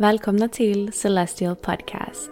Välkomna 0.00 0.48
till 0.48 0.92
Celestial 0.92 1.56
Podcast. 1.56 2.30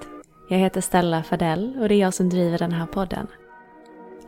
Jag 0.48 0.58
heter 0.58 0.80
Stella 0.80 1.22
Fadell 1.22 1.76
och 1.80 1.88
det 1.88 1.94
är 1.94 1.98
jag 1.98 2.14
som 2.14 2.28
driver 2.28 2.58
den 2.58 2.72
här 2.72 2.86
podden. 2.86 3.26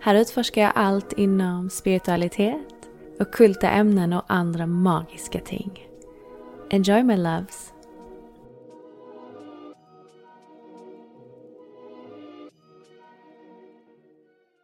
Här 0.01 0.15
utforskar 0.15 0.63
jag 0.63 0.73
allt 0.75 1.13
inom 1.13 1.71
spiritualitet, 1.71 2.91
ockulta 3.21 3.71
ämnen 3.71 4.13
och 4.13 4.25
andra 4.29 4.67
magiska 4.67 5.41
ting. 5.41 5.89
Enjoy 6.71 7.03
my 7.03 7.17
loves! 7.17 7.73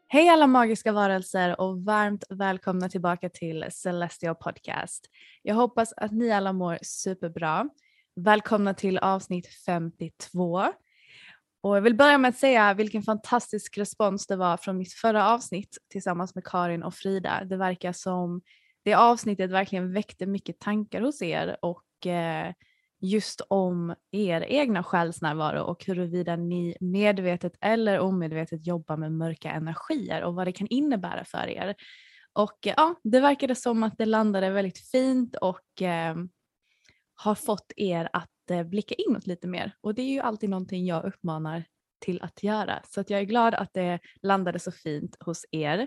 Hej 0.08 0.28
alla 0.28 0.46
magiska 0.46 0.92
varelser 0.92 1.60
och 1.60 1.84
varmt 1.84 2.24
välkomna 2.30 2.88
tillbaka 2.88 3.28
till 3.28 3.64
Celestial 3.70 4.34
Podcast. 4.34 5.10
Jag 5.42 5.54
hoppas 5.54 5.92
att 5.96 6.12
ni 6.12 6.32
alla 6.32 6.52
mår 6.52 6.78
superbra. 6.82 7.68
Välkomna 8.20 8.74
till 8.74 8.98
avsnitt 8.98 9.48
52. 9.66 10.62
Och 11.60 11.76
jag 11.76 11.82
vill 11.82 11.94
börja 11.94 12.18
med 12.18 12.28
att 12.28 12.36
säga 12.36 12.74
vilken 12.74 13.02
fantastisk 13.02 13.78
respons 13.78 14.26
det 14.26 14.36
var 14.36 14.56
från 14.56 14.78
mitt 14.78 14.92
förra 14.92 15.28
avsnitt 15.28 15.78
tillsammans 15.90 16.34
med 16.34 16.44
Karin 16.44 16.82
och 16.82 16.94
Frida. 16.94 17.44
Det 17.44 17.56
verkar 17.56 17.92
som 17.92 18.42
det 18.84 18.94
avsnittet 18.94 19.50
verkligen 19.50 19.92
väckte 19.92 20.26
mycket 20.26 20.58
tankar 20.58 21.00
hos 21.00 21.22
er 21.22 21.56
och 21.62 22.06
eh, 22.06 22.52
just 23.00 23.40
om 23.48 23.94
er 24.10 24.40
egna 24.40 24.82
själsnärvaro 24.82 25.62
och 25.62 25.84
huruvida 25.84 26.36
ni 26.36 26.76
medvetet 26.80 27.52
eller 27.60 28.00
omedvetet 28.00 28.66
jobbar 28.66 28.96
med 28.96 29.12
mörka 29.12 29.50
energier 29.50 30.22
och 30.22 30.34
vad 30.34 30.46
det 30.46 30.52
kan 30.52 30.66
innebära 30.70 31.24
för 31.24 31.48
er. 31.48 31.74
Och 32.32 32.58
ja, 32.60 32.94
det 33.02 33.20
verkade 33.20 33.54
som 33.54 33.82
att 33.82 33.98
det 33.98 34.06
landade 34.06 34.50
väldigt 34.50 34.90
fint 34.90 35.36
och 35.36 35.82
eh, 35.82 36.16
har 37.16 37.34
fått 37.34 37.72
er 37.76 38.08
att 38.12 38.50
eh, 38.50 38.62
blicka 38.62 38.94
inåt 38.94 39.26
lite 39.26 39.48
mer 39.48 39.76
och 39.80 39.94
det 39.94 40.02
är 40.02 40.12
ju 40.12 40.20
alltid 40.20 40.50
någonting 40.50 40.86
jag 40.86 41.04
uppmanar 41.04 41.64
till 42.00 42.22
att 42.22 42.42
göra 42.42 42.80
så 42.88 43.00
att 43.00 43.10
jag 43.10 43.20
är 43.20 43.24
glad 43.24 43.54
att 43.54 43.74
det 43.74 43.98
landade 44.22 44.58
så 44.58 44.72
fint 44.72 45.16
hos 45.20 45.44
er. 45.50 45.86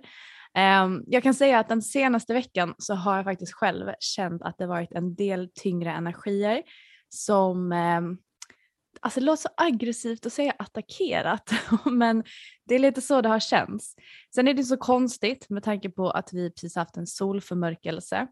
Ehm, 0.53 1.03
jag 1.07 1.23
kan 1.23 1.34
säga 1.34 1.59
att 1.59 1.69
den 1.69 1.81
senaste 1.81 2.34
veckan 2.34 2.75
så 2.78 2.94
har 2.94 3.16
jag 3.16 3.25
faktiskt 3.25 3.53
själv 3.53 3.91
känt 4.00 4.41
att 4.41 4.57
det 4.57 4.68
varit 4.68 4.91
en 4.91 5.16
del 5.16 5.50
tyngre 5.56 5.91
energier 5.91 6.63
som 7.09 7.72
ehm, 7.72 8.18
Alltså 9.01 9.19
det 9.19 9.25
låter 9.25 9.41
så 9.41 9.50
aggressivt 9.57 10.25
att 10.25 10.34
säga 10.34 10.53
attackerat 10.59 11.51
men 11.85 12.23
det 12.66 12.75
är 12.75 12.79
lite 12.79 13.01
så 13.01 13.22
det 13.22 13.29
har 13.29 13.39
känts. 13.39 13.95
Sen 14.35 14.47
är 14.47 14.53
det 14.53 14.63
så 14.63 14.78
konstigt 14.78 15.50
med 15.50 15.63
tanke 15.63 15.89
på 15.89 16.09
att 16.09 16.34
vi 16.34 16.51
precis 16.51 16.75
haft 16.75 16.97
en 16.97 17.07
solförmörkelse 17.07 18.28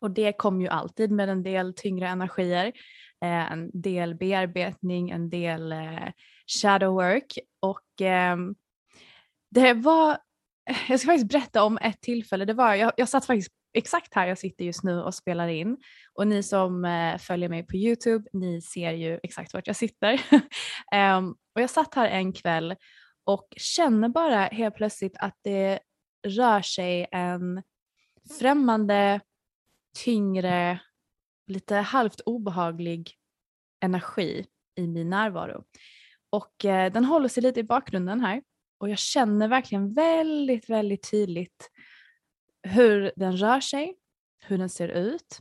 och 0.00 0.10
det 0.10 0.32
kom 0.32 0.60
ju 0.60 0.68
alltid 0.68 1.10
med 1.10 1.28
en 1.28 1.42
del 1.42 1.74
tyngre 1.74 2.08
energier, 2.08 2.66
eh, 3.24 3.52
en 3.52 3.70
del 3.80 4.14
bearbetning, 4.14 5.10
en 5.10 5.30
del 5.30 5.72
eh, 5.72 6.08
shadow 6.62 6.94
work. 6.94 7.38
Och 7.60 8.02
eh, 8.02 8.36
det 9.50 9.74
var, 9.74 10.10
eh, 10.70 10.76
jag 10.88 11.00
ska 11.00 11.06
faktiskt 11.06 11.32
berätta 11.32 11.62
om 11.62 11.78
ett 11.78 12.00
tillfälle, 12.00 12.44
det 12.44 12.54
var, 12.54 12.74
jag, 12.74 12.92
jag 12.96 13.08
satt 13.08 13.26
faktiskt 13.26 13.52
exakt 13.74 14.14
här 14.14 14.26
jag 14.26 14.38
sitter 14.38 14.64
just 14.64 14.82
nu 14.82 15.02
och 15.02 15.14
spelar 15.14 15.48
in. 15.48 15.76
Och 16.14 16.26
ni 16.26 16.42
som 16.42 16.84
eh, 16.84 17.18
följer 17.18 17.48
mig 17.48 17.66
på 17.66 17.76
Youtube, 17.76 18.28
ni 18.32 18.62
ser 18.62 18.92
ju 18.92 19.20
exakt 19.22 19.54
vart 19.54 19.66
jag 19.66 19.76
sitter. 19.76 20.20
um, 20.94 21.30
och 21.54 21.62
jag 21.62 21.70
satt 21.70 21.94
här 21.94 22.08
en 22.08 22.32
kväll 22.32 22.74
och 23.24 23.48
känner 23.56 24.08
bara 24.08 24.44
helt 24.44 24.74
plötsligt 24.74 25.16
att 25.18 25.38
det 25.42 25.78
rör 26.26 26.62
sig 26.62 27.06
en 27.12 27.62
främmande 28.38 29.20
tyngre, 29.96 30.80
lite 31.46 31.74
halvt 31.74 32.20
obehaglig 32.20 33.14
energi 33.80 34.46
i 34.76 34.86
min 34.86 35.10
närvaro. 35.10 35.64
Och 36.30 36.64
eh, 36.64 36.92
den 36.92 37.04
håller 37.04 37.28
sig 37.28 37.42
lite 37.42 37.60
i 37.60 37.64
bakgrunden 37.64 38.20
här 38.20 38.42
och 38.78 38.88
jag 38.88 38.98
känner 38.98 39.48
verkligen 39.48 39.94
väldigt, 39.94 40.70
väldigt 40.70 41.10
tydligt 41.10 41.70
hur 42.62 43.12
den 43.16 43.36
rör 43.36 43.60
sig, 43.60 43.96
hur 44.44 44.58
den 44.58 44.68
ser 44.68 44.88
ut. 44.88 45.40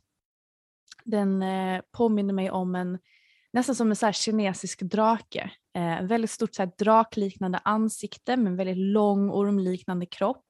Den 1.03 1.41
eh, 1.41 1.81
påminner 1.91 2.33
mig 2.33 2.51
om 2.51 2.75
en, 2.75 2.99
nästan 3.53 3.75
som 3.75 3.89
en 3.89 3.95
så 3.95 4.11
kinesisk 4.11 4.81
drake. 4.81 5.51
Eh, 5.73 6.01
väldigt 6.01 6.31
stort 6.31 6.55
så 6.55 6.61
här, 6.61 6.71
drakliknande 6.77 7.57
ansikte 7.63 8.37
med 8.37 8.47
en 8.47 8.57
väldigt 8.57 8.77
lång 8.77 9.31
ormliknande 9.31 10.05
kropp. 10.05 10.46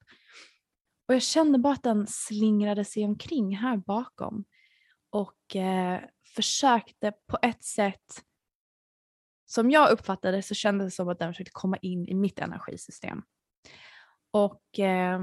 Och 1.07 1.16
jag 1.16 1.22
kände 1.22 1.57
bara 1.57 1.73
att 1.73 1.84
den 1.84 2.07
slingrade 2.07 2.85
sig 2.85 3.06
omkring 3.06 3.57
här 3.57 3.78
bakom 3.78 4.45
och 5.09 5.56
eh, 5.56 6.01
försökte 6.35 7.13
på 7.28 7.38
ett 7.41 7.63
sätt 7.63 8.23
som 9.45 9.72
jag 9.72 9.91
uppfattade 9.91 10.41
så 10.41 10.56
kändes 10.56 10.85
det 10.94 10.95
som 10.95 11.09
att 11.09 11.19
den 11.19 11.34
försökte 11.34 11.51
komma 11.53 11.78
in 11.78 12.07
i 12.07 12.13
mitt 12.13 12.40
energisystem. 12.40 13.23
Och 14.31 14.79
eh, 14.79 15.19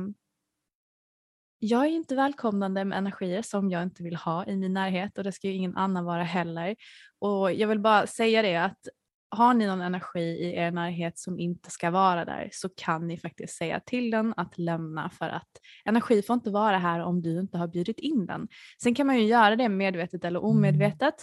jag 1.59 1.85
är 1.85 1.91
inte 1.91 2.15
välkomnande 2.15 2.85
med 2.85 2.99
energier 2.99 3.43
som 3.43 3.71
jag 3.71 3.83
inte 3.83 4.03
vill 4.03 4.17
ha 4.17 4.47
i 4.47 4.57
min 4.57 4.73
närhet 4.73 5.19
och 5.19 5.25
det 5.25 5.33
ska 5.33 5.49
ju 5.49 5.55
ingen 5.55 5.77
annan 5.77 6.05
vara 6.05 6.25
heller. 6.25 6.77
Och 7.19 7.53
jag 7.53 7.69
vill 7.69 7.81
bara 7.81 8.07
säga 8.07 8.43
det 8.43 8.57
att 8.57 8.89
har 9.35 9.55
ni 9.55 9.67
någon 9.67 9.81
energi 9.81 10.21
i 10.21 10.57
er 10.57 10.71
närhet 10.71 11.19
som 11.19 11.39
inte 11.39 11.71
ska 11.71 11.91
vara 11.91 12.25
där 12.25 12.49
så 12.53 12.69
kan 12.69 13.07
ni 13.07 13.19
faktiskt 13.19 13.57
säga 13.57 13.81
till 13.81 14.11
den 14.11 14.35
att 14.37 14.59
lämna 14.59 15.11
för 15.11 15.29
att 15.29 15.51
energi 15.85 16.23
får 16.23 16.35
inte 16.35 16.51
vara 16.51 16.79
här 16.79 17.01
om 17.01 17.23
du 17.23 17.41
inte 17.41 17.59
har 17.59 17.69
bjudit 17.69 17.99
in 17.99 18.27
den. 18.27 18.49
Sen 18.83 18.95
kan 18.95 19.07
man 19.07 19.19
ju 19.19 19.25
göra 19.25 19.57
det 19.57 19.69
medvetet 19.69 20.25
eller 20.25 20.39
mm. 20.39 20.51
omedvetet 20.51 21.15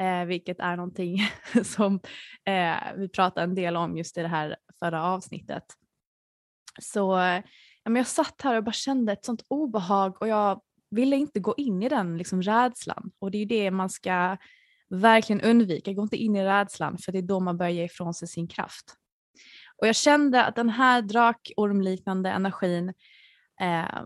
eh, 0.00 0.24
vilket 0.24 0.60
är 0.60 0.76
någonting 0.76 1.18
som 1.64 2.00
eh, 2.44 2.96
vi 2.96 3.08
pratade 3.08 3.44
en 3.44 3.54
del 3.54 3.76
om 3.76 3.96
just 3.96 4.18
i 4.18 4.22
det 4.22 4.28
här 4.28 4.56
förra 4.78 5.04
avsnittet. 5.04 5.64
Så 6.80 7.12
ja, 7.82 7.90
men 7.90 7.96
jag 7.96 8.06
satt 8.06 8.42
här 8.42 8.56
och 8.56 8.64
bara 8.64 8.72
kände 8.72 9.12
ett 9.12 9.24
sånt 9.24 9.42
obehag 9.48 10.22
och 10.22 10.28
jag 10.28 10.60
ville 10.90 11.16
inte 11.16 11.40
gå 11.40 11.54
in 11.56 11.82
i 11.82 11.88
den 11.88 12.18
liksom, 12.18 12.42
rädslan 12.42 13.10
och 13.18 13.30
det 13.30 13.38
är 13.38 13.40
ju 13.40 13.46
det 13.46 13.70
man 13.70 13.90
ska 13.90 14.36
verkligen 14.94 15.40
undvika, 15.40 15.92
gå 15.92 16.02
inte 16.02 16.16
in 16.16 16.36
i 16.36 16.44
rädslan 16.44 16.98
för 16.98 17.12
det 17.12 17.18
är 17.18 17.22
då 17.22 17.40
man 17.40 17.56
börjar 17.56 17.72
ge 17.72 17.84
ifrån 17.84 18.14
sig 18.14 18.28
sin 18.28 18.48
kraft. 18.48 18.96
Och 19.76 19.88
jag 19.88 19.96
kände 19.96 20.44
att 20.44 20.56
den 20.56 20.68
här 20.68 21.02
drakormliknande 21.02 22.30
energin, 22.30 22.88
eh, 23.60 24.02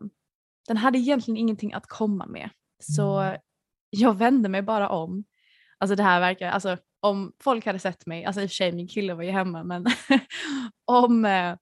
den 0.69 0.77
hade 0.77 0.99
egentligen 0.99 1.37
ingenting 1.39 1.73
att 1.73 1.87
komma 1.87 2.27
med. 2.27 2.51
Så 2.83 3.37
jag 3.91 4.19
vände 4.19 4.49
mig 4.49 4.63
bara 4.63 4.89
om. 4.89 5.25
Alltså 5.79 5.97
det 5.97 6.03
här 6.03 6.21
verkar, 6.21 6.51
alltså 6.51 6.77
om 7.01 7.33
folk 7.41 7.67
hade 7.67 7.79
sett 7.79 8.07
mig, 8.07 8.25
alltså 8.25 8.41
i 8.41 8.47
och 8.47 8.51
för 8.51 8.55
sig 8.55 8.73
min 8.73 8.89
kille 8.89 9.15
var 9.15 9.23
ju 9.23 9.31
hemma 9.31 9.65
men 9.65 9.87
om, 10.85 11.25
eh, 11.25 11.57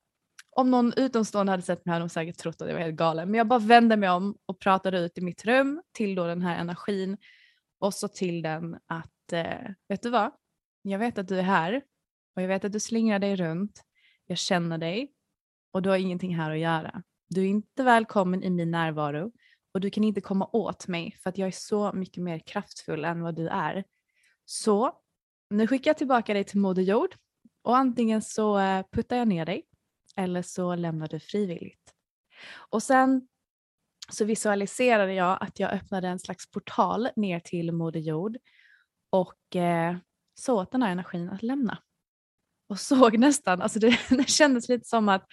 om 0.50 0.70
någon 0.70 0.92
utomstående 0.96 1.52
hade 1.52 1.62
sett 1.62 1.86
mig 1.86 1.92
hade 1.92 2.02
de 2.02 2.08
säkert 2.08 2.38
trott 2.38 2.62
att 2.62 2.68
jag 2.68 2.74
var 2.74 2.82
helt 2.82 2.96
galen. 2.96 3.30
Men 3.30 3.38
jag 3.38 3.46
bara 3.46 3.58
vände 3.58 3.96
mig 3.96 4.10
om 4.10 4.36
och 4.46 4.58
pratade 4.58 4.98
ut 4.98 5.18
i 5.18 5.20
mitt 5.20 5.44
rum 5.44 5.82
till 5.92 6.14
då 6.14 6.26
den 6.26 6.42
här 6.42 6.58
energin 6.58 7.16
och 7.78 7.94
så 7.94 8.08
till 8.08 8.42
den 8.42 8.78
att 8.86 9.15
eh, 9.32 9.70
vet 9.88 10.02
du 10.02 10.10
vad? 10.10 10.30
Jag 10.82 10.98
vet 10.98 11.18
att 11.18 11.28
du 11.28 11.38
är 11.38 11.42
här 11.42 11.82
och 12.36 12.42
jag 12.42 12.48
vet 12.48 12.64
att 12.64 12.72
du 12.72 12.80
slingrar 12.80 13.18
dig 13.18 13.36
runt. 13.36 13.84
Jag 14.26 14.38
känner 14.38 14.78
dig 14.78 15.12
och 15.72 15.82
du 15.82 15.88
har 15.88 15.96
ingenting 15.96 16.36
här 16.36 16.50
att 16.50 16.58
göra. 16.58 17.02
Du 17.28 17.40
är 17.40 17.46
inte 17.46 17.82
välkommen 17.82 18.42
i 18.42 18.50
min 18.50 18.70
närvaro 18.70 19.32
och 19.74 19.80
du 19.80 19.90
kan 19.90 20.04
inte 20.04 20.20
komma 20.20 20.48
åt 20.52 20.88
mig 20.88 21.16
för 21.22 21.30
att 21.30 21.38
jag 21.38 21.46
är 21.46 21.52
så 21.52 21.92
mycket 21.92 22.22
mer 22.22 22.38
kraftfull 22.38 23.04
än 23.04 23.20
vad 23.20 23.36
du 23.36 23.48
är. 23.48 23.84
Så 24.44 24.92
nu 25.50 25.66
skickar 25.66 25.90
jag 25.90 25.98
tillbaka 25.98 26.34
dig 26.34 26.44
till 26.44 26.60
Moder 26.60 26.82
Jord 26.82 27.14
och 27.62 27.76
antingen 27.76 28.22
så 28.22 28.58
eh, 28.58 28.86
puttar 28.92 29.16
jag 29.16 29.28
ner 29.28 29.46
dig 29.46 29.62
eller 30.16 30.42
så 30.42 30.74
lämnar 30.74 31.08
du 31.08 31.20
frivilligt. 31.20 31.94
Och 32.70 32.82
sen 32.82 33.28
så 34.08 34.24
visualiserade 34.24 35.14
jag 35.14 35.38
att 35.40 35.60
jag 35.60 35.72
öppnade 35.72 36.08
en 36.08 36.18
slags 36.18 36.50
portal 36.50 37.08
ner 37.16 37.40
till 37.40 37.72
Moder 37.72 38.00
Jord 38.00 38.36
och 39.20 39.56
eh, 39.56 39.96
så 40.34 40.60
åt 40.60 40.72
den 40.72 40.82
här 40.82 40.92
energin 40.92 41.28
att 41.28 41.42
lämna. 41.42 41.78
Och 42.68 42.80
såg 42.80 43.18
nästan, 43.18 43.62
alltså 43.62 43.78
det, 43.78 43.98
det 44.08 44.28
kändes 44.28 44.68
lite 44.68 44.88
som 44.88 45.08
att 45.08 45.26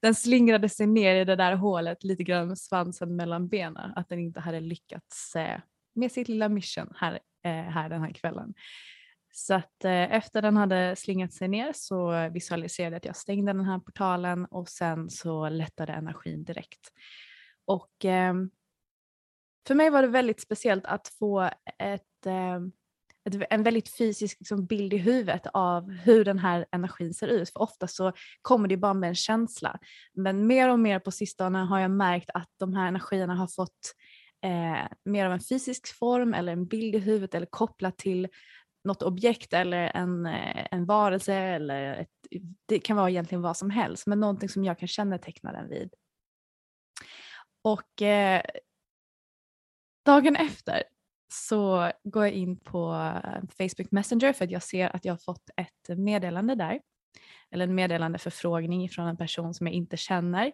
den 0.00 0.14
slingrade 0.14 0.68
sig 0.68 0.86
ner 0.86 1.14
i 1.14 1.24
det 1.24 1.36
där 1.36 1.54
hålet 1.54 2.04
lite 2.04 2.22
grann 2.22 2.48
med 2.48 2.58
svansen 2.58 3.16
mellan 3.16 3.48
benen. 3.48 3.92
Att 3.96 4.08
den 4.08 4.18
inte 4.18 4.40
hade 4.40 4.60
lyckats 4.60 5.36
eh, 5.36 5.60
med 5.94 6.12
sitt 6.12 6.28
lilla 6.28 6.48
mission 6.48 6.92
här, 6.96 7.18
eh, 7.44 7.52
här 7.52 7.88
den 7.88 8.02
här 8.02 8.12
kvällen. 8.12 8.54
Så 9.34 9.54
att 9.54 9.84
eh, 9.84 10.14
efter 10.14 10.42
den 10.42 10.56
hade 10.56 10.96
slingat 10.96 11.32
sig 11.32 11.48
ner 11.48 11.72
så 11.74 12.28
visualiserade 12.28 12.94
jag 12.94 12.98
att 12.98 13.04
jag 13.04 13.16
stängde 13.16 13.52
den 13.52 13.64
här 13.64 13.78
portalen 13.78 14.44
och 14.44 14.68
sen 14.68 15.10
så 15.10 15.48
lättade 15.48 15.92
energin 15.92 16.44
direkt. 16.44 16.92
Och 17.64 18.04
eh, 18.04 18.34
för 19.66 19.74
mig 19.74 19.90
var 19.90 20.02
det 20.02 20.08
väldigt 20.08 20.40
speciellt 20.40 20.86
att 20.86 21.08
få 21.08 21.50
ett, 21.78 22.26
eh, 22.26 22.60
ett 23.24 23.46
en 23.50 23.62
väldigt 23.62 23.96
fysisk 23.96 24.40
liksom, 24.40 24.66
bild 24.66 24.92
i 24.92 24.96
huvudet 24.96 25.46
av 25.54 25.90
hur 25.90 26.24
den 26.24 26.38
här 26.38 26.66
energin 26.72 27.14
ser 27.14 27.28
ut. 27.28 27.50
För 27.50 27.62
ofta 27.62 27.86
så 27.88 28.12
kommer 28.42 28.68
det 28.68 28.76
bara 28.76 28.94
med 28.94 29.08
en 29.08 29.14
känsla. 29.14 29.78
Men 30.14 30.46
mer 30.46 30.68
och 30.68 30.78
mer 30.78 30.98
på 30.98 31.10
sistone 31.10 31.58
har 31.58 31.80
jag 31.80 31.90
märkt 31.90 32.30
att 32.34 32.50
de 32.58 32.74
här 32.74 32.88
energierna 32.88 33.34
har 33.34 33.46
fått 33.46 33.94
eh, 34.44 34.88
mer 35.04 35.26
av 35.26 35.32
en 35.32 35.40
fysisk 35.40 35.98
form 35.98 36.34
eller 36.34 36.52
en 36.52 36.66
bild 36.66 36.94
i 36.94 36.98
huvudet 36.98 37.34
eller 37.34 37.46
kopplat 37.46 37.98
till 37.98 38.28
något 38.84 39.02
objekt 39.02 39.52
eller 39.52 39.90
en, 39.94 40.26
eh, 40.26 40.66
en 40.70 40.86
varelse 40.86 41.34
eller 41.34 41.94
ett, 41.94 42.08
det 42.66 42.78
kan 42.78 42.96
vara 42.96 43.10
egentligen 43.10 43.42
vad 43.42 43.56
som 43.56 43.70
helst 43.70 44.06
men 44.06 44.20
någonting 44.20 44.48
som 44.48 44.64
jag 44.64 44.78
kan 44.78 44.88
känneteckna 44.88 45.52
den 45.52 45.68
vid. 45.68 45.94
Och 47.62 48.02
eh, 48.02 48.42
dagen 50.04 50.36
efter 50.36 50.82
så 51.32 51.92
går 52.04 52.24
jag 52.24 52.34
in 52.34 52.56
på 52.56 52.92
eh, 53.24 53.42
Facebook 53.58 53.90
Messenger 53.90 54.32
för 54.32 54.44
att 54.44 54.50
jag 54.50 54.62
ser 54.62 54.96
att 54.96 55.04
jag 55.04 55.12
har 55.12 55.18
fått 55.18 55.50
ett 55.56 55.98
meddelande 55.98 56.54
där. 56.54 56.80
Eller 57.50 57.64
en 57.64 57.74
meddelandeförfrågning 57.74 58.88
från 58.88 59.08
en 59.08 59.16
person 59.16 59.54
som 59.54 59.66
jag 59.66 59.74
inte 59.74 59.96
känner. 59.96 60.52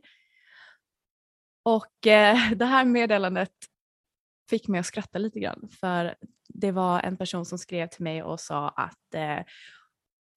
Och 1.63 2.07
eh, 2.07 2.51
det 2.57 2.65
här 2.65 2.85
meddelandet 2.85 3.53
fick 4.51 4.69
mig 4.69 4.81
att 4.81 4.87
skratta 4.87 5.19
lite 5.19 5.41
grann 5.41 5.69
för 5.81 6.15
det 6.49 6.73
var 6.73 7.01
en 7.01 7.17
person 7.17 7.45
som 7.45 7.59
skrev 7.59 7.87
till 7.87 8.03
mig 8.05 8.23
och 8.23 8.41
sa 8.41 8.69
att 8.69 9.15
eh, 9.15 9.39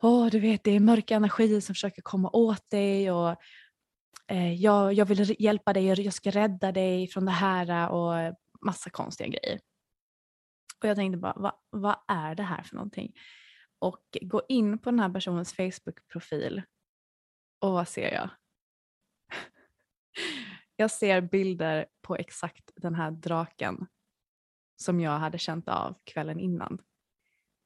Åh, 0.04 0.28
du 0.28 0.40
vet 0.40 0.64
det 0.64 0.72
är 0.72 0.80
mörka 0.80 1.16
energier 1.16 1.62
som 1.62 1.76
försöker 1.76 2.02
komma 2.02 2.30
åt 2.30 2.70
dig 2.70 3.12
och 3.12 3.36
eh, 4.28 4.54
jag, 4.54 4.94
jag 4.94 5.06
vill 5.06 5.36
hjälpa 5.40 5.74
dig, 5.74 5.86
jag 5.86 6.14
ska 6.14 6.32
rädda 6.32 6.72
dig 6.72 7.08
från 7.08 7.26
det 7.26 7.32
här 7.32 7.90
och 7.90 8.36
massa 8.62 8.90
konstiga 8.90 9.30
grejer. 9.30 9.60
Och 10.82 10.88
jag 10.88 10.98
tänkte 10.98 11.18
bara, 11.18 11.34
vad, 11.36 11.54
vad 11.70 11.96
är 12.08 12.36
det 12.36 12.44
här 12.44 12.64
för 12.64 12.76
någonting? 12.76 13.14
Och 13.80 14.18
gå 14.22 14.42
in 14.50 14.78
på 14.78 14.92
den 14.92 15.00
här 15.00 15.10
personens 15.10 15.54
Facebook-profil 15.54 16.62
och 17.60 17.72
vad 17.72 17.88
ser 17.88 18.14
jag? 18.14 18.30
jag 20.76 20.92
ser 20.92 21.22
bilder 21.22 21.86
på 22.02 22.16
exakt 22.16 22.72
den 22.76 22.96
här 22.96 23.12
draken 23.12 23.88
som 24.76 25.00
jag 25.00 25.20
hade 25.20 25.38
känt 25.38 25.70
av 25.70 25.96
kvällen 26.04 26.40
innan. 26.40 26.82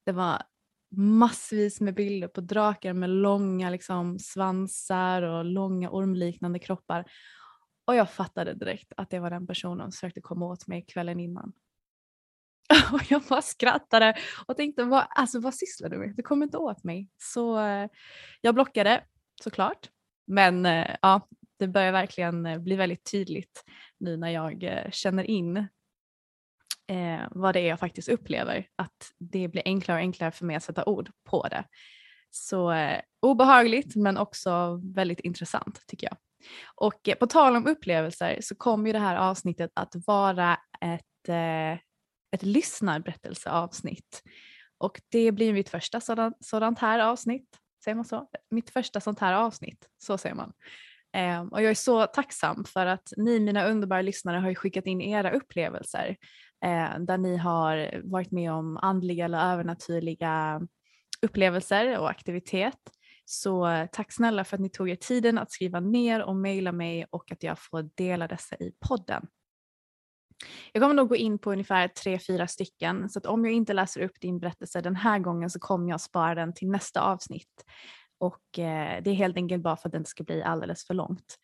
Det 0.06 0.12
var 0.12 0.44
massvis 0.92 1.82
med 1.82 1.96
bilder 1.96 2.28
på 2.28 2.42
drakar 2.42 2.94
med 2.94 3.10
långa 3.10 3.70
liksom, 3.70 4.20
svansar 4.20 5.22
och 5.22 5.46
långa 5.46 5.90
ormliknande 5.90 6.60
kroppar. 6.60 7.12
Och 7.86 7.96
jag 7.96 8.12
fattade 8.12 8.54
direkt 8.54 8.94
att 8.98 9.10
det 9.10 9.20
var 9.20 9.30
den 9.30 9.48
personen 9.48 9.92
som 9.92 9.92
försökte 9.92 10.22
komma 10.22 10.46
åt 10.46 10.68
mig 10.68 10.86
kvällen 10.88 11.20
innan. 11.20 11.54
Och 12.94 13.02
jag 13.10 13.22
bara 13.22 13.42
skrattade 13.42 14.16
och 14.48 14.58
tänkte, 14.58 14.84
vad, 14.84 15.08
alltså, 15.10 15.40
vad 15.40 15.56
sysslar 15.56 15.90
du 15.90 15.98
med? 15.98 16.14
Du 16.16 16.24
kommer 16.24 16.46
inte 16.46 16.58
åt 16.58 16.84
mig. 16.84 17.10
Så 17.18 17.60
eh, 17.60 17.90
jag 18.42 18.56
blockade 18.56 19.04
såklart. 19.44 19.90
Men 20.28 20.66
eh, 20.66 20.96
ja, 21.02 21.28
det 21.60 21.68
börjar 21.68 21.92
verkligen 21.92 22.46
eh, 22.46 22.60
bli 22.60 22.76
väldigt 22.76 23.12
tydligt 23.12 23.64
nu 23.98 24.18
när 24.18 24.30
jag 24.30 24.90
känner 24.92 25.24
in 25.24 25.58
eh, 26.88 27.22
vad 27.32 27.56
det 27.56 27.60
är 27.60 27.68
jag 27.68 27.80
faktiskt 27.80 28.10
upplever. 28.10 28.68
Att 28.76 29.12
det 29.18 29.48
blir 29.48 29.64
enklare 29.66 29.98
och 29.98 30.02
enklare 30.02 30.32
för 30.32 30.46
mig 30.46 30.56
att 30.56 30.64
sätta 30.64 30.86
ord 30.86 31.12
på 31.30 31.48
det. 31.48 31.64
Så 32.32 32.72
eh, 32.72 33.02
obehagligt 33.22 33.96
men 33.96 34.18
också 34.18 34.82
väldigt 34.96 35.20
intressant 35.20 35.88
tycker 35.88 36.08
jag. 36.08 36.18
Och 36.76 37.10
eh, 37.10 37.16
på 37.16 37.28
tal 37.28 37.56
om 37.56 37.68
upplevelser 37.68 38.38
så 38.42 38.56
kommer 38.56 38.88
ju 38.88 38.94
det 38.94 39.00
här 39.00 39.16
avsnittet 39.16 39.72
att 39.74 39.94
vara 40.08 40.58
ett, 40.82 41.30
eh, 41.30 41.80
ett 42.32 42.44
lyssnarberättelseavsnitt. 42.44 44.24
Och 44.78 45.02
det 45.12 45.32
blir 45.32 45.54
mitt 45.54 45.70
första 45.70 46.02
sådant, 46.02 46.46
sådant 46.46 46.80
här 46.80 47.00
avsnitt. 47.00 47.60
Säger 47.84 47.96
man 47.96 48.06
så? 48.06 48.30
Mitt 48.50 48.70
första 48.70 49.00
sånt 49.00 49.20
här 49.20 49.34
avsnitt, 49.34 49.90
så 49.98 50.18
säger 50.18 50.36
man. 50.36 50.54
Ehm, 51.16 51.48
och 51.48 51.62
jag 51.62 51.70
är 51.70 51.76
så 51.76 52.06
tacksam 52.06 52.66
för 52.66 52.86
att 52.86 53.14
ni 53.18 53.40
mina 53.40 53.66
underbara 53.66 54.02
lyssnare 54.02 54.38
har 54.38 54.54
skickat 54.54 54.86
in 54.86 55.02
era 55.02 55.32
upplevelser 55.32 56.18
eh, 56.66 57.00
där 57.00 57.18
ni 57.18 57.38
har 57.38 58.02
varit 58.04 58.32
med 58.32 58.52
om 58.52 58.78
andliga 58.78 59.26
eller 59.26 59.54
övernaturliga 59.54 60.62
upplevelser 61.22 62.00
och 62.00 62.10
aktivitet. 62.10 62.80
Så 63.26 63.68
eh, 63.68 63.88
tack 63.92 64.14
snälla 64.14 64.44
för 64.44 64.58
att 64.58 64.62
ni 64.62 64.70
tog 64.70 64.90
er 64.90 64.96
tiden 64.96 65.38
att 65.38 65.52
skriva 65.52 65.80
ner 65.80 66.24
och 66.24 66.36
mejla 66.36 66.72
mig 66.72 67.06
och 67.10 67.32
att 67.32 67.44
jag 67.44 67.60
får 67.60 67.90
dela 67.96 68.28
dessa 68.28 68.56
i 68.56 68.72
podden. 68.88 69.28
Jag 70.72 70.84
kommer 70.84 70.96
nog 70.96 71.10
gå 71.10 71.16
in 71.16 71.40
på 71.40 71.52
ungefär 71.52 71.88
tre, 71.88 72.20
fyra 72.20 72.48
stycken 72.48 73.10
så 73.10 73.20
att 73.20 73.26
om 73.26 73.46
jag 73.46 73.54
inte 73.54 73.74
läser 73.74 74.02
upp 74.02 74.22
din 74.22 74.40
berättelse 74.40 74.82
den 74.82 74.96
här 74.96 75.20
gången 75.20 75.50
så 75.50 75.60
kommer 75.60 75.90
jag 75.90 76.02
spara 76.02 76.36
den 76.36 76.54
till 76.54 76.70
nästa 76.70 77.02
avsnitt. 77.02 77.66
Och 78.18 78.60
eh, 78.60 79.04
det 79.04 79.10
är 79.10 79.14
helt 79.14 79.38
enkelt 79.38 79.64
bara 79.64 79.78
för 79.78 79.90
att 79.90 79.92
det 79.92 79.98
inte 79.98 80.10
ska 80.10 80.24
bli 80.24 80.44
alldeles 80.44 80.88
för 80.88 80.94
långt. 80.94 81.38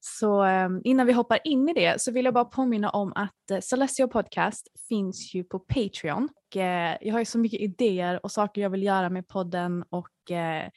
Så 0.00 0.44
eh, 0.44 0.68
innan 0.84 1.06
vi 1.06 1.12
hoppar 1.12 1.38
in 1.44 1.68
i 1.68 1.72
det 1.72 2.00
så 2.00 2.12
vill 2.12 2.24
jag 2.24 2.34
bara 2.34 2.44
påminna 2.44 2.90
om 2.90 3.12
att 3.12 3.50
eh, 3.50 3.60
Celestial 3.60 4.08
Podcast 4.08 4.68
finns 4.88 5.34
ju 5.34 5.44
på 5.44 5.58
Patreon. 5.58 6.28
Och, 6.34 6.56
eh, 6.56 6.96
jag 7.00 7.12
har 7.12 7.18
ju 7.18 7.24
så 7.24 7.38
mycket 7.38 7.60
idéer 7.60 8.24
och 8.24 8.32
saker 8.32 8.60
jag 8.60 8.70
vill 8.70 8.82
göra 8.82 9.10
med 9.10 9.28
podden 9.28 9.84
och 9.90 10.30
eh, 10.30 10.70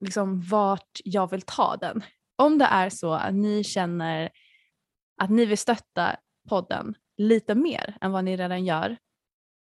liksom 0.00 0.40
vart 0.40 1.00
jag 1.04 1.30
vill 1.30 1.42
ta 1.42 1.76
den. 1.76 2.02
Om 2.36 2.58
det 2.58 2.64
är 2.64 2.90
så 2.90 3.12
att 3.12 3.34
ni 3.34 3.64
känner 3.64 4.30
att 5.20 5.30
ni 5.30 5.46
vill 5.46 5.58
stötta 5.58 6.16
podden 6.48 6.94
lite 7.16 7.54
mer 7.54 7.98
än 8.00 8.12
vad 8.12 8.24
ni 8.24 8.36
redan 8.36 8.64
gör 8.64 8.96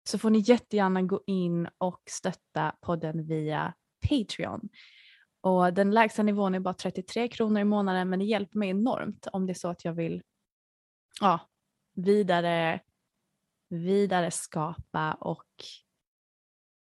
så 0.10 0.18
får 0.18 0.30
ni 0.30 0.40
jättegärna 0.40 1.02
gå 1.02 1.22
in 1.28 1.70
och 1.78 2.02
stötta 2.10 2.76
podden 2.82 3.28
via 3.28 3.74
Patreon. 4.10 4.70
Och 5.42 5.74
den 5.74 5.92
lägsta 5.92 6.24
nivån 6.24 6.56
är 6.56 6.60
bara 6.60 6.74
33 6.74 7.28
kronor 7.28 7.62
i 7.62 7.64
månaden 7.64 8.10
men 8.10 8.20
det 8.20 8.26
hjälper 8.26 8.58
mig 8.58 8.70
enormt 8.70 9.28
om 9.32 9.46
det 9.46 9.52
är 9.52 9.54
så 9.54 9.68
att 9.68 9.86
jag 9.86 9.94
vill 9.94 10.24
ja, 11.22 11.40
vidare, 11.94 12.80
vidare 13.70 14.32
skapa 14.32 15.14
och 15.14 15.48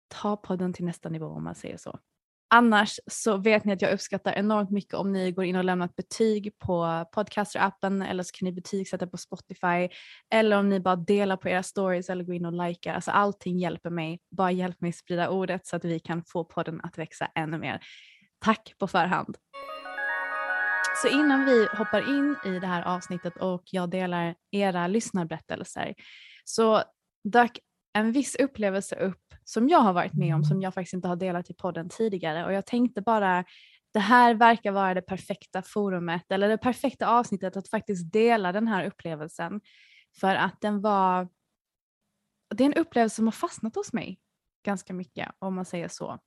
ta 0.07 0.37
podden 0.37 0.73
till 0.73 0.85
nästa 0.85 1.09
nivå 1.09 1.27
om 1.27 1.43
man 1.43 1.55
säger 1.55 1.77
så. 1.77 1.99
Annars 2.47 2.99
så 3.11 3.37
vet 3.37 3.65
ni 3.65 3.73
att 3.73 3.81
jag 3.81 3.93
uppskattar 3.93 4.33
enormt 4.33 4.71
mycket 4.71 4.93
om 4.93 5.11
ni 5.11 5.31
går 5.31 5.45
in 5.45 5.55
och 5.55 5.63
lämnar 5.63 5.85
ett 5.85 5.95
betyg 5.95 6.59
på 6.59 7.05
podcaster-appen 7.15 8.09
eller 8.09 8.23
så 8.23 8.31
kan 8.33 8.45
ni 8.45 8.51
betygsätta 8.51 9.07
på 9.07 9.17
Spotify 9.17 9.89
eller 10.33 10.57
om 10.57 10.69
ni 10.69 10.79
bara 10.79 10.95
delar 10.95 11.37
på 11.37 11.49
era 11.49 11.63
stories 11.63 12.09
eller 12.09 12.23
går 12.23 12.35
in 12.35 12.45
och 12.45 12.67
likar. 12.67 12.93
Alltså 12.93 13.11
allting 13.11 13.59
hjälper 13.59 13.89
mig. 13.89 14.19
Bara 14.31 14.51
hjälp 14.51 14.81
mig 14.81 14.93
sprida 14.93 15.29
ordet 15.29 15.67
så 15.67 15.75
att 15.75 15.85
vi 15.85 15.99
kan 15.99 16.23
få 16.27 16.43
podden 16.43 16.81
att 16.83 16.97
växa 16.97 17.27
ännu 17.35 17.57
mer. 17.57 17.79
Tack 18.39 18.73
på 18.79 18.87
förhand. 18.87 19.37
Så 21.01 21.07
innan 21.07 21.45
vi 21.45 21.67
hoppar 21.77 22.09
in 22.09 22.35
i 22.45 22.59
det 22.59 22.67
här 22.67 22.83
avsnittet 22.83 23.37
och 23.37 23.63
jag 23.65 23.89
delar 23.89 24.35
era 24.51 24.87
lyssnarberättelser 24.87 25.93
så 26.43 26.83
dök 27.23 27.59
en 27.93 28.11
viss 28.11 28.35
upplevelse 28.35 28.95
upp 28.95 29.24
som 29.45 29.69
jag 29.69 29.79
har 29.79 29.93
varit 29.93 30.13
med 30.13 30.35
om 30.35 30.43
som 30.43 30.61
jag 30.61 30.73
faktiskt 30.73 30.93
inte 30.93 31.07
har 31.07 31.15
delat 31.15 31.49
i 31.49 31.53
podden 31.53 31.89
tidigare 31.89 32.45
och 32.45 32.53
jag 32.53 32.65
tänkte 32.65 33.01
bara 33.01 33.45
det 33.93 33.99
här 33.99 34.33
verkar 34.33 34.71
vara 34.71 34.93
det 34.93 35.01
perfekta 35.01 35.61
forumet 35.61 36.31
eller 36.31 36.49
det 36.49 36.57
perfekta 36.57 37.07
avsnittet 37.07 37.57
att 37.57 37.69
faktiskt 37.69 38.11
dela 38.11 38.51
den 38.51 38.67
här 38.67 38.85
upplevelsen 38.85 39.61
för 40.19 40.35
att 40.35 40.61
den 40.61 40.81
var 40.81 41.29
det 42.55 42.63
är 42.63 42.65
en 42.65 42.73
upplevelse 42.73 43.15
som 43.15 43.27
har 43.27 43.31
fastnat 43.31 43.75
hos 43.75 43.93
mig 43.93 44.19
ganska 44.63 44.93
mycket 44.93 45.31
om 45.39 45.55
man 45.55 45.65
säger 45.65 45.87
så. 45.87 46.19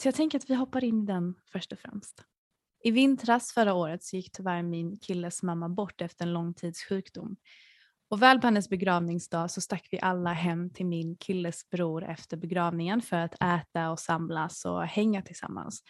Så 0.00 0.08
jag 0.08 0.14
tänker 0.14 0.38
att 0.38 0.50
vi 0.50 0.54
hoppar 0.54 0.84
in 0.84 1.02
i 1.02 1.06
den 1.06 1.34
först 1.52 1.72
och 1.72 1.78
främst. 1.78 2.24
I 2.84 2.90
vintras 2.90 3.52
förra 3.52 3.74
året 3.74 4.04
så 4.04 4.16
gick 4.16 4.32
tyvärr 4.32 4.62
min 4.62 4.98
killes 4.98 5.42
mamma 5.42 5.68
bort 5.68 6.00
efter 6.00 6.26
en 6.26 6.32
lång 6.32 6.54
tids 6.54 6.84
sjukdom. 6.84 7.36
Och 8.12 8.22
väl 8.22 8.40
på 8.40 8.46
hennes 8.46 8.68
begravningsdag 8.68 9.50
så 9.50 9.60
stack 9.60 9.88
vi 9.90 10.00
alla 10.00 10.32
hem 10.32 10.70
till 10.70 10.86
min 10.86 11.16
killes 11.16 11.70
bror 11.70 12.04
efter 12.04 12.36
begravningen 12.36 13.02
för 13.02 13.16
att 13.16 13.34
äta 13.42 13.90
och 13.90 13.98
samlas 13.98 14.64
och 14.64 14.82
hänga 14.82 15.22
tillsammans. 15.22 15.82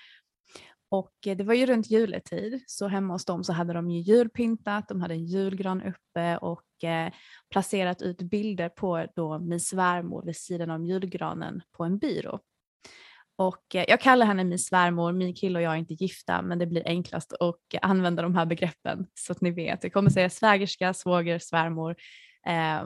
Och 0.91 1.13
eh, 1.27 1.37
det 1.37 1.45
var 1.45 1.55
ju 1.55 1.67
runt 1.67 1.91
juletid 1.91 2.65
så 2.67 2.89
hemma 2.89 3.15
hos 3.15 3.25
dem 3.25 3.45
så 3.45 3.53
hade 3.53 3.73
de 3.73 3.91
ju 3.91 4.01
julpyntat, 4.01 4.89
de 4.89 5.01
hade 5.01 5.15
en 5.15 5.25
julgran 5.25 5.83
uppe 5.83 6.37
och 6.37 6.85
eh, 6.85 7.13
placerat 7.51 8.03
ut 8.03 8.23
bilder 8.23 8.69
på 8.69 9.07
då 9.17 9.39
min 9.39 9.61
svärmor 9.61 10.23
vid 10.25 10.37
sidan 10.37 10.71
om 10.71 10.87
julgranen 10.87 11.63
på 11.73 11.85
en 11.85 11.99
byrå. 11.99 12.41
Och 13.37 13.75
eh, 13.75 13.85
jag 13.89 14.01
kallar 14.01 14.27
henne 14.27 14.45
min 14.45 14.59
svärmor, 14.59 15.13
min 15.13 15.35
kille 15.35 15.59
och 15.59 15.63
jag 15.63 15.73
är 15.73 15.77
inte 15.77 15.95
gifta 15.95 16.43
men 16.43 16.59
det 16.59 16.67
blir 16.67 16.83
enklast 16.87 17.33
att 17.33 17.57
använda 17.83 18.23
de 18.23 18.35
här 18.35 18.47
begreppen 18.47 19.07
så 19.15 19.33
att 19.33 19.41
ni 19.41 19.51
vet. 19.51 19.83
Jag 19.85 19.93
kommer 19.93 20.11
säga 20.11 20.31
svägerska, 20.31 20.95
svåger, 20.95 21.39
svärmor. 21.39 21.97
Eh, 22.47 22.85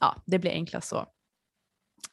ja, 0.00 0.22
det 0.26 0.38
blir 0.38 0.50
enklast 0.50 0.88
så. 0.88 1.06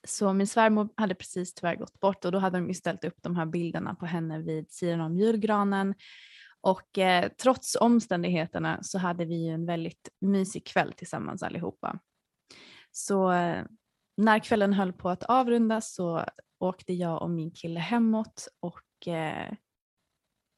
Så 0.08 0.34
min 0.34 0.48
svärmor 0.48 0.90
hade 0.96 1.16
precis 1.16 1.54
tyvärr 1.54 1.76
gått 1.76 2.00
bort 2.00 2.26
och 2.26 2.32
då 2.32 2.40
hade 2.40 2.58
de 2.58 2.68
ju 2.68 2.74
ställt 2.74 3.04
upp 3.04 3.18
de 3.22 3.36
här 3.36 3.46
bilderna 3.46 3.96
på 3.96 4.06
henne 4.06 4.40
vid 4.40 4.72
sidan 4.72 5.02
om 5.02 5.18
julgranen. 5.18 5.96
Och 6.62 6.98
eh, 6.98 7.32
trots 7.42 7.76
omständigheterna 7.76 8.84
så 8.84 8.98
hade 8.98 9.26
vi 9.26 9.46
ju 9.46 9.52
en 9.52 9.66
väldigt 9.66 10.10
mysig 10.22 10.66
kväll 10.68 10.94
tillsammans 10.94 11.44
allihopa. 11.44 12.00
Så 12.92 13.32
eh, 13.32 13.64
när 14.18 14.40
kvällen 14.40 14.74
höll 14.74 14.94
på 14.94 15.10
att 15.10 15.24
avrundas 15.24 15.94
så 15.96 16.26
åkte 16.60 16.94
jag 16.94 17.22
och 17.22 17.30
min 17.30 17.52
kille 17.52 17.80
hemåt 17.80 18.48
och 18.60 19.08
eh, 19.08 19.54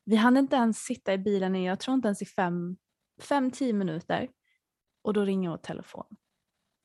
vi 0.06 0.16
hann 0.16 0.38
inte 0.38 0.56
ens 0.56 0.78
sitta 0.78 1.14
i 1.14 1.18
bilen 1.18 1.56
i, 1.56 1.66
jag 1.66 1.80
tror 1.80 1.96
inte 1.96 2.08
ens 2.08 2.22
i 2.22 2.26
fem, 2.26 2.78
fem, 3.22 3.52
tio 3.52 3.74
minuter. 3.74 4.30
Och 5.02 5.14
då 5.14 5.26
ringer 5.26 5.50
vår 5.50 5.58
telefon. 5.58 6.16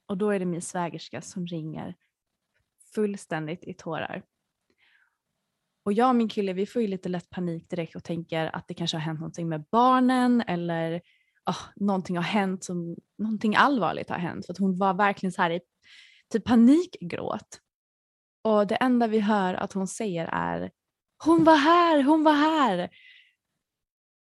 Och 0.06 0.16
då 0.16 0.30
är 0.30 0.38
det 0.38 0.44
min 0.44 0.62
svägerska 0.62 1.22
som 1.22 1.46
ringer 1.46 1.94
fullständigt 2.94 3.64
i 3.64 3.74
tårar. 3.74 4.22
Och 5.84 5.92
jag 5.92 6.08
och 6.08 6.16
min 6.16 6.28
kille 6.28 6.52
vi 6.52 6.66
får 6.66 6.82
ju 6.82 6.88
lite 6.88 7.08
lätt 7.08 7.30
panik 7.30 7.70
direkt 7.70 7.96
och 7.96 8.04
tänker 8.04 8.56
att 8.56 8.68
det 8.68 8.74
kanske 8.74 8.96
har 8.96 9.02
hänt 9.02 9.20
någonting 9.20 9.48
med 9.48 9.64
barnen 9.70 10.40
eller 10.40 11.00
oh, 11.46 11.60
någonting 11.76 12.16
har 12.16 12.24
hänt 12.24 12.64
som, 12.64 12.96
någonting 13.18 13.56
allvarligt 13.56 14.10
har 14.10 14.18
hänt. 14.18 14.46
För 14.46 14.52
att 14.52 14.58
hon 14.58 14.78
var 14.78 14.94
verkligen 14.94 15.32
så 15.32 15.42
här 15.42 15.50
i 15.50 15.60
typ 16.30 16.44
panikgråt. 16.44 17.60
Och 18.44 18.66
det 18.66 18.76
enda 18.76 19.06
vi 19.06 19.20
hör 19.20 19.54
att 19.54 19.72
hon 19.72 19.86
säger 19.86 20.28
är 20.32 20.70
hon 21.24 21.44
var 21.44 21.56
här, 21.56 22.02
hon 22.02 22.24
var 22.24 22.32
här. 22.32 22.90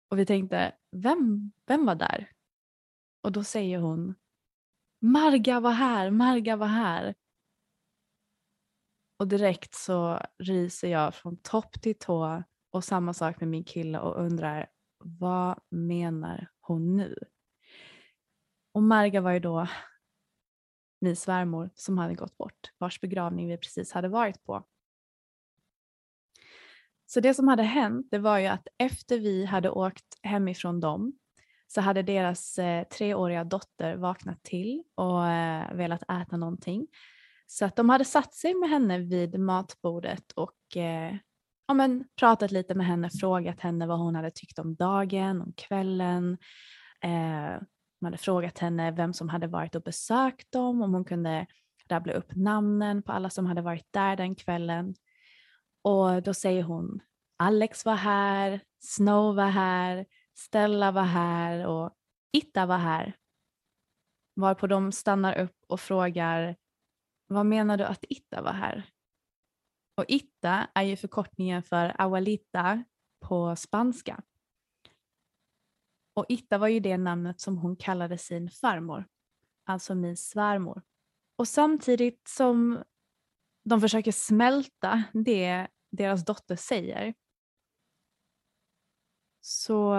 Och 0.10 0.20
vi 0.20 0.26
tänkte, 0.26 0.76
vem, 0.92 1.52
vem 1.66 1.86
var 1.86 1.96
där? 1.96 2.32
Och 3.24 3.32
då 3.32 3.44
säger 3.44 3.80
hon, 3.80 4.16
Marga 5.02 5.60
var 5.60 5.72
här, 5.72 6.12
Marga 6.12 6.56
var 6.56 6.68
här. 6.68 7.16
Och 9.20 9.28
direkt 9.28 9.76
så 9.76 10.20
ryser 10.40 10.88
jag 10.88 11.16
från 11.16 11.38
topp 11.38 11.82
till 11.82 12.00
tå 12.00 12.44
och 12.72 12.84
samma 12.84 13.14
sak 13.14 13.40
med 13.40 13.50
min 13.50 13.64
kille 13.64 14.00
och 14.00 14.22
undrar 14.22 14.70
vad 15.04 15.60
menar 15.70 16.48
hon 16.60 16.98
nu? 16.98 17.16
Och 18.74 18.84
Marga 18.84 19.22
var 19.22 19.32
ju 19.32 19.40
då 19.40 19.68
min 21.00 21.16
svärmor 21.16 21.70
som 21.76 21.98
hade 21.98 22.16
gått 22.16 22.38
bort, 22.38 22.72
vars 22.78 23.02
begravning 23.02 23.48
vi 23.48 23.58
precis 23.58 23.92
hade 23.92 24.08
varit 24.08 24.44
på. 24.44 24.64
Så 27.06 27.20
det 27.20 27.34
som 27.34 27.48
hade 27.48 27.64
hänt 27.64 28.08
det 28.12 28.20
var 28.20 28.38
ju 28.38 28.48
att 28.48 28.68
efter 28.78 29.20
vi 29.20 29.46
hade 29.46 29.70
åkt 29.70 30.20
hemifrån 30.22 30.80
dem 30.80 31.14
så 31.68 31.82
hade 31.82 32.02
deras 32.02 32.60
eh, 32.60 32.84
treåriga 32.84 33.44
dotter 33.44 33.96
vaknat 33.96 34.44
till 34.44 34.84
och 34.96 35.28
eh, 35.28 35.74
velat 35.74 36.04
äta 36.04 36.38
någonting. 36.38 36.88
Så 37.48 37.66
att 37.66 37.76
de 37.76 37.90
hade 37.90 38.06
satt 38.06 38.34
sig 38.34 38.56
med 38.56 38.70
henne 38.70 39.00
vid 39.00 39.40
matbordet 39.40 40.32
och 40.32 40.78
eh, 40.78 41.16
ja, 41.68 41.74
men, 41.74 42.04
pratat 42.20 42.52
lite 42.52 42.76
med 42.76 42.86
henne, 42.86 43.10
frågat 43.10 43.60
henne 43.60 43.88
vad 43.88 44.00
hon 44.00 44.16
hade 44.16 44.32
tyckt 44.32 44.60
om 44.60 44.76
dagen, 44.76 45.42
om 45.42 45.54
kvällen. 45.54 46.38
Eh, 47.04 47.62
de 48.00 48.06
hade 48.06 48.18
frågat 48.18 48.58
henne 48.58 48.92
vem 48.92 49.14
som 49.14 49.30
hade 49.30 49.48
varit 49.48 49.76
och 49.76 49.82
besökt 49.82 50.52
dem, 50.52 50.82
om 50.82 50.94
hon 50.94 51.06
kunde 51.06 51.48
rabbla 51.90 52.14
upp 52.14 52.36
namnen 52.36 53.04
på 53.04 53.12
alla 53.12 53.30
som 53.30 53.46
hade 53.46 53.62
varit 53.62 53.88
där 53.92 54.16
den 54.16 54.36
kvällen. 54.36 54.96
Och 55.82 56.24
då 56.24 56.34
säger 56.34 56.64
hon 56.64 57.00
Alex 57.38 57.86
var 57.86 57.96
här, 57.96 58.62
Snow 58.80 59.36
var 59.36 59.50
här, 59.50 60.06
Stella 60.36 60.92
var 60.92 61.04
här 61.04 61.66
och 61.68 61.92
Itta 62.32 62.66
var 62.66 62.78
här. 62.78 63.16
Varpå 64.36 64.68
de 64.68 64.92
stannar 64.92 65.38
upp 65.38 65.56
och 65.68 65.80
frågar 65.80 66.56
vad 67.28 67.46
menar 67.46 67.78
du 67.78 67.84
att 67.84 68.06
Itta 68.10 68.42
var 68.42 68.54
här? 68.54 68.90
Och 69.96 70.06
Itta 70.08 70.68
är 70.74 70.84
ju 70.84 70.96
förkortningen 70.96 71.64
för 71.64 72.02
Awalita 72.02 72.84
på 73.20 73.56
spanska. 73.56 74.22
Och 76.18 76.26
Itta 76.30 76.58
var 76.58 76.68
ju 76.68 76.80
det 76.80 76.98
namnet 76.98 77.42
som 77.42 77.58
hon 77.58 77.76
kallade 77.76 78.18
sin 78.18 78.50
farmor, 78.50 79.06
alltså 79.66 79.96
min 79.96 80.18
svärmor. 80.18 80.82
Och 81.36 81.48
samtidigt 81.48 82.28
som 82.28 82.84
de 83.64 83.82
försöker 83.82 84.12
smälta 84.12 85.04
det 85.14 85.68
deras 85.92 86.26
dotter 86.26 86.56
säger 86.56 87.14
så 89.42 89.96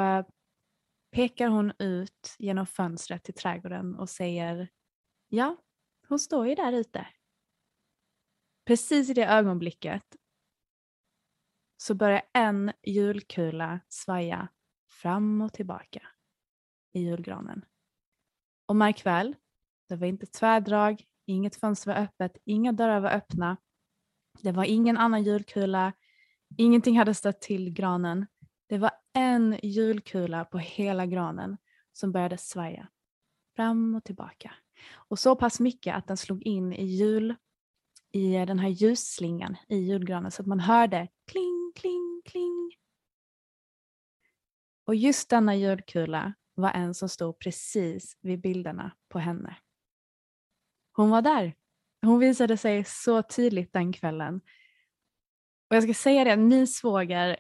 pekar 1.11 1.49
hon 1.49 1.73
ut 1.79 2.37
genom 2.39 2.67
fönstret 2.67 3.25
till 3.25 3.35
trädgården 3.35 3.95
och 3.95 4.11
säger 4.11 4.69
ja, 5.29 5.57
hon 6.09 6.19
står 6.19 6.49
ju 6.49 6.55
där 6.55 6.73
ute. 6.73 7.07
Precis 8.67 9.11
i 9.11 9.15
det 9.15 9.27
ögonblicket 9.27 10.17
så 11.77 11.95
börjar 11.95 12.23
en 12.33 12.73
julkula 12.83 13.81
svaja 13.89 14.49
fram 14.89 15.41
och 15.41 15.53
tillbaka 15.53 16.03
i 16.93 17.01
julgranen. 17.01 17.65
Och 18.67 18.77
märk 18.77 19.07
väl, 19.07 19.37
det 19.89 19.97
var 19.97 20.07
inte 20.07 20.27
tvärdrag, 20.27 21.05
inget 21.27 21.57
fönster 21.57 21.95
var 21.95 22.01
öppet, 22.01 22.39
inga 22.45 22.73
dörrar 22.73 23.01
var 23.01 23.11
öppna. 23.11 23.57
Det 24.43 24.53
var 24.53 24.65
ingen 24.65 24.97
annan 24.97 25.23
julkula, 25.23 25.93
ingenting 26.57 26.99
hade 26.99 27.15
stött 27.15 27.41
till 27.41 27.71
granen. 27.71 28.27
Det 28.67 28.79
var 28.79 28.91
en 29.13 29.59
julkula 29.63 30.45
på 30.45 30.59
hela 30.59 31.07
granen 31.07 31.57
som 31.93 32.13
började 32.13 32.39
svaja 32.39 32.89
fram 33.57 33.95
och 33.95 34.05
tillbaka. 34.05 34.55
Och 34.95 35.19
så 35.19 35.37
pass 35.37 35.61
mycket 35.61 35.97
att 35.97 36.07
den 36.07 36.17
slog 36.17 36.43
in 36.43 36.73
i 36.73 36.85
jul 36.85 37.35
i 38.13 38.33
den 38.33 38.59
här 38.59 38.69
ljusslingan 38.69 39.57
i 39.69 39.77
julgranen 39.77 40.31
så 40.31 40.43
att 40.43 40.47
man 40.47 40.61
hörde 40.61 41.09
kling, 41.31 41.73
kling, 41.75 42.23
kling. 42.25 42.58
Och 44.89 44.95
just 44.95 45.31
denna 45.31 45.57
julkula 45.57 46.35
var 46.55 46.71
en 46.71 46.95
som 46.95 47.09
stod 47.09 47.39
precis 47.39 48.17
vid 48.21 48.41
bilderna 48.41 48.91
på 49.09 49.19
henne. 49.19 49.57
Hon 50.93 51.11
var 51.11 51.23
där. 51.23 51.55
Hon 52.03 52.19
visade 52.19 52.57
sig 52.57 52.85
så 52.85 53.23
tydligt 53.23 53.73
den 53.73 53.93
kvällen. 53.93 54.41
Och 55.71 55.77
jag 55.77 55.83
ska 55.83 55.95
säga 55.95 56.25
det, 56.25 56.37
min 56.37 56.67
svåger 56.67 57.37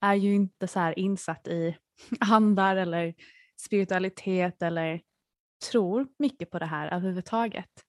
är 0.00 0.14
ju 0.14 0.34
inte 0.34 0.68
så 0.68 0.78
här 0.78 0.98
insatt 0.98 1.48
i 1.48 1.76
andar 2.20 2.76
eller 2.76 3.14
spiritualitet 3.60 4.62
eller 4.62 5.02
tror 5.70 6.08
mycket 6.18 6.50
på 6.50 6.58
det 6.58 6.66
här 6.66 6.88
överhuvudtaget. 6.88 7.84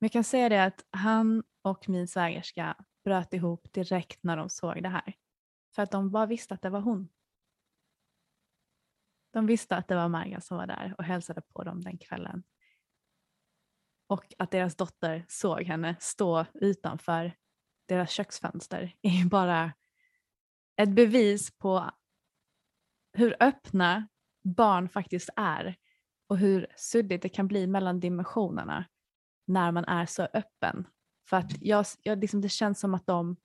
Men 0.00 0.06
jag 0.06 0.12
kan 0.12 0.24
säga 0.24 0.48
det 0.48 0.64
att 0.64 0.84
han 0.90 1.42
och 1.62 1.88
min 1.88 2.08
svägerska 2.08 2.76
bröt 3.04 3.34
ihop 3.34 3.72
direkt 3.72 4.22
när 4.22 4.36
de 4.36 4.48
såg 4.48 4.82
det 4.82 4.88
här. 4.88 5.14
För 5.74 5.82
att 5.82 5.90
de 5.90 6.10
bara 6.10 6.26
visste 6.26 6.54
att 6.54 6.62
det 6.62 6.70
var 6.70 6.80
hon. 6.80 7.08
De 9.32 9.46
visste 9.46 9.76
att 9.76 9.88
det 9.88 9.94
var 9.94 10.08
Marga 10.08 10.40
som 10.40 10.56
var 10.56 10.66
där 10.66 10.94
och 10.98 11.04
hälsade 11.04 11.40
på 11.40 11.64
dem 11.64 11.80
den 11.80 11.98
kvällen. 11.98 12.42
Och 14.06 14.34
att 14.38 14.50
deras 14.50 14.76
dotter 14.76 15.24
såg 15.28 15.62
henne 15.62 15.96
stå 16.00 16.46
utanför 16.54 17.32
deras 17.88 18.10
köksfönster 18.10 18.94
är 19.02 19.10
ju 19.10 19.24
bara 19.24 19.72
ett 20.76 20.90
bevis 20.90 21.58
på 21.58 21.90
hur 23.12 23.36
öppna 23.40 24.08
barn 24.42 24.88
faktiskt 24.88 25.30
är 25.36 25.76
och 26.26 26.38
hur 26.38 26.66
suddigt 26.76 27.22
det 27.22 27.28
kan 27.28 27.48
bli 27.48 27.66
mellan 27.66 28.00
dimensionerna. 28.00 28.84
när 29.46 29.72
man 29.72 29.84
är 29.84 30.06
så 30.06 30.22
öppen. 30.22 30.86
För 31.28 31.36
att 31.36 31.62
jag, 31.62 31.86
jag, 32.02 32.18
liksom, 32.18 32.40
det 32.40 32.48
känns 32.48 32.80
som 32.80 32.94
att 32.94 33.06
de 33.06 33.36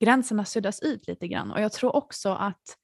gränserna 0.00 0.44
suddas 0.44 0.80
ut 0.80 1.06
lite 1.06 1.28
grann. 1.28 1.52
Och 1.52 1.60
jag 1.60 1.72
tror 1.72 1.96
också 1.96 2.30
att 2.30 2.78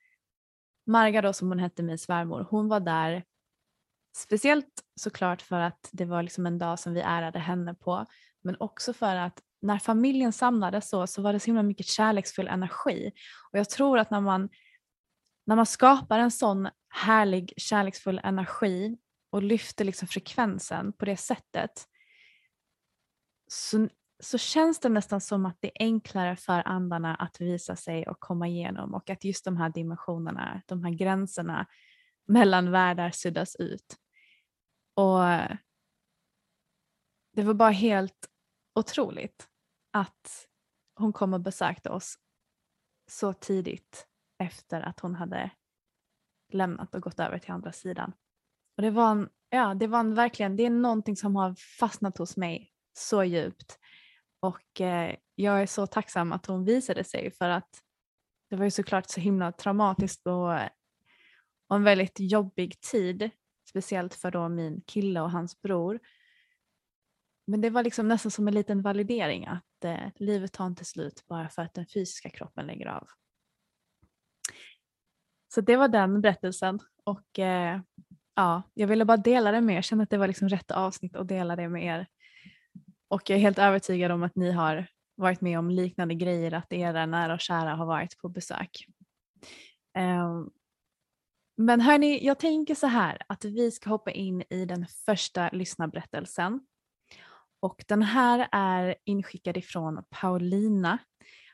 Marga 0.87 1.23
då 1.23 1.33
som 1.33 1.49
hon 1.49 1.59
hette, 1.59 1.83
min 1.83 1.99
svärmor, 1.99 2.47
hon 2.51 2.69
var 2.69 2.81
där 2.81 3.25
speciellt 4.17 4.85
såklart 5.01 5.43
för 5.43 5.61
att 5.61 5.89
det 5.93 6.05
var 6.05 6.23
liksom 6.23 6.47
en 6.47 6.59
dag 6.59 6.79
som 6.79 6.95
vi 6.95 7.01
ärade 7.01 7.39
henne 7.39 7.75
på, 7.75 8.07
men 8.43 8.57
också 8.61 8.93
för 8.93 9.17
att 9.17 9.43
när 9.63 9.79
familjen 9.79 10.33
samlades 10.33 10.89
så, 10.89 11.07
så 11.07 11.23
var 11.23 11.33
det 11.33 11.41
så 11.41 11.47
himla 11.47 11.63
mycket 11.63 11.87
kärleksfull 11.87 12.49
energi. 12.49 13.13
Och 13.53 13.59
jag 13.59 13.71
tror 13.71 13.99
att 13.99 14.11
när 14.11 14.21
man, 14.21 14.49
när 15.47 15.57
man 15.57 15.67
skapar 15.67 16.19
en 16.19 16.31
sån 16.31 16.69
härlig 16.89 17.53
kärleksfull 17.57 18.21
energi 18.25 18.97
och 19.31 19.43
lyfter 19.43 19.85
liksom 19.85 20.09
frekvensen 20.09 20.93
på 20.93 21.05
det 21.05 21.17
sättet 21.17 21.71
så, 23.49 23.89
så 24.23 24.39
känns 24.39 24.81
det 24.81 24.89
nästan 24.89 25.21
som 25.21 25.47
att 25.47 25.57
det 25.61 25.69
är 25.69 25.85
enklare 25.85 26.37
för 26.37 26.69
andarna 26.69 27.15
att 27.15 27.41
visa 27.41 27.77
sig 27.77 28.07
och 28.07 28.21
komma 28.21 28.49
igenom 28.49 28.95
och 28.95 29.11
att 29.11 29.25
just 29.25 29.45
de 29.45 29.57
här 29.57 29.69
dimensionerna, 29.69 30.63
de 30.67 30.85
här 30.85 30.91
gränserna 30.91 31.67
mellan 32.27 32.71
världar 32.71 33.11
suddas 33.11 33.57
ut. 33.57 33.97
Och 34.95 35.21
det 37.33 37.43
var 37.43 37.55
bara 37.55 37.71
helt 37.71 38.29
otroligt 38.75 39.49
att 39.93 40.49
hon 40.95 41.13
kom 41.13 41.35
och 41.35 41.41
besökte 41.41 41.91
oss 41.91 42.19
så 43.11 43.33
tidigt 43.33 44.07
efter 44.39 44.81
att 44.81 45.01
hon 45.01 45.15
hade 45.15 45.51
lämnat 46.53 46.95
och 46.95 47.03
gått 47.03 47.21
över 47.21 47.39
till 47.39 47.51
andra 47.51 47.73
sidan. 47.73 48.13
Och 48.77 48.83
det 48.83 48.91
var 48.91 49.11
en, 49.11 49.29
ja, 49.49 49.75
det 49.75 49.87
var 49.87 50.01
en, 50.01 50.15
verkligen, 50.15 50.57
det 50.57 50.67
är 50.67 50.71
någonting 50.71 51.17
som 51.17 51.37
har 51.37 51.55
fastnat 51.79 52.19
hos 52.19 52.37
mig 52.37 52.73
så 52.93 53.25
djupt. 53.25 53.79
Och 54.45 54.81
eh, 54.81 55.17
jag 55.35 55.63
är 55.63 55.67
så 55.67 55.87
tacksam 55.87 56.33
att 56.33 56.47
hon 56.47 56.65
visade 56.65 57.05
sig 57.05 57.31
för 57.31 57.49
att 57.49 57.83
det 58.51 58.57
var 58.57 58.65
ju 58.65 58.71
såklart 58.71 59.11
så 59.11 59.21
himla 59.21 59.53
traumatiskt 59.53 60.27
och, 60.27 60.53
och 61.69 61.77
en 61.77 61.85
väldigt 61.85 62.21
jobbig 62.21 62.81
tid. 62.81 63.31
Speciellt 63.69 64.15
för 64.15 64.31
då 64.31 64.49
min 64.49 64.81
kille 64.87 65.21
och 65.21 65.31
hans 65.31 65.63
bror. 65.63 66.01
Men 67.47 67.61
det 67.61 67.71
var 67.71 67.83
liksom 67.83 68.09
nästan 68.09 68.31
som 68.31 68.49
en 68.49 68.55
liten 68.55 68.83
validering 68.83 69.47
att 69.47 69.85
eh, 69.85 70.09
livet 70.17 70.53
tar 70.53 70.67
inte 70.67 70.85
slut 70.85 71.25
bara 71.27 71.49
för 71.49 71.63
att 71.63 71.75
den 71.75 71.87
fysiska 71.87 72.31
kroppen 72.31 72.67
lägger 72.67 72.87
av. 72.87 73.09
Så 75.55 75.61
det 75.61 75.77
var 75.77 75.89
den 75.89 76.21
berättelsen 76.21 76.81
och 77.05 77.39
eh, 77.39 77.81
ja, 78.35 78.63
jag 78.75 78.87
ville 78.87 79.05
bara 79.05 79.17
dela 79.17 79.53
det 79.53 79.61
med 79.61 79.73
er. 79.73 79.77
Jag 79.77 79.85
kände 79.85 80.05
att 80.05 80.11
det 80.11 80.19
var 80.19 80.29
liksom 80.29 80.49
rätt 80.49 80.71
avsnitt 80.71 81.17
att 81.17 81.29
dela 81.29 81.57
det 81.57 81.69
med 81.69 81.85
er. 81.85 82.07
Och 83.09 83.31
jag 83.31 83.37
är 83.37 83.41
helt 83.41 83.59
övertygad 83.59 84.13
om 84.13 84.23
att 84.23 84.37
ni 84.37 84.51
har 84.53 84.87
varit 85.17 85.41
med 85.41 85.59
om 85.59 85.71
liknande 85.71 86.15
grejer, 86.15 86.55
att 86.55 86.73
era 86.73 87.07
nära 87.07 87.35
och 87.35 87.41
kära 87.41 87.75
har 87.75 87.87
varit 87.87 88.19
på 88.19 88.29
besök. 88.29 88.87
Ehm, 89.99 90.51
men 91.57 91.81
hörni, 91.81 92.27
jag 92.27 92.39
tänker 92.39 92.75
så 92.75 92.87
här 92.87 93.19
att 93.29 93.45
vi 93.45 93.71
ska 93.71 93.91
hoppa 93.91 94.11
in 94.11 94.43
i 94.51 94.65
den 94.65 94.87
första 95.07 95.51
lyssnarberättelsen. 95.53 96.61
Och 97.61 97.85
den 97.89 98.03
här 98.03 98.49
är 98.53 98.95
inskickad 99.05 99.57
ifrån 99.57 100.05
Paulina. 100.11 100.99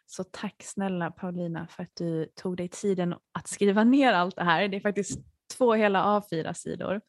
Så 0.06 0.24
tack 0.24 0.62
snälla 0.62 1.10
Paulina 1.10 1.66
för 1.66 1.82
att 1.82 1.96
du 1.96 2.26
tog 2.34 2.56
dig 2.56 2.68
tiden 2.68 3.14
att 3.32 3.48
skriva 3.48 3.84
ner 3.84 4.12
allt 4.12 4.36
det 4.36 4.44
här. 4.44 4.68
Det 4.68 4.76
är 4.76 4.80
faktiskt 4.80 5.20
två 5.56 5.74
hela 5.74 6.04
A4-sidor. 6.04 7.00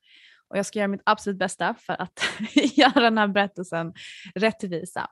Och 0.51 0.57
jag 0.57 0.65
ska 0.65 0.79
göra 0.79 0.87
mitt 0.87 1.01
absolut 1.05 1.39
bästa 1.39 1.73
för 1.73 2.01
att 2.01 2.19
göra 2.55 2.99
den 2.99 3.17
här 3.17 3.27
berättelsen 3.27 3.93
rättvisa. 4.35 5.09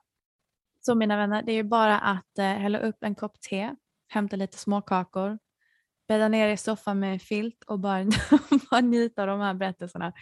Så 0.82 0.96
mina 0.96 1.18
vänner, 1.18 1.42
det 1.42 1.52
är 1.52 1.56
ju 1.56 1.64
bara 1.64 2.00
att 2.00 2.38
eh, 2.38 2.46
hälla 2.46 2.80
upp 2.80 3.04
en 3.04 3.16
kopp 3.16 3.42
te, 3.42 3.76
hämta 4.08 4.36
lite 4.36 4.58
småkakor, 4.58 5.40
bädda 6.08 6.28
ner 6.28 6.50
i 6.50 6.58
soffan 6.58 7.00
med 7.00 7.14
en 7.14 7.20
filt 7.20 7.64
och 7.64 7.80
bara, 7.80 8.06
bara 8.72 8.82
njuta 8.82 9.22
av 9.22 9.28
de 9.28 9.40
här 9.40 9.54
berättelserna. 9.54 10.14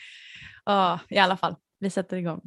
Oh, 0.65 0.99
I 1.10 1.17
alla 1.17 1.38
fall, 1.38 1.56
vi 1.80 1.89
sätter 1.89 2.17
igång. 2.17 2.41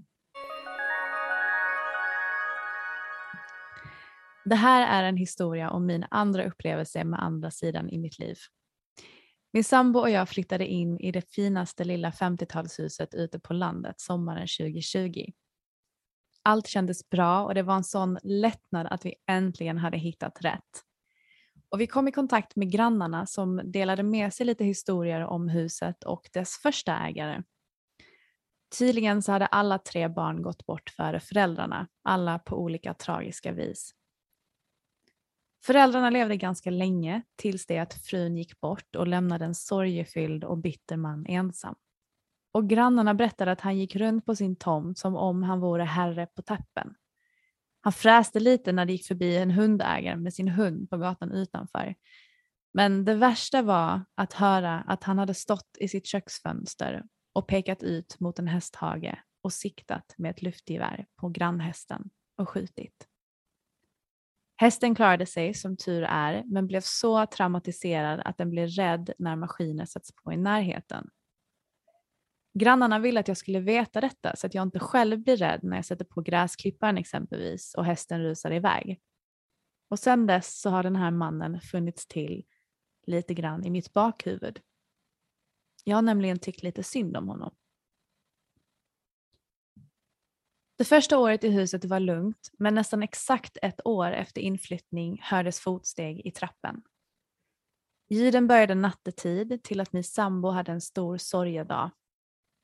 Det 4.45 4.57
här 4.57 5.03
är 5.03 5.09
en 5.09 5.17
historia 5.17 5.71
om 5.71 5.87
min 5.87 6.07
andra 6.11 6.45
upplevelse 6.45 7.05
med 7.05 7.23
andra 7.23 7.51
sidan 7.51 7.89
i 7.89 7.99
mitt 7.99 8.19
liv. 8.19 8.37
Min 9.53 9.65
sambo 9.65 10.01
och 10.01 10.11
jag 10.11 10.29
flyttade 10.29 10.67
in 10.67 11.01
i 11.01 11.13
det 11.13 11.31
finaste 11.31 11.85
lilla 11.85 12.11
50-talshuset 12.11 13.15
ute 13.15 13.41
på 13.41 13.53
landet 13.53 14.01
sommaren 14.01 14.47
2020. 14.59 15.25
Allt 16.43 16.67
kändes 16.67 17.11
bra 17.11 17.45
och 17.45 17.55
det 17.55 17.63
var 17.63 17.75
en 17.75 17.85
sån 17.85 18.19
lättnad 18.23 18.87
att 18.87 19.07
vi 19.07 19.15
äntligen 19.31 19.79
hade 19.79 19.99
hittat 19.99 20.45
rätt. 20.45 20.85
Och 21.69 21.81
vi 21.81 21.87
kom 21.87 22.09
i 22.09 22.13
kontakt 22.13 22.57
med 22.57 22.73
grannarna 22.73 23.27
som 23.27 23.61
delade 23.65 24.03
med 24.03 24.35
sig 24.35 24.47
lite 24.47 24.65
historier 24.65 25.21
om 25.21 25.49
huset 25.49 26.05
och 26.05 26.31
dess 26.33 26.57
första 26.63 26.99
ägare. 26.99 27.43
Tydligen 28.79 29.23
så 29.23 29.33
hade 29.33 29.47
alla 29.47 29.79
tre 29.79 30.09
barn 30.09 30.43
gått 30.43 30.67
bort 30.67 30.91
före 30.91 31.21
föräldrarna, 31.21 31.89
alla 32.03 32.39
på 32.39 32.57
olika 32.57 32.95
tragiska 32.95 33.53
vis. 33.53 33.95
Föräldrarna 35.63 36.11
levde 36.11 36.37
ganska 36.37 36.71
länge 36.71 37.23
tills 37.37 37.67
det 37.67 37.79
att 37.79 37.95
frun 37.95 38.37
gick 38.37 38.61
bort 38.61 38.97
och 38.97 39.07
lämnade 39.07 39.45
en 39.45 39.55
sorgefylld 39.55 40.45
och 40.45 40.59
bitter 40.59 40.97
man 40.97 41.27
ensam. 41.27 41.75
Och 42.53 42.69
grannarna 42.69 43.15
berättade 43.15 43.53
att 43.53 43.61
han 43.61 43.79
gick 43.79 43.97
runt 43.97 44.27
på 44.27 44.37
sin 44.37 44.57
tomt 44.57 44.99
som 44.99 45.17
om 45.17 45.43
han 45.43 45.61
vore 45.61 45.85
herre 45.85 46.27
på 46.27 46.43
tappen. 46.43 46.95
Han 47.81 47.93
fräste 47.93 48.41
lite 48.41 48.73
när 48.73 48.87
det 48.87 48.93
gick 48.93 49.07
förbi 49.07 49.37
en 49.37 49.51
hundägare 49.51 50.17
med 50.17 50.35
sin 50.35 50.49
hund 50.49 50.91
på 50.91 50.97
gatan 50.97 51.33
utanför. 51.33 51.95
Men 52.73 53.05
det 53.05 53.15
värsta 53.15 53.63
var 53.63 54.05
att 54.15 54.33
höra 54.33 54.81
att 54.81 55.05
han 55.05 55.19
hade 55.19 55.35
stått 55.35 55.77
i 55.79 55.89
sitt 55.89 56.07
köksfönster 56.07 57.05
och 57.33 57.49
pekat 57.49 57.83
ut 57.83 58.21
mot 58.21 58.39
en 58.39 58.49
hästhage 58.49 59.15
och 59.43 59.53
siktat 59.53 60.15
med 60.19 60.31
ett 60.31 60.43
luftgevär 60.43 61.07
på 61.17 61.29
grannhästen 61.29 62.11
och 62.37 62.49
skjutit. 62.49 63.10
Hästen 64.61 64.95
klarade 64.95 65.27
sig 65.27 65.55
som 65.55 65.77
tur 65.77 66.03
är 66.03 66.45
men 66.47 66.67
blev 66.67 66.81
så 66.81 67.27
traumatiserad 67.27 68.21
att 68.25 68.39
den 68.39 68.51
blev 68.51 68.69
rädd 68.69 69.11
när 69.19 69.37
maskiner 69.37 69.87
sätts 69.87 70.15
på 70.15 70.33
i 70.33 70.37
närheten. 70.37 71.11
Grannarna 72.59 72.99
ville 72.99 73.21
att 73.21 73.29
jag 73.29 73.37
skulle 73.37 73.61
veta 73.61 74.01
detta 74.01 74.37
så 74.37 74.47
att 74.47 74.55
jag 74.55 74.63
inte 74.63 74.79
själv 74.79 75.19
blir 75.23 75.37
rädd 75.37 75.61
när 75.63 75.77
jag 75.77 75.85
sätter 75.85 76.05
på 76.05 76.21
gräsklipparen 76.21 76.99
exempelvis 76.99 77.75
och 77.75 77.85
hästen 77.85 78.23
rusar 78.23 78.53
iväg. 78.53 79.01
Och 79.91 79.99
sedan 79.99 80.27
dess 80.27 80.61
så 80.61 80.71
har 80.71 80.83
den 80.83 80.97
här 80.97 81.11
mannen 81.11 81.61
funnits 81.61 82.07
till 82.07 82.45
lite 83.07 83.35
grann 83.35 83.65
i 83.65 83.71
mitt 83.71 83.93
bakhuvud. 83.93 84.61
Jag 85.85 85.97
har 85.97 86.03
nämligen 86.03 86.39
tyckt 86.39 86.63
lite 86.63 86.83
synd 86.83 87.17
om 87.17 87.29
honom. 87.29 87.55
Det 90.81 90.85
första 90.85 91.19
året 91.19 91.45
i 91.45 91.49
huset 91.49 91.85
var 91.85 92.01
lugnt, 92.01 92.51
men 92.59 92.75
nästan 92.75 93.03
exakt 93.03 93.59
ett 93.63 93.87
år 93.87 94.13
efter 94.13 94.41
inflyttning 94.41 95.21
hördes 95.23 95.61
fotsteg 95.61 96.27
i 96.27 96.31
trappen. 96.31 96.83
Ljuden 98.09 98.47
började 98.47 98.75
nattetid 98.75 99.63
till 99.63 99.81
att 99.81 99.93
min 99.93 100.05
sambo 100.05 100.49
hade 100.49 100.73
en 100.73 100.81
stor 100.81 101.19
sorgedag. 101.19 101.91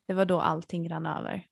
Det 0.07 0.15
var 0.15 0.25
då 0.25 0.41
allting 0.41 0.91
rann 0.91 1.07
över. 1.07 1.47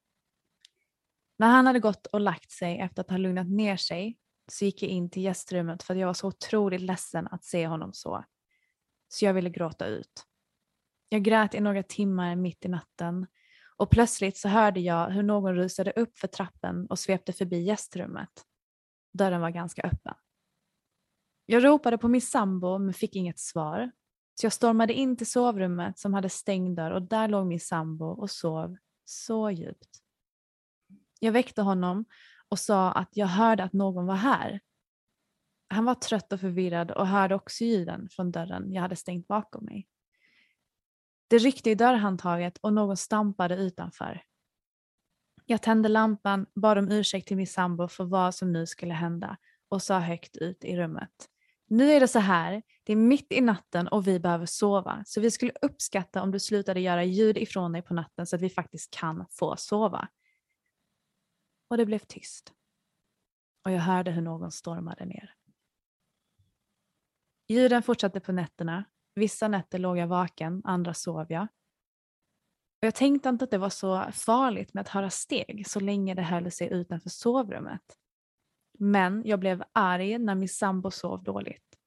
När 1.37 1.49
han 1.49 1.67
hade 1.67 1.81
gått 1.81 2.07
och 2.07 2.21
lagt 2.21 2.51
sig 2.51 2.79
efter 2.79 3.03
att 3.03 3.11
ha 3.11 3.17
lugnat 3.17 3.49
ner 3.49 3.77
sig 3.77 4.19
så 4.49 4.65
gick 4.65 4.83
jag 4.83 4.91
in 4.91 5.11
till 5.11 5.23
gästrummet 5.23 5.83
för 5.83 5.95
att 5.95 6.01
jag 6.01 6.07
var 6.07 6.15
så 6.15 6.29
otroligt 6.29 6.81
ledsen 6.81 7.29
att 7.31 7.45
se 7.45 7.67
honom 7.67 7.93
så. 7.93 8.25
Så 9.09 9.25
jag 9.25 9.35
ville 9.35 9.51
gråta 9.51 9.87
ut. 9.87 10.27
Jag 11.09 11.23
grät 11.23 11.55
i 11.55 11.61
några 11.61 11.83
timmar 11.83 12.37
mitt 12.37 12.65
i 12.65 12.69
natten 12.69 13.27
och 13.77 13.91
plötsligt 13.91 14.37
så 14.37 14.49
hörde 14.49 14.81
jag 14.81 15.11
hur 15.11 15.23
någon 15.23 15.55
rusade 15.55 15.91
upp 15.91 16.19
för 16.19 16.29
trappen 16.29 16.87
och 16.87 16.99
svepte 16.99 17.33
förbi 17.33 17.61
gästrummet. 17.61 18.31
Dörren 19.13 19.41
var 19.41 19.51
ganska 19.51 19.83
öppen. 19.83 20.15
Jag 21.47 21.65
ropade 21.65 21.99
på 21.99 22.09
min 22.09 22.21
sambo 22.21 22.79
men 22.79 22.95
fick 22.95 23.17
inget 23.17 23.39
svar. 23.39 23.91
Så 24.41 24.47
jag 24.47 24.53
stormade 24.53 24.93
in 24.93 25.17
till 25.17 25.31
sovrummet 25.31 25.99
som 25.99 26.15
hade 26.15 26.29
stängd 26.29 26.77
dörr 26.77 26.91
och 26.91 27.03
där 27.03 27.29
låg 27.29 27.47
min 27.47 27.61
sambo 27.61 28.07
och 28.07 28.31
sov 28.31 28.77
så 29.05 29.51
djupt. 29.51 29.89
Jag 31.21 31.33
väckte 31.33 31.63
honom 31.63 32.05
och 32.49 32.59
sa 32.59 32.93
att 32.93 33.09
jag 33.13 33.27
hörde 33.27 33.65
att 33.65 33.73
någon 33.73 34.07
var 34.07 34.15
här. 34.15 34.61
Han 35.69 35.85
var 35.85 35.95
trött 35.95 36.33
och 36.33 36.41
förvirrad 36.41 36.91
och 36.91 37.07
hörde 37.07 37.35
också 37.35 37.65
ljuden 37.65 38.09
från 38.11 38.31
dörren 38.31 38.73
jag 38.73 38.83
hade 38.83 38.97
stängt 38.97 39.29
bakom 39.29 39.65
mig. 39.65 39.87
Det 41.35 41.39
ryckte 41.39 41.71
i 41.71 41.75
dörrhandtaget 41.75 42.59
och 42.59 42.73
någon 42.73 42.97
stampade 42.97 43.57
utanför. 43.57 44.23
Jag 45.47 45.63
tände 45.63 45.89
lampan, 45.89 46.47
bad 46.55 46.79
om 46.79 46.93
ursäkt 46.93 47.29
till 47.29 47.37
min 47.37 47.47
sambo 47.47 47.89
för 47.89 48.05
vad 48.05 48.35
som 48.35 48.53
nu 48.53 48.67
skulle 48.67 48.95
hända 48.95 49.37
och 49.69 49.83
sa 49.83 49.99
högt 49.99 50.37
ut 50.37 50.65
i 50.65 50.77
rummet. 50.77 51.29
Nu 51.67 51.93
är 51.93 52.01
det 52.01 52.09
så 52.09 52.19
här, 52.19 52.63
det 52.85 52.93
är 52.93 52.97
mitt 52.97 53.33
i 53.33 53.41
natten 53.41 53.89
och 53.89 54.07
vi 54.07 54.21
behöver 54.21 54.47
sova, 54.47 55.03
så 55.07 55.21
vi 55.21 55.31
skulle 55.31 55.53
uppskatta 55.63 56.23
om 56.23 56.31
du 56.31 56.41
slutade 56.41 56.81
göra 56.81 57.05
ljud 57.05 57.39
ifrån 57.39 57.73
dig 57.73 57.83
på 57.83 57.95
natten 57.95 58.27
så 58.27 58.37
att 58.37 58.43
vi 58.43 58.51
faktiskt 58.51 58.91
kan 58.91 59.27
få 59.31 59.57
sova. 59.57 60.09
och 61.69 61.77
det 61.77 61.87
blev 61.87 61.99
tyst. 61.99 62.53
Och 63.65 63.71
jag 63.71 63.81
hörde 63.81 64.11
hur 64.11 64.23
någon 64.23 64.53
stormade 64.53 65.05
ner. 65.05 65.35
Ljuden 67.49 67.83
fortsatte 67.83 68.21
på 68.21 68.33
nätterna. 68.33 68.85
Vissa 69.15 69.49
nätter 69.49 69.79
låg 69.79 69.99
jag 69.99 70.07
vaken, 70.07 70.63
andra 70.65 70.95
sov 70.95 71.27
jag. 71.29 71.43
Och 71.43 72.87
jag 72.87 72.95
tänkte 72.95 73.29
inte 73.29 73.45
att 73.45 73.51
det 73.51 73.59
var 73.59 73.71
så 73.71 74.05
farligt 74.13 74.75
med 74.75 74.81
att 74.81 74.89
höra 74.89 75.11
steg 75.11 75.65
så 75.69 75.81
länge 75.81 76.15
det 76.15 76.23
höll 76.23 76.51
sig 76.51 76.69
utanför 76.73 77.11
sovrummet. 77.11 77.99
Men 78.79 79.23
jag 79.25 79.41
blev 79.41 79.63
arg 79.73 80.19
när 80.19 80.35
min 80.35 80.49
sambo 80.49 80.91
sov 80.91 81.23
dåligt. 81.23 81.79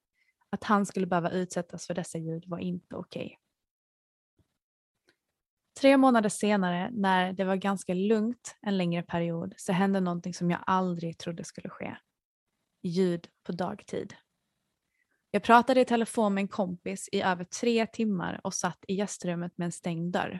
Att 0.49 0.63
han 0.63 0.85
skulle 0.85 1.07
behöva 1.07 1.31
utsättas 1.31 1.87
för 1.87 1.93
dessa 1.93 2.17
ljud 2.17 2.43
var 2.47 2.59
inte 2.59 2.95
okej. 2.95 3.25
Okay. 3.25 3.37
Tre 5.79 5.97
månader 5.97 6.29
senare, 6.29 6.89
när 6.91 7.33
det 7.33 7.43
var 7.43 7.55
ganska 7.55 7.93
lugnt 7.93 8.57
en 8.61 8.77
längre 8.77 9.03
period, 9.03 9.53
så 9.57 9.71
hände 9.73 9.99
någonting 9.99 10.33
som 10.33 10.51
jag 10.51 10.59
aldrig 10.65 11.17
trodde 11.17 11.43
skulle 11.43 11.69
ske. 11.69 11.97
Ljud 12.83 13.27
på 13.43 13.51
dagtid. 13.51 14.15
Jag 15.37 15.43
pratade 15.43 15.81
i 15.81 15.85
telefon 15.85 16.33
med 16.33 16.41
en 16.41 16.47
kompis 16.47 17.09
i 17.11 17.21
över 17.21 17.43
tre 17.43 17.87
timmar 17.87 18.41
och 18.43 18.53
satt 18.53 18.85
i 18.87 18.93
gästrummet 18.93 19.57
med 19.57 19.65
en 19.65 19.71
stängd 19.71 20.13
dörr. 20.13 20.39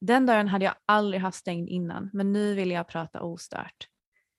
Den 0.00 0.26
dörren 0.26 0.48
hade 0.48 0.64
jag 0.64 0.74
aldrig 0.86 1.22
haft 1.22 1.38
stängd 1.38 1.68
innan, 1.68 2.10
men 2.12 2.32
nu 2.32 2.54
ville 2.54 2.74
jag 2.74 2.88
prata 2.88 3.20
ostört. 3.20 3.88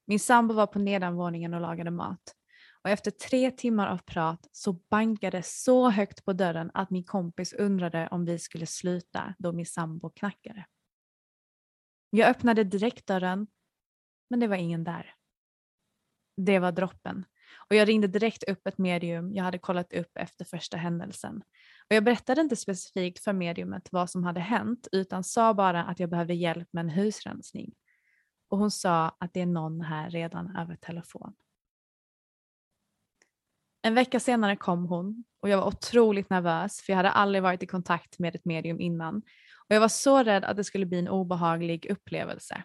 Min 0.06 0.20
sambo 0.20 0.54
var 0.54 0.68
på 0.68 0.80
nedanvåningen 0.80 1.54
och 1.54 1.62
lagade 1.62 1.92
mat. 1.92 2.36
Och 2.82 2.90
efter 2.90 3.12
tre 3.12 3.52
timmar 3.52 3.88
av 3.88 3.98
prat 3.98 4.48
så 4.52 4.74
bankade 4.74 5.44
så 5.44 5.90
högt 5.90 6.26
på 6.26 6.34
dörren 6.34 6.72
att 6.74 6.90
min 6.90 7.04
kompis 7.04 7.54
undrade 7.54 8.08
om 8.08 8.26
vi 8.26 8.40
skulle 8.40 8.66
sluta 8.66 9.36
då 9.38 9.52
min 9.52 9.66
sambo 9.66 10.10
knackade. 10.10 10.66
Jag 12.10 12.30
öppnade 12.30 12.64
direkt 12.64 13.08
dörren, 13.08 13.48
men 14.30 14.40
det 14.40 14.48
var 14.48 14.56
ingen 14.56 14.84
där. 14.84 15.14
Det 16.38 16.60
var 16.60 16.72
droppen. 16.72 17.26
Och 17.70 17.76
jag 17.76 17.88
ringde 17.88 18.08
direkt 18.08 18.44
upp 18.44 18.68
ett 18.68 18.78
medium 18.78 19.34
jag 19.34 19.44
hade 19.44 19.58
kollat 19.58 19.94
upp 19.94 20.12
efter 20.16 20.46
första 20.46 20.78
händelsen. 20.78 21.44
Och 21.90 21.96
jag 21.96 22.04
berättade 22.04 22.42
inte 22.42 22.56
specifikt 22.56 23.24
för 23.24 23.34
mediumet 23.34 23.88
vad 23.92 24.10
som 24.10 24.24
hade 24.24 24.40
hänt 24.40 24.88
utan 24.92 25.24
sa 25.24 25.54
bara 25.54 25.84
att 25.84 26.00
jag 26.00 26.10
behövde 26.10 26.34
hjälp 26.34 26.68
med 26.72 26.82
en 26.82 26.90
husrensning. 26.90 27.74
Och 28.50 28.58
hon 28.58 28.72
sa 28.72 29.16
att 29.20 29.34
det 29.34 29.42
är 29.42 29.46
någon 29.46 29.82
här 29.82 30.10
redan 30.10 30.56
över 30.58 30.76
telefon. 30.76 31.34
En 33.82 33.96
vecka 33.96 34.20
senare 34.20 34.56
kom 34.56 34.86
hon 34.86 35.24
och 35.40 35.50
jag 35.50 35.58
var 35.58 35.68
otroligt 35.68 36.30
nervös 36.30 36.82
för 36.82 36.94
jag 36.94 36.98
hade 36.98 37.12
aldrig 37.12 37.44
varit 37.44 37.64
i 37.64 37.68
kontakt 37.68 38.20
med 38.20 38.36
ett 38.36 38.46
medium 38.46 38.80
innan 38.80 39.22
och 39.68 39.76
jag 39.76 39.80
var 39.80 39.88
så 39.88 40.24
rädd 40.24 40.44
att 40.44 40.58
det 40.58 40.64
skulle 40.64 40.86
bli 40.86 41.00
en 41.00 41.10
obehaglig 41.10 41.86
upplevelse. 41.92 42.64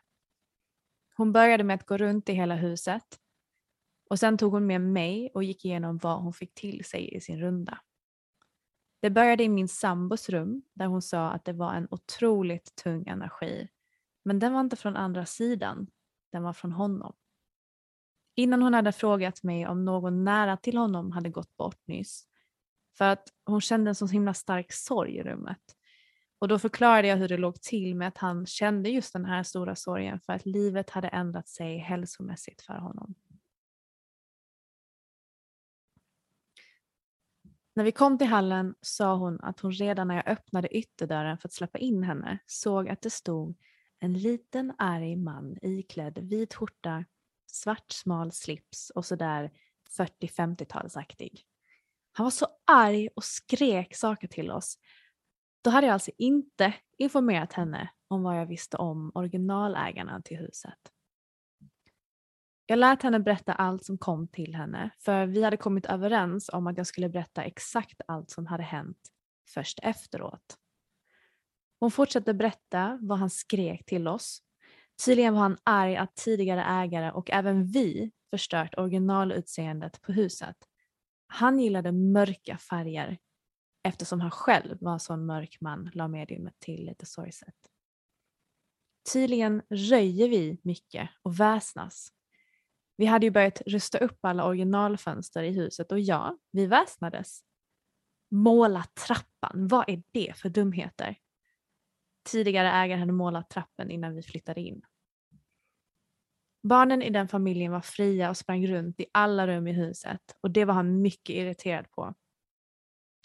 Hon 1.16 1.32
började 1.32 1.64
med 1.64 1.74
att 1.74 1.86
gå 1.86 1.96
runt 1.96 2.28
i 2.28 2.32
hela 2.32 2.54
huset 2.54 3.04
och 4.10 4.18
sen 4.18 4.38
tog 4.38 4.52
hon 4.52 4.66
med 4.66 4.80
mig 4.80 5.30
och 5.34 5.44
gick 5.44 5.64
igenom 5.64 5.98
vad 5.98 6.22
hon 6.22 6.32
fick 6.32 6.54
till 6.54 6.84
sig 6.84 7.14
i 7.14 7.20
sin 7.20 7.40
runda. 7.40 7.78
Det 9.00 9.10
började 9.10 9.44
i 9.44 9.48
min 9.48 9.68
sambos 9.68 10.28
rum 10.28 10.62
där 10.74 10.86
hon 10.86 11.02
sa 11.02 11.30
att 11.30 11.44
det 11.44 11.52
var 11.52 11.74
en 11.74 11.88
otroligt 11.90 12.76
tung 12.76 13.06
energi. 13.06 13.68
Men 14.24 14.38
den 14.38 14.52
var 14.52 14.60
inte 14.60 14.76
från 14.76 14.96
andra 14.96 15.26
sidan, 15.26 15.86
den 16.32 16.42
var 16.42 16.52
från 16.52 16.72
honom. 16.72 17.12
Innan 18.34 18.62
hon 18.62 18.74
hade 18.74 18.92
frågat 18.92 19.42
mig 19.42 19.66
om 19.66 19.84
någon 19.84 20.24
nära 20.24 20.56
till 20.56 20.76
honom 20.76 21.12
hade 21.12 21.30
gått 21.30 21.56
bort 21.56 21.86
nyss. 21.86 22.24
För 22.98 23.04
att 23.04 23.28
hon 23.44 23.60
kände 23.60 23.90
en 23.90 23.94
så 23.94 24.06
himla 24.06 24.34
stark 24.34 24.72
sorg 24.72 25.16
i 25.16 25.22
rummet. 25.22 25.76
Och 26.38 26.48
då 26.48 26.58
förklarade 26.58 27.08
jag 27.08 27.16
hur 27.16 27.28
det 27.28 27.36
låg 27.36 27.60
till 27.60 27.94
med 27.94 28.08
att 28.08 28.18
han 28.18 28.46
kände 28.46 28.90
just 28.90 29.12
den 29.12 29.24
här 29.24 29.42
stora 29.42 29.76
sorgen 29.76 30.20
för 30.20 30.32
att 30.32 30.46
livet 30.46 30.90
hade 30.90 31.08
ändrat 31.08 31.48
sig 31.48 31.78
hälsomässigt 31.78 32.62
för 32.62 32.74
honom. 32.74 33.14
När 37.78 37.84
vi 37.84 37.92
kom 37.92 38.18
till 38.18 38.26
hallen 38.26 38.74
sa 38.80 39.14
hon 39.14 39.40
att 39.40 39.60
hon 39.60 39.72
redan 39.72 40.08
när 40.08 40.14
jag 40.14 40.28
öppnade 40.28 40.76
ytterdörren 40.76 41.38
för 41.38 41.48
att 41.48 41.52
släppa 41.52 41.78
in 41.78 42.02
henne 42.02 42.38
såg 42.46 42.88
att 42.88 43.02
det 43.02 43.10
stod 43.10 43.56
en 43.98 44.12
liten 44.12 44.72
arg 44.78 45.16
man 45.16 45.58
iklädd 45.62 46.18
vit 46.18 46.54
skjorta, 46.54 47.04
svart 47.46 47.92
smal 47.92 48.32
slips 48.32 48.90
och 48.90 49.04
sådär 49.04 49.50
40-50-talsaktig. 49.98 51.40
Han 52.12 52.24
var 52.24 52.30
så 52.30 52.46
arg 52.66 53.08
och 53.16 53.24
skrek 53.24 53.96
saker 53.96 54.28
till 54.28 54.50
oss. 54.50 54.78
Då 55.62 55.70
hade 55.70 55.86
jag 55.86 55.94
alltså 55.94 56.10
inte 56.18 56.74
informerat 56.96 57.52
henne 57.52 57.90
om 58.08 58.22
vad 58.22 58.40
jag 58.40 58.46
visste 58.46 58.76
om 58.76 59.12
originalägarna 59.14 60.22
till 60.22 60.36
huset. 60.36 60.78
Jag 62.70 62.78
lät 62.78 63.02
henne 63.02 63.20
berätta 63.20 63.52
allt 63.52 63.84
som 63.84 63.98
kom 63.98 64.28
till 64.28 64.54
henne 64.54 64.90
för 64.98 65.26
vi 65.26 65.42
hade 65.42 65.56
kommit 65.56 65.86
överens 65.86 66.48
om 66.52 66.66
att 66.66 66.76
jag 66.76 66.86
skulle 66.86 67.08
berätta 67.08 67.44
exakt 67.44 68.00
allt 68.06 68.30
som 68.30 68.46
hade 68.46 68.62
hänt 68.62 68.98
först 69.48 69.78
efteråt. 69.82 70.58
Hon 71.80 71.90
fortsatte 71.90 72.34
berätta 72.34 72.98
vad 73.02 73.18
han 73.18 73.30
skrek 73.30 73.84
till 73.86 74.08
oss. 74.08 74.42
Tydligen 75.04 75.34
var 75.34 75.40
han 75.40 75.56
arg 75.64 75.96
att 75.96 76.16
tidigare 76.16 76.64
ägare 76.64 77.10
och 77.10 77.30
även 77.30 77.66
vi 77.66 78.10
förstört 78.30 78.74
originalutseendet 78.78 80.02
på 80.02 80.12
huset. 80.12 80.56
Han 81.26 81.58
gillade 81.58 81.92
mörka 81.92 82.58
färger 82.58 83.18
eftersom 83.82 84.20
han 84.20 84.30
själv 84.30 84.78
var 84.80 84.92
en 84.92 85.00
sån 85.00 85.26
mörk 85.26 85.58
man, 85.60 85.90
la 85.94 86.08
mediumet 86.08 86.54
till 86.58 86.86
lite 86.86 87.06
sorgset. 87.06 87.56
Tydligen 89.12 89.62
röjer 89.70 90.28
vi 90.28 90.60
mycket 90.62 91.10
och 91.22 91.40
väsnas 91.40 92.12
vi 92.98 93.06
hade 93.06 93.26
ju 93.26 93.30
börjat 93.30 93.62
rusta 93.66 93.98
upp 93.98 94.18
alla 94.20 94.44
originalfönster 94.44 95.42
i 95.42 95.50
huset 95.50 95.92
och 95.92 96.00
ja, 96.00 96.38
vi 96.50 96.66
väsnades. 96.66 97.40
Måla 98.30 98.84
trappan, 99.06 99.68
vad 99.68 99.88
är 99.88 100.02
det 100.12 100.36
för 100.36 100.48
dumheter? 100.48 101.16
Tidigare 102.30 102.70
ägare 102.70 102.98
hade 102.98 103.12
målat 103.12 103.50
trappen 103.50 103.90
innan 103.90 104.14
vi 104.14 104.22
flyttade 104.22 104.60
in. 104.60 104.82
Barnen 106.62 107.02
i 107.02 107.10
den 107.10 107.28
familjen 107.28 107.72
var 107.72 107.80
fria 107.80 108.30
och 108.30 108.36
sprang 108.36 108.66
runt 108.66 109.00
i 109.00 109.06
alla 109.12 109.46
rum 109.46 109.66
i 109.66 109.72
huset 109.72 110.20
och 110.40 110.50
det 110.50 110.64
var 110.64 110.74
han 110.74 111.02
mycket 111.02 111.36
irriterad 111.36 111.90
på. 111.90 112.14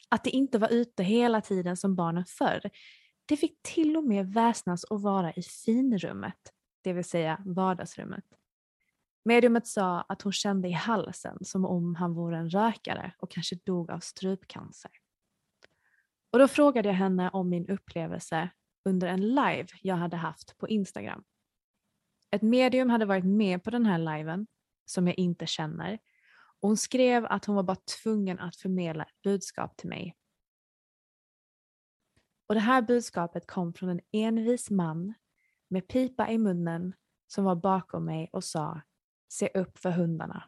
Att 0.10 0.24
de 0.24 0.30
inte 0.30 0.58
var 0.58 0.70
ute 0.70 1.04
hela 1.04 1.42
tiden 1.42 1.78
som 1.78 1.96
barnen 1.96 2.26
förr, 2.26 2.70
det 3.26 3.38
fick 3.38 3.62
till 3.62 3.98
och 3.98 4.04
med 4.04 4.34
väsnas 4.34 4.84
och 4.84 5.02
vara 5.02 5.34
i 5.34 5.42
finrummet, 5.42 6.54
det 6.82 6.94
vill 6.94 7.06
säga 7.06 7.42
vardagsrummet. 7.46 8.26
Mediumet 9.26 9.68
sa 9.68 10.02
att 10.02 10.22
hon 10.22 10.34
kände 10.34 10.68
i 10.68 10.72
halsen 10.72 11.38
som 11.42 11.66
om 11.66 11.96
han 11.96 12.14
vore 12.14 12.38
en 12.38 12.50
rökare 12.50 13.14
och 13.18 13.32
kanske 13.32 13.56
dog 13.56 13.92
av 13.92 14.00
strupcancer. 14.00 14.92
Och 16.32 16.40
då 16.40 16.48
frågade 16.48 16.90
jag 16.90 16.96
henne 16.96 17.30
om 17.30 17.50
min 17.50 17.70
upplevelse 17.70 18.50
under 18.86 19.08
en 19.08 19.22
live 19.22 19.68
jag 19.82 19.96
hade 19.96 20.18
haft 20.18 20.58
på 20.58 20.68
Instagram. 20.68 21.24
Ett 22.32 22.42
medium 22.42 22.90
hade 22.90 23.06
varit 23.06 23.26
med 23.26 23.64
på 23.64 23.70
den 23.70 23.86
här 23.86 23.98
liven 23.98 24.48
som 24.86 25.08
jag 25.08 25.18
inte 25.20 25.46
känner 25.46 26.00
och 26.64 26.70
hon 26.70 26.78
skrev 26.78 27.26
att 27.26 27.46
hon 27.46 27.56
var 27.56 27.64
bara 27.64 27.78
tvungen 28.04 28.40
att 28.40 28.56
förmedla 28.56 29.04
ett 29.04 29.22
budskap 29.24 29.78
till 29.78 29.90
mig. 29.90 30.16
Och 32.48 32.56
det 32.56 32.62
här 32.62 32.82
budskapet 32.82 33.48
kom 33.48 33.74
från 33.74 33.90
en 33.90 34.00
envis 34.12 34.70
man 34.70 35.14
med 35.68 35.88
pipa 35.88 36.30
i 36.30 36.38
munnen 36.38 36.94
som 37.28 37.44
var 37.44 37.56
bakom 37.56 38.06
mig 38.06 38.30
och 38.34 38.44
sa 38.44 38.82
se 39.34 39.50
upp 39.54 39.78
för 39.78 39.92
hundarna. 39.92 40.44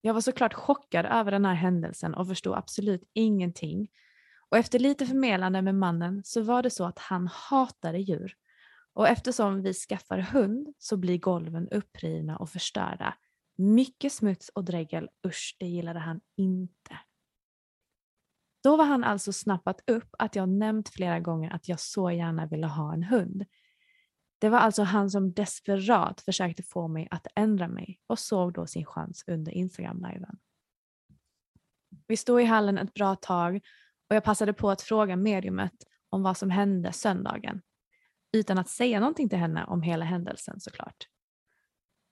Jag 0.00 0.14
var 0.14 0.20
såklart 0.20 0.54
chockad 0.54 1.06
över 1.06 1.30
den 1.30 1.44
här 1.44 1.54
händelsen 1.54 2.14
och 2.14 2.28
förstod 2.28 2.54
absolut 2.54 3.10
ingenting. 3.12 3.88
Och 4.48 4.56
efter 4.56 4.78
lite 4.78 5.06
förmedlande 5.06 5.62
med 5.62 5.74
mannen 5.74 6.22
så 6.24 6.42
var 6.42 6.62
det 6.62 6.70
så 6.70 6.84
att 6.84 6.98
han 6.98 7.26
hatade 7.26 7.98
djur. 7.98 8.34
Och 8.92 9.08
eftersom 9.08 9.62
vi 9.62 9.74
skaffar 9.74 10.18
hund 10.18 10.74
så 10.78 10.96
blir 10.96 11.18
golven 11.18 11.68
upprivna 11.68 12.36
och 12.36 12.50
förstörda. 12.50 13.14
Mycket 13.58 14.12
smuts 14.12 14.48
och 14.48 14.64
dregel, 14.64 15.08
usch 15.26 15.56
det 15.58 15.66
gillade 15.66 15.98
han 15.98 16.20
inte. 16.36 16.98
Då 18.62 18.76
var 18.76 18.84
han 18.84 19.04
alltså 19.04 19.32
snappat 19.32 19.90
upp 19.90 20.08
att 20.18 20.36
jag 20.36 20.48
nämnt 20.48 20.88
flera 20.88 21.20
gånger 21.20 21.50
att 21.50 21.68
jag 21.68 21.80
så 21.80 22.10
gärna 22.10 22.46
ville 22.46 22.66
ha 22.66 22.94
en 22.94 23.02
hund. 23.02 23.44
Det 24.38 24.48
var 24.48 24.58
alltså 24.58 24.82
han 24.82 25.10
som 25.10 25.32
desperat 25.32 26.20
försökte 26.20 26.62
få 26.62 26.88
mig 26.88 27.08
att 27.10 27.26
ändra 27.34 27.68
mig 27.68 28.00
och 28.06 28.18
såg 28.18 28.52
då 28.52 28.66
sin 28.66 28.84
chans 28.84 29.24
under 29.26 29.52
Instagram-liven. 29.52 30.38
Vi 32.06 32.16
stod 32.16 32.42
i 32.42 32.44
hallen 32.44 32.78
ett 32.78 32.94
bra 32.94 33.14
tag 33.14 33.60
och 34.10 34.16
jag 34.16 34.24
passade 34.24 34.52
på 34.52 34.70
att 34.70 34.82
fråga 34.82 35.16
mediumet 35.16 35.72
om 36.08 36.22
vad 36.22 36.36
som 36.36 36.50
hände 36.50 36.92
söndagen. 36.92 37.62
Utan 38.32 38.58
att 38.58 38.68
säga 38.68 39.00
någonting 39.00 39.28
till 39.28 39.38
henne 39.38 39.64
om 39.64 39.82
hela 39.82 40.04
händelsen 40.04 40.60
såklart. 40.60 41.08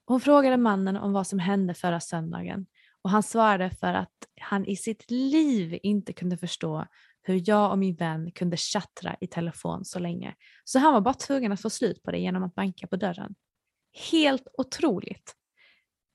Hon 0.07 0.21
frågade 0.21 0.57
mannen 0.57 0.97
om 0.97 1.13
vad 1.13 1.27
som 1.27 1.39
hände 1.39 1.75
förra 1.75 2.01
söndagen 2.01 2.67
och 3.03 3.11
han 3.11 3.23
svarade 3.23 3.71
för 3.71 3.95
att 3.95 4.13
han 4.41 4.67
i 4.67 4.77
sitt 4.77 5.11
liv 5.11 5.79
inte 5.83 6.13
kunde 6.13 6.37
förstå 6.37 6.87
hur 7.27 7.43
jag 7.45 7.71
och 7.71 7.79
min 7.79 7.95
vän 7.95 8.31
kunde 8.33 8.57
chattra 8.57 9.17
i 9.21 9.27
telefon 9.27 9.85
så 9.85 9.99
länge. 9.99 10.35
Så 10.65 10.79
han 10.79 10.93
var 10.93 11.01
bara 11.01 11.15
tvungen 11.15 11.53
att 11.53 11.61
få 11.61 11.71
slut 11.71 12.03
på 12.03 12.11
det 12.11 12.19
genom 12.19 12.43
att 12.43 12.55
banka 12.55 12.87
på 12.87 12.97
dörren. 12.97 13.35
Helt 14.11 14.49
otroligt. 14.59 15.35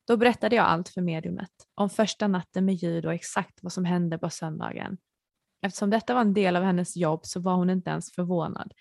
Då 0.08 0.17
berättade 0.17 0.56
jag 0.56 0.65
allt 0.65 0.89
för 0.89 1.02
mediumet 1.02 1.52
om 1.76 1.89
första 1.89 2.28
natten 2.28 2.65
med 2.65 2.76
ljud 2.76 3.06
och 3.06 3.13
exakt 3.13 3.60
vad 3.63 3.74
som 3.74 3.86
hände 3.86 4.17
på 4.17 4.30
söndagen. 4.30 4.98
Eftersom 5.62 5.89
detta 5.89 6.13
var 6.13 6.22
en 6.22 6.34
del 6.34 6.56
av 6.56 6.63
hennes 6.63 6.98
jobb 6.98 7.26
så 7.26 7.39
var 7.39 7.56
hon 7.56 7.69
inte 7.69 7.89
ens 7.89 8.12
förvånad. 8.12 8.74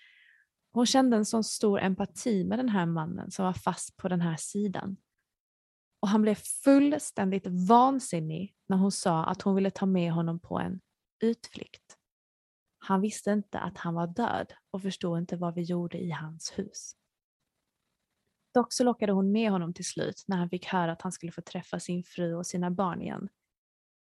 Hon 0.71 0.85
kände 0.85 1.17
en 1.17 1.25
sån 1.25 1.43
stor 1.43 1.79
empati 1.79 2.43
med 2.43 2.59
den 2.59 2.69
här 2.69 2.85
mannen 2.85 3.31
som 3.31 3.45
var 3.45 3.53
fast 3.53 3.97
på 3.97 4.07
den 4.07 4.21
här 4.21 4.35
sidan. 4.39 4.97
Och 6.01 6.07
han 6.07 6.21
blev 6.21 6.35
fullständigt 6.35 7.47
vansinnig 7.47 8.55
när 8.67 8.77
hon 8.77 8.91
sa 8.91 9.25
att 9.25 9.41
hon 9.41 9.55
ville 9.55 9.71
ta 9.71 9.85
med 9.85 10.11
honom 10.11 10.39
på 10.39 10.59
en 10.59 10.79
utflykt. 11.19 11.88
Han 12.79 13.01
visste 13.01 13.31
inte 13.31 13.59
att 13.59 13.77
han 13.77 13.93
var 13.93 14.07
död 14.07 14.53
och 14.71 14.81
förstod 14.81 15.17
inte 15.17 15.37
vad 15.37 15.55
vi 15.55 15.61
gjorde 15.61 15.97
i 15.97 16.11
hans 16.11 16.53
hus. 16.57 16.95
Dock 18.53 18.73
så 18.73 18.83
lockade 18.83 19.11
hon 19.11 19.31
med 19.31 19.51
honom 19.51 19.73
till 19.73 19.85
slut 19.85 20.23
när 20.27 20.37
han 20.37 20.49
fick 20.49 20.65
höra 20.65 20.91
att 20.91 21.01
han 21.01 21.11
skulle 21.11 21.31
få 21.31 21.41
träffa 21.41 21.79
sin 21.79 22.03
fru 22.03 22.35
och 22.35 22.47
sina 22.47 22.71
barn 22.71 23.01
igen. 23.01 23.29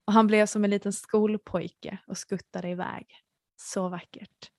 Och 0.05 0.13
han 0.13 0.27
blev 0.27 0.45
som 0.45 0.63
en 0.63 0.69
liten 0.69 0.93
skolpojke 0.93 1.97
och 2.07 2.17
skuttade 2.17 2.69
iväg. 2.69 3.07
Så 3.55 3.89
vackert. 3.89 4.51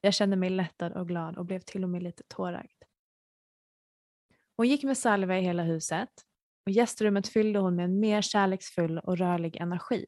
Jag 0.00 0.14
kände 0.14 0.36
mig 0.36 0.50
lättad 0.50 0.92
och 0.92 1.08
glad 1.08 1.38
och 1.38 1.44
blev 1.44 1.60
till 1.60 1.84
och 1.84 1.90
med 1.90 2.02
lite 2.02 2.22
tårögd. 2.28 2.82
Hon 4.56 4.68
gick 4.68 4.84
med 4.84 4.98
salva 4.98 5.38
i 5.38 5.40
hela 5.40 5.62
huset 5.62 6.10
och 6.66 6.72
gästrummet 6.72 7.28
fyllde 7.28 7.58
hon 7.58 7.76
med 7.76 7.84
en 7.84 8.00
mer 8.00 8.22
kärleksfull 8.22 8.98
och 8.98 9.18
rörlig 9.18 9.56
energi. 9.56 10.06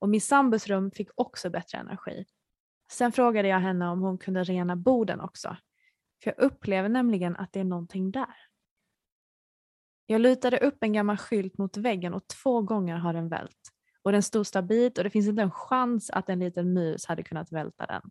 Och 0.00 0.08
min 0.08 0.20
sambos 0.20 0.66
rum 0.66 0.90
fick 0.90 1.08
också 1.14 1.50
bättre 1.50 1.78
energi. 1.78 2.24
Sen 2.90 3.12
frågade 3.12 3.48
jag 3.48 3.60
henne 3.60 3.88
om 3.88 4.00
hon 4.00 4.18
kunde 4.18 4.44
rena 4.44 4.76
borden 4.76 5.20
också. 5.20 5.56
För 6.22 6.34
jag 6.36 6.44
upplever 6.44 6.88
nämligen 6.88 7.36
att 7.36 7.52
det 7.52 7.60
är 7.60 7.64
någonting 7.64 8.10
där. 8.10 8.34
Jag 10.06 10.20
lutade 10.20 10.58
upp 10.58 10.78
en 10.80 10.92
gammal 10.92 11.16
skylt 11.16 11.58
mot 11.58 11.76
väggen 11.76 12.14
och 12.14 12.26
två 12.26 12.62
gånger 12.62 12.96
har 12.96 13.12
den 13.12 13.28
vält. 13.28 13.72
Och 14.02 14.12
den 14.12 14.22
stod 14.22 14.46
stabilt 14.46 14.98
och 14.98 15.04
det 15.04 15.10
finns 15.10 15.28
inte 15.28 15.42
en 15.42 15.50
chans 15.50 16.10
att 16.10 16.28
en 16.28 16.38
liten 16.38 16.72
mus 16.72 17.06
hade 17.06 17.22
kunnat 17.22 17.52
välta 17.52 17.86
den. 17.86 18.02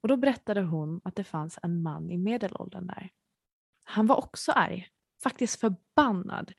Och 0.00 0.08
då 0.08 0.16
berättade 0.16 0.62
hon 0.62 1.00
att 1.04 1.16
det 1.16 1.24
fanns 1.24 1.58
en 1.62 1.82
man 1.82 2.10
i 2.10 2.18
medelåldern 2.18 2.86
där. 2.86 3.10
Han 3.84 4.06
var 4.06 4.16
också 4.16 4.52
arg, 4.52 4.88
faktiskt 5.22 5.60
förbannad, 5.60 6.52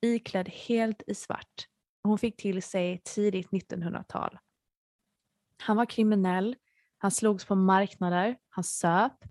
iklädd 0.00 0.48
helt 0.48 1.02
i 1.06 1.14
svart. 1.14 1.68
Och 2.02 2.08
hon 2.08 2.18
fick 2.18 2.36
till 2.36 2.62
sig 2.62 3.02
tidigt 3.04 3.50
1900-tal. 3.50 4.38
Han 5.62 5.76
var 5.76 5.86
kriminell, 5.86 6.56
han 6.98 7.10
slogs 7.10 7.44
på 7.44 7.54
marknader, 7.54 8.36
han 8.48 8.64
söp 8.64 9.24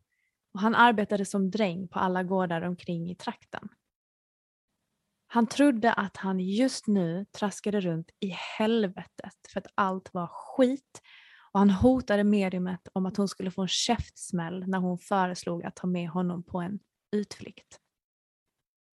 och 0.54 0.60
han 0.60 0.76
arbetade 0.76 1.26
som 1.26 1.52
dräng 1.52 1.88
på 1.88 2.00
alla 2.00 2.24
gårdar 2.24 2.62
omkring 2.62 3.12
i 3.12 3.16
trakten. 3.16 3.70
Han 5.28 5.48
trodde 5.48 5.94
att 5.94 6.18
han 6.18 6.40
just 6.40 6.88
nu 6.88 7.26
traskade 7.26 7.82
runt 7.82 8.12
i 8.20 8.28
helvetet 8.58 9.36
för 9.54 9.60
att 9.60 9.68
allt 9.76 10.14
var 10.14 10.28
skit 10.28 11.02
och 11.52 11.60
han 11.60 11.70
hotade 11.70 12.24
mediumet 12.24 12.88
om 12.94 13.06
att 13.06 13.18
hon 13.18 13.28
skulle 13.28 13.52
få 13.52 13.62
en 13.62 13.68
käftsmäll 13.68 14.68
när 14.68 14.80
hon 14.80 14.98
föreslog 14.98 15.64
att 15.64 15.76
ta 15.76 15.88
med 15.88 16.10
honom 16.10 16.44
på 16.44 16.62
en 16.62 16.80
utflykt. 17.12 17.80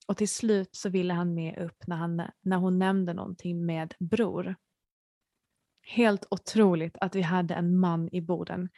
Och 0.06 0.16
till 0.16 0.28
slut 0.28 0.76
så 0.76 0.88
ville 0.88 1.14
han 1.14 1.34
med 1.34 1.58
upp 1.58 1.86
när, 1.86 1.96
han, 1.96 2.22
när 2.40 2.56
hon 2.56 2.78
nämnde 2.78 3.14
någonting 3.14 3.66
med 3.66 3.94
bror. 3.98 4.56
Helt 5.90 6.26
otroligt 6.30 6.96
att 7.00 7.14
vi 7.14 7.22
hade 7.22 7.54
en 7.54 7.78
man 7.78 8.08
i 8.12 8.20
Boden. 8.20 8.68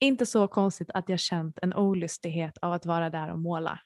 Inte 0.00 0.26
så 0.26 0.48
konstigt 0.48 0.90
att 0.94 1.08
jag 1.08 1.20
känt 1.20 1.58
en 1.62 1.74
olustighet 1.74 2.58
av 2.58 2.72
att 2.72 2.86
vara 2.86 3.10
där 3.10 3.32
och 3.32 3.38
måla. 3.38 3.80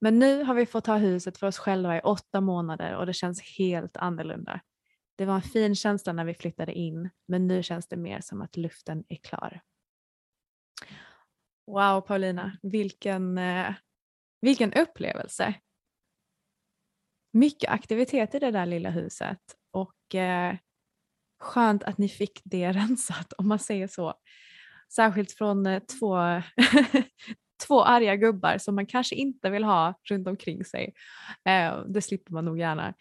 Men 0.00 0.18
nu 0.18 0.42
har 0.42 0.54
vi 0.54 0.66
fått 0.66 0.86
ha 0.86 0.96
huset 0.96 1.38
för 1.38 1.46
oss 1.46 1.58
själva 1.58 1.96
i 1.96 2.00
åtta 2.00 2.40
månader 2.40 2.96
och 2.96 3.06
det 3.06 3.12
känns 3.12 3.42
helt 3.58 3.96
annorlunda. 3.96 4.60
Det 5.16 5.24
var 5.24 5.34
en 5.34 5.42
fin 5.42 5.74
känsla 5.74 6.12
när 6.12 6.24
vi 6.24 6.34
flyttade 6.34 6.72
in, 6.72 7.10
men 7.28 7.46
nu 7.46 7.62
känns 7.62 7.88
det 7.88 7.96
mer 7.96 8.20
som 8.20 8.42
att 8.42 8.56
luften 8.56 9.04
är 9.08 9.16
klar. 9.16 9.60
Wow 11.66 12.00
Paulina, 12.00 12.58
vilken, 12.62 13.38
eh, 13.38 13.74
vilken 14.40 14.72
upplevelse. 14.72 15.54
Mycket 17.32 17.70
aktivitet 17.70 18.34
i 18.34 18.38
det 18.38 18.50
där 18.50 18.66
lilla 18.66 18.90
huset 18.90 19.40
och 19.70 20.14
eh, 20.14 20.56
skönt 21.42 21.84
att 21.84 21.98
ni 21.98 22.08
fick 22.08 22.40
det 22.44 22.72
rensat 22.72 23.32
om 23.32 23.48
man 23.48 23.58
säger 23.58 23.88
så. 23.88 24.14
Särskilt 24.94 25.32
från 25.32 25.66
eh, 25.66 25.82
två, 25.82 26.16
två 27.66 27.84
arga 27.84 28.16
gubbar 28.16 28.58
som 28.58 28.74
man 28.74 28.86
kanske 28.86 29.14
inte 29.14 29.50
vill 29.50 29.64
ha 29.64 29.94
runt 30.10 30.28
omkring 30.28 30.64
sig. 30.64 30.94
Eh, 31.44 31.84
det 31.86 32.02
slipper 32.02 32.32
man 32.32 32.44
nog 32.44 32.58
gärna. 32.58 32.94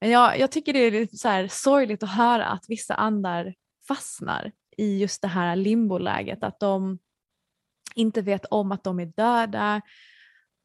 Men 0.00 0.10
jag, 0.10 0.38
jag 0.38 0.52
tycker 0.52 0.72
det 0.72 0.78
är 0.78 0.90
lite 0.90 1.16
så 1.16 1.28
här 1.28 1.48
sorgligt 1.48 2.02
att 2.02 2.14
höra 2.14 2.46
att 2.46 2.64
vissa 2.68 2.94
andar 2.94 3.54
fastnar 3.88 4.52
i 4.76 4.98
just 4.98 5.22
det 5.22 5.28
här 5.28 5.56
limboläget. 5.56 6.44
Att 6.44 6.60
de 6.60 6.98
inte 7.94 8.22
vet 8.22 8.44
om 8.44 8.72
att 8.72 8.84
de 8.84 9.00
är 9.00 9.06
döda, 9.06 9.82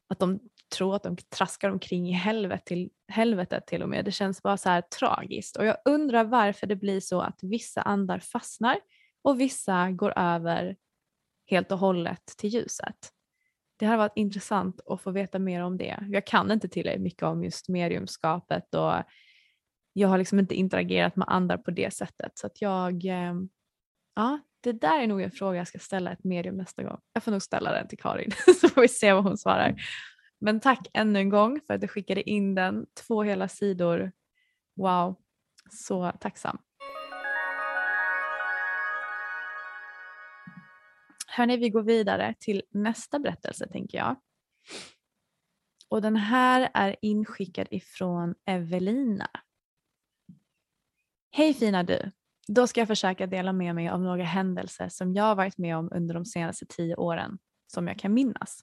att 0.08 0.18
de 0.18 0.40
tro 0.68 0.92
att 0.92 1.02
de 1.02 1.16
traskar 1.16 1.70
omkring 1.70 2.08
i 2.08 2.12
helvetet 2.12 2.66
till, 2.66 2.90
helvetet 3.08 3.66
till 3.66 3.82
och 3.82 3.88
med. 3.88 4.04
Det 4.04 4.12
känns 4.12 4.42
bara 4.42 4.56
så 4.56 4.68
här 4.68 4.80
tragiskt. 4.80 5.56
Och 5.56 5.66
jag 5.66 5.76
undrar 5.84 6.24
varför 6.24 6.66
det 6.66 6.76
blir 6.76 7.00
så 7.00 7.20
att 7.20 7.38
vissa 7.42 7.82
andar 7.82 8.18
fastnar 8.18 8.78
och 9.22 9.40
vissa 9.40 9.90
går 9.90 10.18
över 10.18 10.76
helt 11.46 11.72
och 11.72 11.78
hållet 11.78 12.26
till 12.36 12.50
ljuset. 12.50 13.12
Det 13.78 13.86
har 13.86 13.96
varit 13.96 14.16
intressant 14.16 14.80
att 14.86 15.00
få 15.00 15.10
veta 15.10 15.38
mer 15.38 15.62
om 15.62 15.76
det. 15.76 15.98
Jag 16.08 16.26
kan 16.26 16.50
inte 16.50 16.68
tillräckligt 16.68 17.02
mycket 17.02 17.22
om 17.22 17.44
just 17.44 17.68
mediumskapet 17.68 18.74
och 18.74 18.92
jag 19.92 20.08
har 20.08 20.18
liksom 20.18 20.38
inte 20.38 20.54
interagerat 20.54 21.16
med 21.16 21.28
andar 21.28 21.56
på 21.56 21.70
det 21.70 21.94
sättet. 21.94 22.38
Så 22.38 22.46
att 22.46 22.62
jag, 22.62 23.04
ehm, 23.04 23.48
ja, 24.14 24.40
det 24.60 24.72
där 24.72 25.02
är 25.02 25.06
nog 25.06 25.22
en 25.22 25.30
fråga 25.30 25.58
jag 25.58 25.68
ska 25.68 25.78
ställa 25.78 26.12
ett 26.12 26.24
medium 26.24 26.56
nästa 26.56 26.82
gång. 26.82 27.00
Jag 27.12 27.22
får 27.22 27.32
nog 27.32 27.42
ställa 27.42 27.72
den 27.72 27.88
till 27.88 27.98
Karin 27.98 28.30
så 28.60 28.68
får 28.68 28.80
vi 28.80 28.88
se 28.88 29.12
vad 29.12 29.24
hon 29.24 29.38
svarar. 29.38 29.74
Men 30.38 30.60
tack 30.60 30.88
ännu 30.92 31.18
en 31.18 31.28
gång 31.28 31.60
för 31.66 31.74
att 31.74 31.80
du 31.80 31.88
skickade 31.88 32.30
in 32.30 32.54
den. 32.54 32.86
Två 33.06 33.22
hela 33.22 33.48
sidor. 33.48 34.12
Wow, 34.76 35.16
så 35.70 36.12
tacksam. 36.20 36.58
Hörni, 41.26 41.56
vi 41.56 41.70
går 41.70 41.82
vidare 41.82 42.34
till 42.38 42.62
nästa 42.70 43.18
berättelse 43.18 43.68
tänker 43.68 43.98
jag. 43.98 44.16
Och 45.88 46.02
den 46.02 46.16
här 46.16 46.70
är 46.74 46.96
inskickad 47.02 47.66
ifrån 47.70 48.34
Evelina. 48.46 49.30
Hej 51.30 51.54
fina 51.54 51.82
du! 51.82 52.12
Då 52.48 52.66
ska 52.66 52.80
jag 52.80 52.88
försöka 52.88 53.26
dela 53.26 53.52
med 53.52 53.74
mig 53.74 53.88
av 53.88 54.00
några 54.00 54.24
händelser 54.24 54.88
som 54.88 55.14
jag 55.14 55.24
har 55.24 55.34
varit 55.34 55.58
med 55.58 55.76
om 55.76 55.88
under 55.92 56.14
de 56.14 56.24
senaste 56.24 56.66
tio 56.66 56.96
åren 56.96 57.38
som 57.66 57.88
jag 57.88 57.98
kan 57.98 58.14
minnas. 58.14 58.60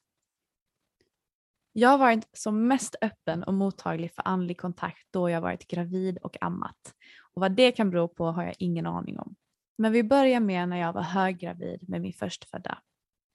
Jag 1.76 1.90
har 1.90 1.98
varit 1.98 2.30
som 2.34 2.68
mest 2.68 2.96
öppen 3.02 3.44
och 3.44 3.54
mottaglig 3.54 4.12
för 4.16 4.28
andlig 4.28 4.58
kontakt 4.58 5.08
då 5.12 5.30
jag 5.30 5.42
varit 5.42 5.68
gravid 5.68 6.18
och 6.18 6.38
ammat. 6.42 6.94
Och 7.34 7.42
vad 7.42 7.52
det 7.52 7.72
kan 7.72 7.90
bero 7.90 8.08
på 8.08 8.26
har 8.26 8.44
jag 8.44 8.56
ingen 8.60 8.86
aning 8.86 9.20
om. 9.20 9.36
Men 9.78 9.92
vi 9.92 10.04
börjar 10.04 10.40
med 10.40 10.70
när 10.70 10.78
jag 10.78 10.94
var 10.94 11.02
höggravid 11.02 11.90
med 11.90 12.02
min 12.02 12.14
förstfödda. 12.14 12.78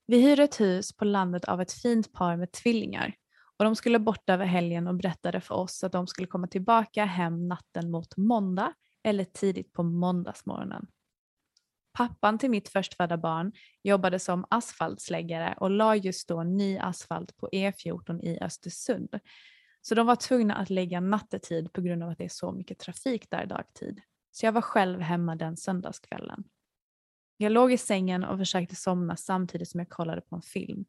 Vi 0.06 0.22
hyrde 0.22 0.42
ett 0.42 0.60
hus 0.60 0.92
på 0.92 1.04
landet 1.04 1.44
av 1.44 1.60
ett 1.60 1.72
fint 1.72 2.12
par 2.12 2.36
med 2.36 2.52
tvillingar 2.52 3.14
och 3.58 3.64
de 3.64 3.76
skulle 3.76 3.98
bort 3.98 4.30
över 4.30 4.44
helgen 4.44 4.86
och 4.86 4.94
berättade 4.94 5.40
för 5.40 5.54
oss 5.54 5.84
att 5.84 5.92
de 5.92 6.06
skulle 6.06 6.28
komma 6.28 6.46
tillbaka 6.46 7.04
hem 7.04 7.48
natten 7.48 7.90
mot 7.90 8.16
måndag 8.16 8.72
eller 9.02 9.24
tidigt 9.24 9.72
på 9.72 9.82
måndagsmorgonen. 9.82 10.86
Pappan 11.98 12.38
till 12.38 12.50
mitt 12.50 12.68
förstfödda 12.68 13.16
barn 13.16 13.52
jobbade 13.82 14.18
som 14.18 14.44
asfaltsläggare 14.50 15.54
och 15.56 15.70
la 15.70 15.96
just 15.96 16.28
då 16.28 16.42
ny 16.42 16.78
asfalt 16.78 17.36
på 17.36 17.48
E14 17.52 18.22
i 18.22 18.38
Östersund. 18.40 19.20
Så 19.82 19.94
de 19.94 20.06
var 20.06 20.16
tvungna 20.16 20.54
att 20.54 20.70
lägga 20.70 21.00
nattetid 21.00 21.72
på 21.72 21.80
grund 21.80 22.02
av 22.02 22.10
att 22.10 22.18
det 22.18 22.24
är 22.24 22.28
så 22.28 22.52
mycket 22.52 22.78
trafik 22.78 23.30
där 23.30 23.46
dagtid. 23.46 24.00
Så 24.30 24.46
jag 24.46 24.52
var 24.52 24.60
själv 24.60 25.00
hemma 25.00 25.36
den 25.36 25.56
söndagskvällen. 25.56 26.44
Jag 27.36 27.52
låg 27.52 27.72
i 27.72 27.78
sängen 27.78 28.24
och 28.24 28.38
försökte 28.38 28.76
somna 28.76 29.16
samtidigt 29.16 29.68
som 29.68 29.80
jag 29.80 29.88
kollade 29.88 30.20
på 30.20 30.36
en 30.36 30.42
film. 30.42 30.84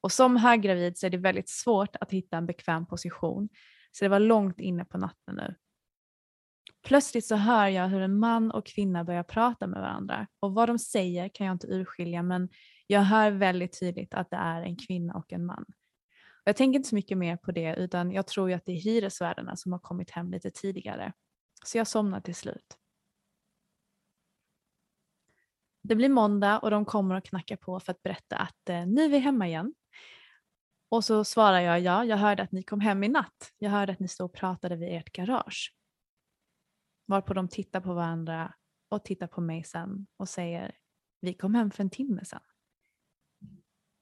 Och 0.00 0.12
som 0.12 0.36
höggravid 0.36 0.98
så 0.98 1.06
är 1.06 1.10
det 1.10 1.16
väldigt 1.16 1.48
svårt 1.48 1.96
att 2.00 2.10
hitta 2.10 2.36
en 2.36 2.46
bekväm 2.46 2.86
position. 2.86 3.48
Så 3.92 4.04
det 4.04 4.08
var 4.08 4.20
långt 4.20 4.60
inne 4.60 4.84
på 4.84 4.98
natten 4.98 5.34
nu. 5.34 5.54
Plötsligt 6.82 7.26
så 7.26 7.36
hör 7.36 7.68
jag 7.68 7.88
hur 7.88 8.00
en 8.00 8.18
man 8.18 8.50
och 8.50 8.66
kvinna 8.66 9.04
börjar 9.04 9.22
prata 9.22 9.66
med 9.66 9.80
varandra 9.80 10.26
och 10.40 10.54
vad 10.54 10.68
de 10.68 10.78
säger 10.78 11.28
kan 11.28 11.46
jag 11.46 11.54
inte 11.54 11.66
urskilja 11.66 12.22
men 12.22 12.48
jag 12.86 13.00
hör 13.00 13.30
väldigt 13.30 13.80
tydligt 13.80 14.14
att 14.14 14.30
det 14.30 14.36
är 14.36 14.62
en 14.62 14.76
kvinna 14.76 15.14
och 15.14 15.32
en 15.32 15.46
man. 15.46 15.64
Jag 16.44 16.56
tänker 16.56 16.76
inte 16.76 16.88
så 16.88 16.94
mycket 16.94 17.18
mer 17.18 17.36
på 17.36 17.52
det 17.52 17.76
utan 17.76 18.12
jag 18.12 18.26
tror 18.26 18.48
ju 18.48 18.54
att 18.54 18.64
det 18.64 18.72
är 18.72 18.80
hyresvärdarna 18.80 19.56
som 19.56 19.72
har 19.72 19.78
kommit 19.78 20.10
hem 20.10 20.30
lite 20.30 20.50
tidigare. 20.50 21.12
Så 21.64 21.78
jag 21.78 21.86
somnar 21.86 22.20
till 22.20 22.34
slut. 22.34 22.78
Det 25.82 25.94
blir 25.94 26.08
måndag 26.08 26.58
och 26.58 26.70
de 26.70 26.84
kommer 26.84 27.14
och 27.14 27.24
knackar 27.24 27.56
på 27.56 27.80
för 27.80 27.92
att 27.92 28.02
berätta 28.02 28.36
att 28.36 28.68
eh, 28.68 28.86
nu 28.86 29.04
är 29.04 29.08
vi 29.08 29.18
hemma 29.18 29.48
igen. 29.48 29.74
Och 30.88 31.04
så 31.04 31.24
svarar 31.24 31.60
jag 31.60 31.80
ja, 31.80 32.04
jag 32.04 32.16
hörde 32.16 32.42
att 32.42 32.52
ni 32.52 32.62
kom 32.62 32.80
hem 32.80 33.04
i 33.04 33.08
natt. 33.08 33.52
Jag 33.58 33.70
hörde 33.70 33.92
att 33.92 34.00
ni 34.00 34.08
stod 34.08 34.24
och 34.24 34.32
pratade 34.32 34.76
vid 34.76 34.88
ert 34.88 35.12
garage. 35.12 35.74
Varpå 37.06 37.34
de 37.34 37.48
tittar 37.48 37.80
på 37.80 37.94
varandra 37.94 38.54
och 38.88 39.04
tittar 39.04 39.26
på 39.26 39.40
mig 39.40 39.64
sen 39.64 40.06
och 40.16 40.28
säger 40.28 40.76
vi 41.20 41.34
kom 41.34 41.54
hem 41.54 41.70
för 41.70 41.82
en 41.82 41.90
timme 41.90 42.24
sen. 42.24 42.40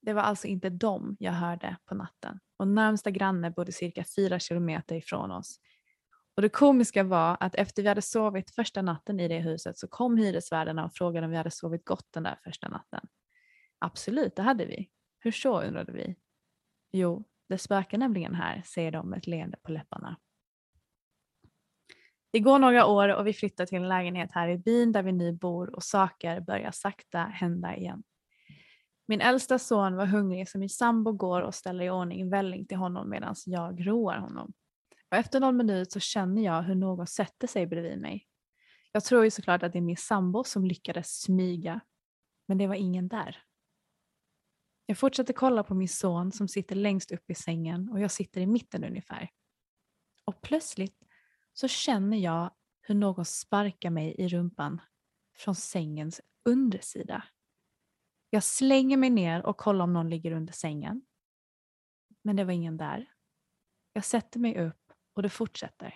Det 0.02 0.12
var 0.12 0.22
alltså 0.22 0.46
inte 0.46 0.70
dem 0.70 1.16
jag 1.20 1.32
hörde 1.32 1.76
på 1.84 1.94
natten 1.94 2.40
och 2.56 2.68
närmsta 2.68 3.10
granne 3.10 3.50
bodde 3.50 3.72
cirka 3.72 4.04
fyra 4.16 4.38
kilometer 4.38 4.96
ifrån 4.96 5.30
oss. 5.30 5.60
Och 6.36 6.42
det 6.42 6.48
komiska 6.48 7.04
var 7.04 7.36
att 7.40 7.54
efter 7.54 7.82
vi 7.82 7.88
hade 7.88 8.02
sovit 8.02 8.50
första 8.50 8.82
natten 8.82 9.20
i 9.20 9.28
det 9.28 9.38
huset 9.38 9.78
så 9.78 9.88
kom 9.88 10.16
hyresvärdarna 10.16 10.84
och 10.84 10.94
frågade 10.94 11.24
om 11.26 11.30
vi 11.30 11.36
hade 11.36 11.50
sovit 11.50 11.84
gott 11.84 12.08
den 12.10 12.22
där 12.22 12.38
första 12.44 12.68
natten. 12.68 13.08
Absolut, 13.78 14.36
det 14.36 14.42
hade 14.42 14.66
vi. 14.66 14.90
Hur 15.18 15.32
så 15.32 15.62
undrade 15.62 15.92
vi. 15.92 16.16
Jo, 16.92 17.24
det 17.48 17.58
spökar 17.58 17.98
nämligen 17.98 18.34
här, 18.34 18.62
säger 18.66 18.92
de 18.92 19.10
med 19.10 19.18
ett 19.18 19.26
leende 19.26 19.56
på 19.62 19.72
läpparna. 19.72 20.16
Det 22.32 22.40
går 22.40 22.58
några 22.58 22.86
år 22.86 23.08
och 23.08 23.26
vi 23.26 23.32
flyttar 23.32 23.66
till 23.66 23.78
en 23.78 23.88
lägenhet 23.88 24.32
här 24.32 24.48
i 24.48 24.58
byn 24.58 24.92
där 24.92 25.02
vi 25.02 25.12
nu 25.12 25.32
bor 25.32 25.74
och 25.76 25.82
saker 25.82 26.40
börjar 26.40 26.70
sakta 26.70 27.18
hända 27.18 27.76
igen. 27.76 28.02
Min 29.06 29.20
äldsta 29.20 29.58
son 29.58 29.96
var 29.96 30.06
hungrig 30.06 30.48
så 30.48 30.58
min 30.58 30.68
sambo 30.68 31.12
går 31.12 31.42
och 31.42 31.54
ställer 31.54 31.84
i 31.84 31.90
ordning 31.90 32.30
välling 32.30 32.66
till 32.66 32.76
honom 32.76 33.10
medan 33.10 33.34
jag 33.46 33.86
roar 33.86 34.18
honom. 34.18 34.52
Och 35.10 35.16
efter 35.16 35.40
någon 35.40 35.56
minut 35.56 35.92
så 35.92 36.00
känner 36.00 36.42
jag 36.42 36.62
hur 36.62 36.74
någon 36.74 37.06
sätter 37.06 37.46
sig 37.46 37.66
bredvid 37.66 37.98
mig. 37.98 38.26
Jag 38.92 39.04
tror 39.04 39.24
ju 39.24 39.30
såklart 39.30 39.62
att 39.62 39.72
det 39.72 39.78
är 39.78 39.82
min 39.82 39.96
sambo 39.96 40.44
som 40.44 40.66
lyckades 40.66 41.20
smyga, 41.20 41.80
men 42.48 42.58
det 42.58 42.66
var 42.66 42.74
ingen 42.74 43.08
där. 43.08 43.42
Jag 44.86 44.98
fortsätter 44.98 45.32
kolla 45.32 45.62
på 45.62 45.74
min 45.74 45.88
son 45.88 46.32
som 46.32 46.48
sitter 46.48 46.76
längst 46.76 47.12
upp 47.12 47.30
i 47.30 47.34
sängen 47.34 47.90
och 47.90 48.00
jag 48.00 48.10
sitter 48.10 48.40
i 48.40 48.46
mitten 48.46 48.84
ungefär. 48.84 49.30
Och 50.24 50.42
plötsligt 50.42 51.01
så 51.52 51.68
känner 51.68 52.16
jag 52.16 52.50
hur 52.80 52.94
någon 52.94 53.24
sparkar 53.24 53.90
mig 53.90 54.14
i 54.18 54.28
rumpan 54.28 54.80
från 55.38 55.54
sängens 55.54 56.20
undersida. 56.44 57.24
Jag 58.30 58.44
slänger 58.44 58.96
mig 58.96 59.10
ner 59.10 59.46
och 59.46 59.56
kollar 59.56 59.84
om 59.84 59.92
någon 59.92 60.10
ligger 60.10 60.32
under 60.32 60.52
sängen. 60.52 61.02
Men 62.22 62.36
det 62.36 62.44
var 62.44 62.52
ingen 62.52 62.76
där. 62.76 63.06
Jag 63.92 64.04
sätter 64.04 64.40
mig 64.40 64.58
upp 64.58 64.92
och 65.14 65.22
det 65.22 65.28
fortsätter. 65.28 65.94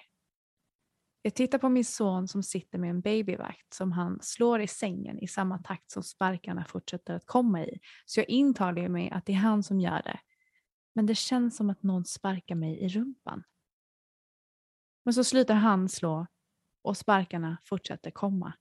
Jag 1.22 1.34
tittar 1.34 1.58
på 1.58 1.68
min 1.68 1.84
son 1.84 2.28
som 2.28 2.42
sitter 2.42 2.78
med 2.78 2.90
en 2.90 3.00
babyvakt 3.00 3.74
som 3.74 3.92
han 3.92 4.18
slår 4.22 4.60
i 4.60 4.66
sängen 4.66 5.18
i 5.18 5.28
samma 5.28 5.58
takt 5.58 5.90
som 5.90 6.02
sparkarna 6.02 6.64
fortsätter 6.64 7.14
att 7.14 7.26
komma 7.26 7.64
i. 7.64 7.80
Så 8.04 8.20
jag 8.20 8.28
intalar 8.28 8.88
mig 8.88 9.10
att 9.10 9.26
det 9.26 9.32
är 9.32 9.36
han 9.36 9.62
som 9.62 9.80
gör 9.80 10.02
det. 10.02 10.20
Men 10.94 11.06
det 11.06 11.14
känns 11.14 11.56
som 11.56 11.70
att 11.70 11.82
någon 11.82 12.04
sparkar 12.04 12.54
mig 12.54 12.78
i 12.78 12.88
rumpan. 12.88 13.44
Men 15.06 15.14
så 15.14 15.24
slutar 15.24 15.54
han 15.54 15.88
slå 15.88 16.26
och 16.82 16.96
sparkarna 16.96 17.56
fortsätter 17.64 18.10
komma. 18.10 18.52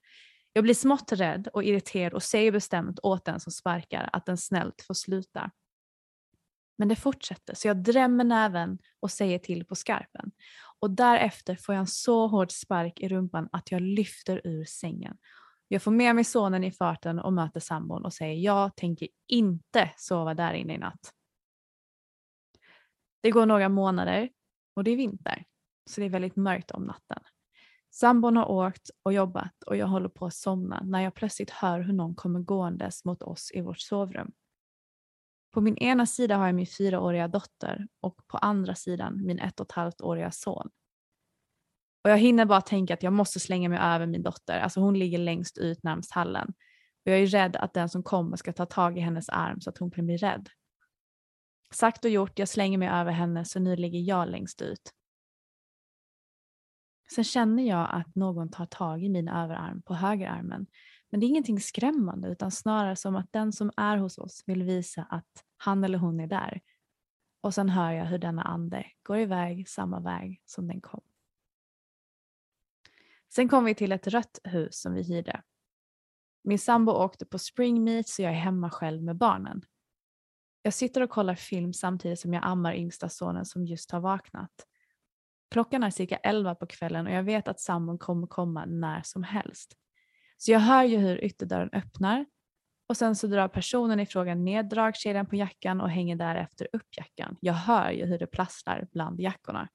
Jag 0.54 0.64
blir 0.64 0.74
smått 0.74 1.12
rädd 1.12 1.48
och 1.54 1.64
irriterad 1.64 2.14
och 2.14 2.24
säger 2.24 2.52
bestämt 2.52 3.00
åt 3.04 3.26
den 3.26 3.40
som 3.40 3.52
sparkar 3.52 4.10
att 4.14 4.26
den 4.26 4.38
snällt 4.38 4.82
får 4.82 4.94
sluta. 4.94 5.52
Men 6.78 6.88
det 6.88 6.96
fortsätter 6.96 7.56
så 7.56 7.68
jag 7.68 7.78
drämmer 7.78 8.24
näven 8.24 8.80
och 9.00 9.12
säger 9.12 9.40
till 9.40 9.66
på 9.66 9.76
skarpen. 9.76 10.32
Och 10.80 10.92
därefter 10.92 11.56
får 11.56 11.76
jag 11.76 11.80
en 11.80 11.88
så 11.88 12.28
hård 12.28 12.52
spark 12.52 13.00
i 13.00 13.08
rumpan 13.08 13.50
att 13.52 13.72
jag 13.72 13.82
lyfter 13.82 14.42
ur 14.44 14.66
sängen. 14.66 15.18
Jag 15.68 15.82
får 15.82 15.92
med 15.92 16.16
mig 16.16 16.24
sonen 16.24 16.64
i 16.64 16.72
farten 16.72 17.20
och 17.20 17.34
möter 17.34 17.60
sambon 17.60 18.06
och 18.06 18.14
säger 18.14 18.36
jag 18.36 18.76
tänker 18.76 19.08
inte 19.28 19.92
sova 19.98 20.34
där 20.34 20.54
inne 20.54 20.74
i 20.74 20.78
natt. 20.78 21.14
Det 23.22 23.32
går 23.32 23.46
några 23.46 23.70
månader 23.70 24.30
och 24.76 24.84
det 24.84 24.92
är 24.92 24.98
vinter 24.98 25.46
så 25.90 26.02
det 26.02 26.06
är 26.06 26.10
väldigt 26.10 26.36
mörkt 26.36 26.72
om 26.72 26.84
natten. 26.84 27.20
Sambon 27.92 28.38
har 28.38 28.52
åkt 28.52 28.90
och 29.04 29.14
jobbat 29.14 29.64
och 29.66 29.76
jag 29.76 29.88
håller 29.88 30.10
på 30.10 30.26
att 30.26 30.34
somna 30.34 30.82
när 30.84 31.02
jag 31.02 31.14
plötsligt 31.14 31.50
hör 31.50 31.80
hur 31.80 31.94
någon 31.94 32.16
kommer 32.16 32.40
gåendes 32.40 33.06
mot 33.06 33.24
oss 33.24 33.52
i 33.54 33.62
vårt 33.62 33.80
sovrum. 33.80 34.32
På 35.52 35.62
min 35.62 35.78
ena 35.78 36.06
sida 36.06 36.38
har 36.38 36.46
jag 36.46 36.56
min 36.56 36.68
fyraåriga 36.68 37.28
dotter 37.28 37.88
och 38.02 38.28
på 38.28 38.38
andra 38.38 38.76
sidan 38.76 39.26
min 39.26 39.40
ett 39.40 39.60
och 39.60 39.66
ett 39.66 39.72
halvt 39.72 40.02
åriga 40.02 40.32
son. 40.32 40.70
Och 42.04 42.10
jag 42.10 42.18
hinner 42.18 42.46
bara 42.46 42.62
tänka 42.62 42.94
att 42.94 43.04
jag 43.04 43.14
måste 43.14 43.40
slänga 43.40 43.70
mig 43.70 43.80
över 43.82 44.06
min 44.06 44.24
dotter, 44.24 44.60
alltså 44.60 44.80
hon 44.80 45.00
ligger 45.00 45.18
längst 45.18 45.58
ut 45.58 45.84
närmst 45.84 46.12
hallen. 46.12 46.54
Och 47.06 47.12
jag 47.12 47.20
är 47.20 47.28
rädd 47.28 47.56
att 47.56 47.74
den 47.74 47.90
som 47.90 48.04
kommer 48.04 48.38
ska 48.38 48.54
ta 48.54 48.66
tag 48.66 48.98
i 48.98 49.02
hennes 49.02 49.30
arm 49.30 49.62
så 49.62 49.70
att 49.70 49.78
hon 49.78 49.92
kan 49.92 50.06
bli 50.06 50.18
rädd. 50.18 50.50
Sagt 51.72 52.06
och 52.06 52.12
gjort, 52.12 52.40
jag 52.40 52.48
slänger 52.48 52.78
mig 52.78 52.90
över 52.90 53.12
henne 53.12 53.46
så 53.46 53.60
nu 53.60 53.76
ligger 53.76 54.00
jag 54.00 54.30
längst 54.30 54.62
ut. 54.62 54.92
Sen 57.12 57.24
känner 57.24 57.64
jag 57.64 57.90
att 57.92 58.16
någon 58.16 58.52
tar 58.52 58.66
tag 58.66 59.04
i 59.04 59.10
min 59.10 59.28
överarm 59.28 59.82
på 59.82 59.94
högerarmen. 59.94 60.68
Men 61.10 61.20
det 61.20 61.26
är 61.26 61.28
ingenting 61.28 61.60
skrämmande 61.60 62.28
utan 62.28 62.52
snarare 62.52 62.96
som 62.96 63.16
att 63.16 63.32
den 63.32 63.54
som 63.54 63.72
är 63.78 63.98
hos 63.98 64.18
oss 64.18 64.44
vill 64.46 64.64
visa 64.64 65.04
att 65.04 65.44
han 65.58 65.84
eller 65.84 65.98
hon 65.98 66.20
är 66.20 66.28
där. 66.28 66.62
Och 67.42 67.54
sen 67.54 67.70
hör 67.70 67.92
jag 67.92 68.06
hur 68.06 68.18
denna 68.18 68.42
ande 68.42 68.86
går 69.04 69.18
iväg 69.18 69.70
samma 69.70 70.00
väg 70.00 70.42
som 70.46 70.68
den 70.68 70.82
kom. 70.82 71.02
Sen 73.36 73.50
kom 73.50 73.66
vi 73.66 73.76
till 73.76 73.92
ett 73.92 74.08
rött 74.08 74.40
hus 74.44 74.82
som 74.82 74.94
vi 74.94 75.04
hyrde. 75.04 75.42
Min 76.44 76.60
sambo 76.60 76.92
åkte 76.92 77.26
på 77.26 77.40
spring 77.40 77.84
meet 77.84 78.08
så 78.08 78.22
jag 78.22 78.32
är 78.32 78.36
hemma 78.36 78.70
själv 78.70 79.04
med 79.04 79.16
barnen. 79.16 79.62
Jag 80.62 80.74
sitter 80.74 81.02
och 81.02 81.10
kollar 81.10 81.36
film 81.36 81.74
samtidigt 81.74 82.20
som 82.20 82.34
jag 82.34 82.46
ammar 82.46 82.74
yngsta 82.74 83.10
sonen 83.10 83.46
som 83.46 83.66
just 83.66 83.92
har 83.92 84.00
vaknat. 84.00 84.52
Klockan 85.52 85.84
är 85.84 85.90
cirka 85.90 86.18
11 86.18 86.56
på 86.56 86.68
kvällen 86.68 87.08
och 87.08 87.14
jag 87.14 87.24
vet 87.24 87.48
att 87.48 87.60
sambon 87.60 87.98
kommer 87.98 88.28
komma 88.28 88.66
när 88.66 89.02
som 89.02 89.24
helst. 89.24 89.78
Så 90.38 90.52
jag 90.52 90.60
hör 90.60 90.84
ju 90.84 90.98
hur 90.98 91.24
ytterdörren 91.24 91.70
öppnar 91.74 92.26
och 92.88 92.98
sen 92.98 93.16
så 93.16 93.28
drar 93.28 93.48
personen 93.48 94.00
i 94.00 94.06
fråga 94.06 94.36
ner 94.36 94.64
dragkedjan 94.64 95.26
på 95.26 95.36
jackan 95.36 95.82
och 95.82 95.90
hänger 95.90 96.16
därefter 96.16 96.68
upp 96.74 96.98
jackan. 96.98 97.38
Jag 97.42 97.54
hör 97.54 97.92
ju 97.92 98.06
hur 98.06 98.20
det 98.20 98.28
plasslar 98.28 98.88
bland 98.92 99.20
jackorna. 99.20 99.70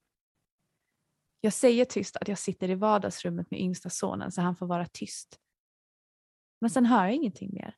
Jag 1.40 1.52
säger 1.52 1.84
tyst 1.84 2.16
att 2.16 2.28
jag 2.28 2.38
sitter 2.38 2.70
i 2.70 2.74
vardagsrummet 2.74 3.50
med 3.50 3.60
yngsta 3.60 3.90
sonen 3.90 4.32
så 4.32 4.40
han 4.40 4.56
får 4.56 4.66
vara 4.66 4.86
tyst. 4.86 5.38
Men 6.60 6.70
sen 6.70 6.86
hör 6.86 7.04
jag 7.04 7.14
ingenting 7.14 7.54
mer. 7.54 7.76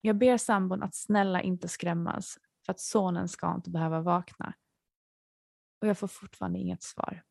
Jag 0.00 0.16
ber 0.16 0.36
sambon 0.36 0.82
att 0.82 0.94
snälla 0.94 1.42
inte 1.42 1.68
skrämmas 1.68 2.38
för 2.66 2.72
att 2.72 2.80
sonen 2.80 3.28
ska 3.28 3.54
inte 3.54 3.70
behöva 3.70 4.00
vakna 4.00 4.54
och 5.86 5.90
jag 5.90 5.98
får 5.98 6.08
fortfarande 6.08 6.58
inget 6.58 6.82
svar. 6.82 7.22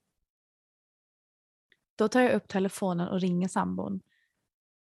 Då 1.95 2.07
tar 2.07 2.21
jag 2.21 2.33
upp 2.33 2.47
telefonen 2.47 3.07
och 3.07 3.21
ringer 3.21 3.47
sambon. 3.47 4.01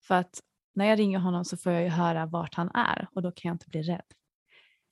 För 0.02 0.16
att 0.16 0.42
när 0.74 0.86
jag 0.86 1.00
ringer 1.00 1.20
honom 1.20 1.46
så 1.46 1.58
får 1.58 1.72
jag 1.72 1.84
ju 1.84 1.90
höra 1.90 2.26
vart 2.26 2.56
han 2.56 2.70
är 2.70 3.08
och 3.12 3.22
då 3.22 3.32
kan 3.32 3.50
jag 3.50 3.56
inte 3.56 3.70
bli 3.70 3.82
rädd. 3.82 4.14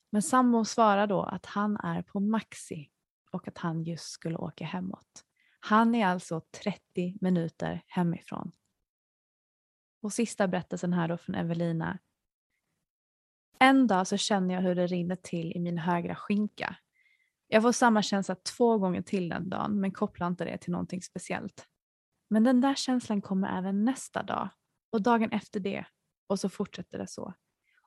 Men 0.09 0.21
sambon 0.21 0.65
svarar 0.65 1.07
då 1.07 1.23
att 1.23 1.45
han 1.45 1.77
är 1.77 2.01
på 2.01 2.19
Maxi 2.19 2.91
och 3.31 3.47
att 3.47 3.57
han 3.57 3.83
just 3.83 4.09
skulle 4.09 4.38
åka 4.38 4.65
hemåt. 4.65 5.25
Han 5.59 5.95
är 5.95 6.07
alltså 6.07 6.41
30 6.63 7.17
minuter 7.21 7.83
hemifrån. 7.88 8.51
Och 10.01 10.13
sista 10.13 10.47
berättelsen 10.47 10.93
här 10.93 11.07
då 11.07 11.17
från 11.17 11.35
Evelina. 11.35 11.99
En 13.59 13.88
dag 13.88 14.07
så 14.07 14.17
känner 14.17 14.55
jag 14.55 14.61
hur 14.61 14.75
det 14.75 14.88
rinner 14.88 15.15
till 15.15 15.51
i 15.51 15.59
min 15.59 15.77
högra 15.77 16.15
skinka. 16.15 16.75
Jag 17.55 17.61
får 17.61 17.71
samma 17.71 18.01
känsla 18.01 18.35
två 18.35 18.77
gånger 18.77 19.01
till 19.01 19.29
den 19.29 19.49
dagen 19.49 19.79
men 19.79 19.91
kopplar 19.91 20.27
inte 20.27 20.45
det 20.45 20.57
till 20.57 20.71
någonting 20.71 21.01
speciellt. 21.01 21.65
Men 22.29 22.43
den 22.43 22.61
där 22.61 22.75
känslan 22.75 23.21
kommer 23.21 23.57
även 23.57 23.85
nästa 23.85 24.23
dag 24.23 24.49
och 24.91 25.01
dagen 25.01 25.31
efter 25.31 25.59
det 25.59 25.85
och 26.29 26.39
så 26.39 26.49
fortsätter 26.49 26.97
det 26.97 27.08
så. 27.08 27.33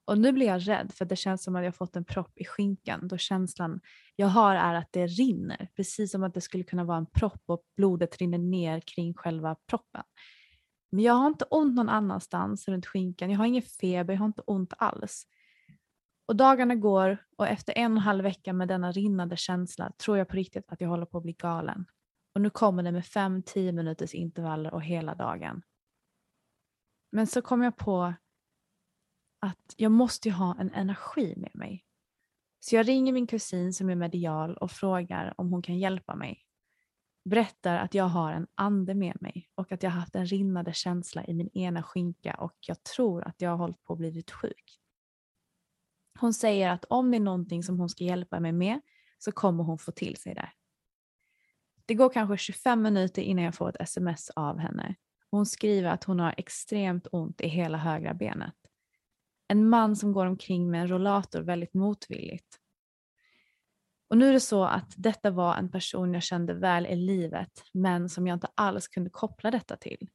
Och 0.05 0.19
nu 0.19 0.33
blir 0.33 0.47
jag 0.47 0.69
rädd 0.69 0.93
för 0.95 1.05
det 1.05 1.17
känns 1.17 1.45
som 1.45 1.57
att 1.57 1.65
jag 1.65 1.75
fått 1.75 1.97
en 1.97 2.05
propp 2.05 2.39
i 2.39 2.45
skinkan 2.45 3.09
då 3.09 3.17
känslan 3.19 3.81
jag 4.17 4.27
har 4.27 4.55
är 4.55 4.75
att 4.75 4.89
det 4.93 5.07
rinner, 5.07 5.69
precis 5.77 6.11
som 6.11 6.23
att 6.23 6.35
det 6.35 6.41
skulle 6.41 6.65
kunna 6.65 6.85
vara 6.85 6.99
en 6.99 7.07
propp 7.07 7.43
och 7.47 7.63
blodet 7.77 8.17
rinner 8.17 8.39
ner 8.39 8.81
kring 8.81 9.15
själva 9.15 9.57
proppen. 9.71 10.03
Men 10.91 11.05
jag 11.05 11.15
har 11.15 11.27
inte 11.27 11.45
ont 11.45 11.75
någon 11.75 11.89
annanstans 11.89 12.69
runt 12.69 12.87
skinkan, 12.87 13.31
jag 13.31 13.39
har 13.39 13.47
ingen 13.47 13.63
feber, 13.63 14.15
jag 14.15 14.19
har 14.21 14.27
inte 14.27 14.43
ont 14.47 14.73
alls. 14.79 15.27
Och 16.29 16.37
dagarna 16.37 16.75
går 16.75 17.19
och 17.37 17.49
efter 17.49 17.79
en 17.79 17.93
och 17.93 17.99
en 17.99 18.03
halv 18.03 18.23
vecka 18.23 18.53
med 18.53 18.69
denna 18.69 18.93
rinnande 18.93 19.37
känsla 19.37 19.93
tror 19.93 20.19
jag 20.19 20.29
på 20.29 20.37
riktigt 20.37 20.73
att 20.73 20.81
jag 20.81 20.89
håller 20.89 21.07
på 21.07 21.19
att 21.19 21.23
bli 21.23 21.33
galen. 21.33 21.87
Och 22.35 22.41
nu 22.41 22.51
kommer 22.51 22.83
det 22.83 22.93
med 22.93 23.07
fem, 23.07 23.43
tio 23.43 23.73
minuters 23.73 24.15
intervaller 24.15 24.75
och 24.75 24.83
hela 24.83 25.15
dagen. 25.15 25.63
Men 27.13 27.27
så 27.27 27.43
kom 27.43 27.63
jag 27.63 27.77
på 27.77 28.15
att 29.41 29.75
jag 29.77 29.93
måste 29.93 30.29
ju 30.29 30.35
ha 30.35 30.57
en 30.61 30.71
energi 30.71 31.35
med 31.37 31.51
mig. 31.55 31.85
Så 32.61 32.77
jag 32.77 32.89
ringer 32.89 33.13
min 33.13 33.27
kusin 33.27 33.73
som 33.73 33.91
är 33.91 33.95
medial 33.95 34.57
och 34.57 34.71
frågar 34.71 35.35
om 35.37 35.53
hon 35.53 35.63
kan 35.63 35.79
hjälpa 35.79 36.15
mig. 36.15 36.45
Berättar 37.25 37.77
att 37.77 37.95
jag 37.95 38.05
har 38.05 38.33
en 38.33 38.47
ande 38.55 38.95
med 38.95 39.23
mig 39.23 39.51
och 39.55 39.73
att 39.73 39.83
jag 39.83 39.91
haft 39.91 40.15
en 40.15 40.27
rinnande 40.27 40.73
känsla 40.73 41.25
i 41.25 41.35
min 41.35 41.49
ena 41.49 41.83
skinka 41.83 42.35
och 42.35 42.57
jag 42.61 42.83
tror 42.83 43.25
att 43.29 43.41
jag 43.41 43.51
har 43.51 43.57
hållit 43.57 43.83
på 43.83 43.93
att 43.93 43.99
blivit 43.99 44.31
sjuk. 44.31 44.81
Hon 46.21 46.35
säger 46.35 46.71
att 46.71 46.85
om 46.85 47.11
det 47.11 47.17
är 47.17 47.21
någonting 47.21 47.63
som 47.63 47.79
hon 47.79 47.89
ska 47.89 48.05
hjälpa 48.05 48.41
mig 48.41 48.53
med 48.53 48.81
så 49.19 49.33
kommer 49.33 49.65
hon 49.65 49.79
få 49.79 49.93
till 49.93 50.17
sig 50.17 50.35
det. 50.35 50.51
Det 51.87 51.95
går 51.95 52.09
kanske 52.09 52.37
25 52.37 52.83
minuter 52.83 53.23
innan 53.23 53.45
jag 53.45 53.55
får 53.55 53.69
ett 53.69 53.81
sms 53.81 54.31
av 54.31 54.59
henne. 54.59 54.95
Hon 55.31 55.47
skriver 55.47 55.91
att 55.91 56.05
hon 56.05 56.21
har 56.21 56.35
extremt 56.37 57.07
ont 57.13 57.41
i 57.41 57.49
hela 57.49 57.79
högra 57.79 58.15
benet. 58.15 58.55
En 59.49 59.69
man 59.69 59.97
som 59.97 60.13
går 60.13 60.27
omkring 60.27 60.71
med 60.71 60.81
en 60.81 60.89
rollator 60.89 61.41
väldigt 61.41 61.75
motvilligt. 61.75 62.59
Och 64.09 64.19
nu 64.19 64.29
är 64.29 64.33
det 64.33 64.41
så 64.41 64.65
att 64.65 64.95
detta 64.97 65.31
var 65.31 65.57
en 65.57 65.71
person 65.71 66.15
jag 66.15 66.23
kände 66.23 66.55
väl 66.55 66.87
i 66.87 66.97
livet 66.97 67.63
men 67.73 68.09
som 68.09 68.27
jag 68.27 68.37
inte 68.37 68.49
alls 68.55 68.89
kunde 68.89 69.11
koppla 69.11 69.51
detta 69.51 69.77
till. 69.77 70.09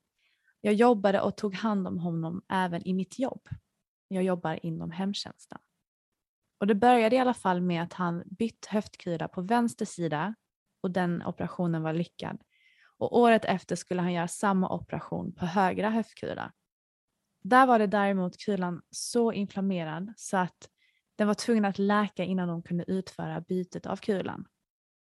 Jag 0.62 0.74
jobbade 0.74 1.22
och 1.22 1.38
tog 1.38 1.56
hand 1.56 1.88
om 1.88 1.98
honom 1.98 2.42
även 2.50 2.88
i 2.88 2.94
mitt 2.94 3.20
jobb. 3.20 3.48
Jag 4.08 4.24
jobbar 4.24 4.66
inom 4.66 4.92
hemtjänsten. 4.92 5.60
Och 6.64 6.68
det 6.68 6.76
började 6.76 7.16
i 7.16 7.20
alla 7.20 7.34
fall 7.34 7.62
med 7.62 7.84
att 7.84 7.94
han 7.94 8.24
bytt 8.26 8.66
höftkula 8.66 9.28
på 9.28 9.42
vänster 9.42 9.86
sida 9.86 10.36
och 10.82 10.92
den 10.92 11.24
operationen 11.26 11.84
var 11.84 11.94
lyckad. 11.94 12.42
Och 12.98 13.18
året 13.18 13.46
efter 13.46 13.76
skulle 13.76 14.02
han 14.02 14.14
göra 14.14 14.28
samma 14.28 14.70
operation 14.70 15.34
på 15.34 15.46
högra 15.46 15.90
höftkuda. 15.90 16.52
Där 17.42 17.66
var 17.66 17.80
det 17.80 17.88
däremot 17.88 18.38
kulan 18.38 18.82
så 18.90 19.32
inflammerad 19.32 20.14
så 20.18 20.38
att 20.38 20.70
den 21.16 21.28
var 21.28 21.34
tvungen 21.34 21.66
att 21.66 21.80
läka 21.80 22.24
innan 22.24 22.48
de 22.48 22.64
kunde 22.64 22.84
utföra 22.88 23.42
bytet 23.42 23.86
av 23.86 23.98
kulan. 23.98 24.46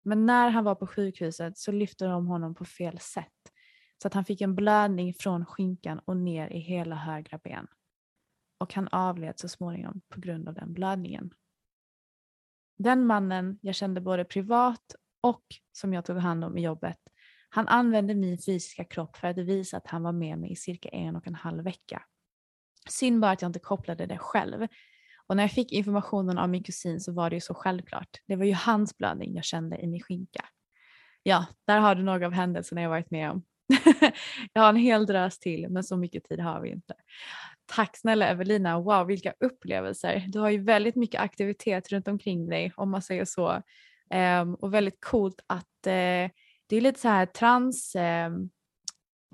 Men 0.04 0.26
när 0.26 0.50
han 0.50 0.64
var 0.64 0.76
på 0.76 0.88
sjukhuset 0.88 1.58
så 1.58 1.72
lyfte 1.72 2.06
de 2.06 2.28
honom 2.28 2.56
på 2.56 2.66
fel 2.66 3.00
sätt 3.00 3.52
så 4.02 4.08
att 4.08 4.14
han 4.14 4.26
fick 4.26 4.42
en 4.42 4.56
blödning 4.56 5.14
från 5.14 5.46
skinkan 5.46 6.00
och 6.06 6.18
ner 6.18 6.48
i 6.48 6.60
hela 6.60 6.96
högra 6.96 7.40
ben. 7.44 7.68
Och 8.58 8.74
han 8.74 8.88
avled 8.88 9.40
så 9.40 9.48
småningom 9.48 10.02
på 10.10 10.20
grund 10.20 10.48
av 10.48 10.54
den 10.54 10.74
blödningen. 10.74 11.34
Den 12.78 13.06
mannen 13.06 13.60
jag 13.62 13.76
kände 13.76 14.02
både 14.02 14.26
privat 14.26 14.96
och 15.22 15.44
som 15.72 15.94
jag 15.94 16.06
tog 16.06 16.18
hand 16.18 16.44
om 16.44 16.58
i 16.58 16.64
jobbet, 16.64 17.00
han 17.50 17.68
använde 17.68 18.16
min 18.16 18.38
fysiska 18.38 18.84
kropp 18.84 19.18
för 19.18 19.28
att 19.28 19.38
visa 19.38 19.78
att 19.78 19.88
han 19.88 20.04
var 20.04 20.12
med 20.12 20.38
mig 20.40 20.52
i 20.52 20.56
cirka 20.56 20.90
en 20.90 21.16
och 21.16 21.28
en 21.28 21.36
halv 21.36 21.64
vecka. 21.64 22.04
Synd 22.90 23.22
bara 23.22 23.32
att 23.32 23.42
jag 23.42 23.50
inte 23.50 23.60
kopplade 23.60 24.06
det 24.06 24.18
själv. 24.18 24.68
Och 25.28 25.36
när 25.36 25.44
jag 25.44 25.52
fick 25.52 25.72
informationen 25.72 26.38
av 26.38 26.50
min 26.50 26.64
kusin 26.64 27.00
så 27.00 27.14
var 27.14 27.30
det 27.30 27.36
ju 27.36 27.42
så 27.42 27.54
självklart. 27.54 28.10
Det 28.28 28.36
var 28.36 28.46
ju 28.46 28.54
hans 28.54 28.98
blödning 28.98 29.36
jag 29.36 29.44
kände 29.44 29.78
i 29.78 29.88
min 29.88 30.02
skinka. 30.02 30.46
Ja, 31.24 31.46
där 31.68 31.80
har 31.80 31.96
du 31.96 32.04
några 32.04 32.26
av 32.26 32.34
händelserna 32.34 32.82
jag 32.82 32.90
varit 32.90 33.12
med 33.12 33.32
om. 33.32 33.44
jag 34.54 34.62
har 34.62 34.70
en 34.70 34.76
hel 34.76 35.06
drös 35.06 35.40
till 35.40 35.68
men 35.70 35.84
så 35.84 35.98
mycket 35.98 36.24
tid 36.24 36.40
har 36.40 36.62
vi 36.62 36.70
inte. 36.70 36.94
Tack 37.66 37.98
snälla 37.98 38.28
Evelina, 38.28 38.80
wow 38.80 39.08
vilka 39.08 39.34
upplevelser. 39.40 40.26
Du 40.28 40.40
har 40.40 40.50
ju 40.50 40.64
väldigt 40.64 40.96
mycket 40.96 41.22
aktivitet 41.22 41.92
runt 41.92 42.08
omkring 42.08 42.50
dig 42.50 42.74
om 42.76 42.92
man 42.92 43.02
säger 43.02 43.26
så. 43.26 43.62
Um, 44.42 44.56
och 44.56 44.74
väldigt 44.74 45.06
coolt 45.06 45.42
att 45.48 45.88
uh, 45.88 46.30
det 46.68 46.76
är 46.76 46.82
lite 46.82 47.00
så 47.00 47.08
här 47.08 47.26
trans, 47.26 47.96
um, 47.96 48.50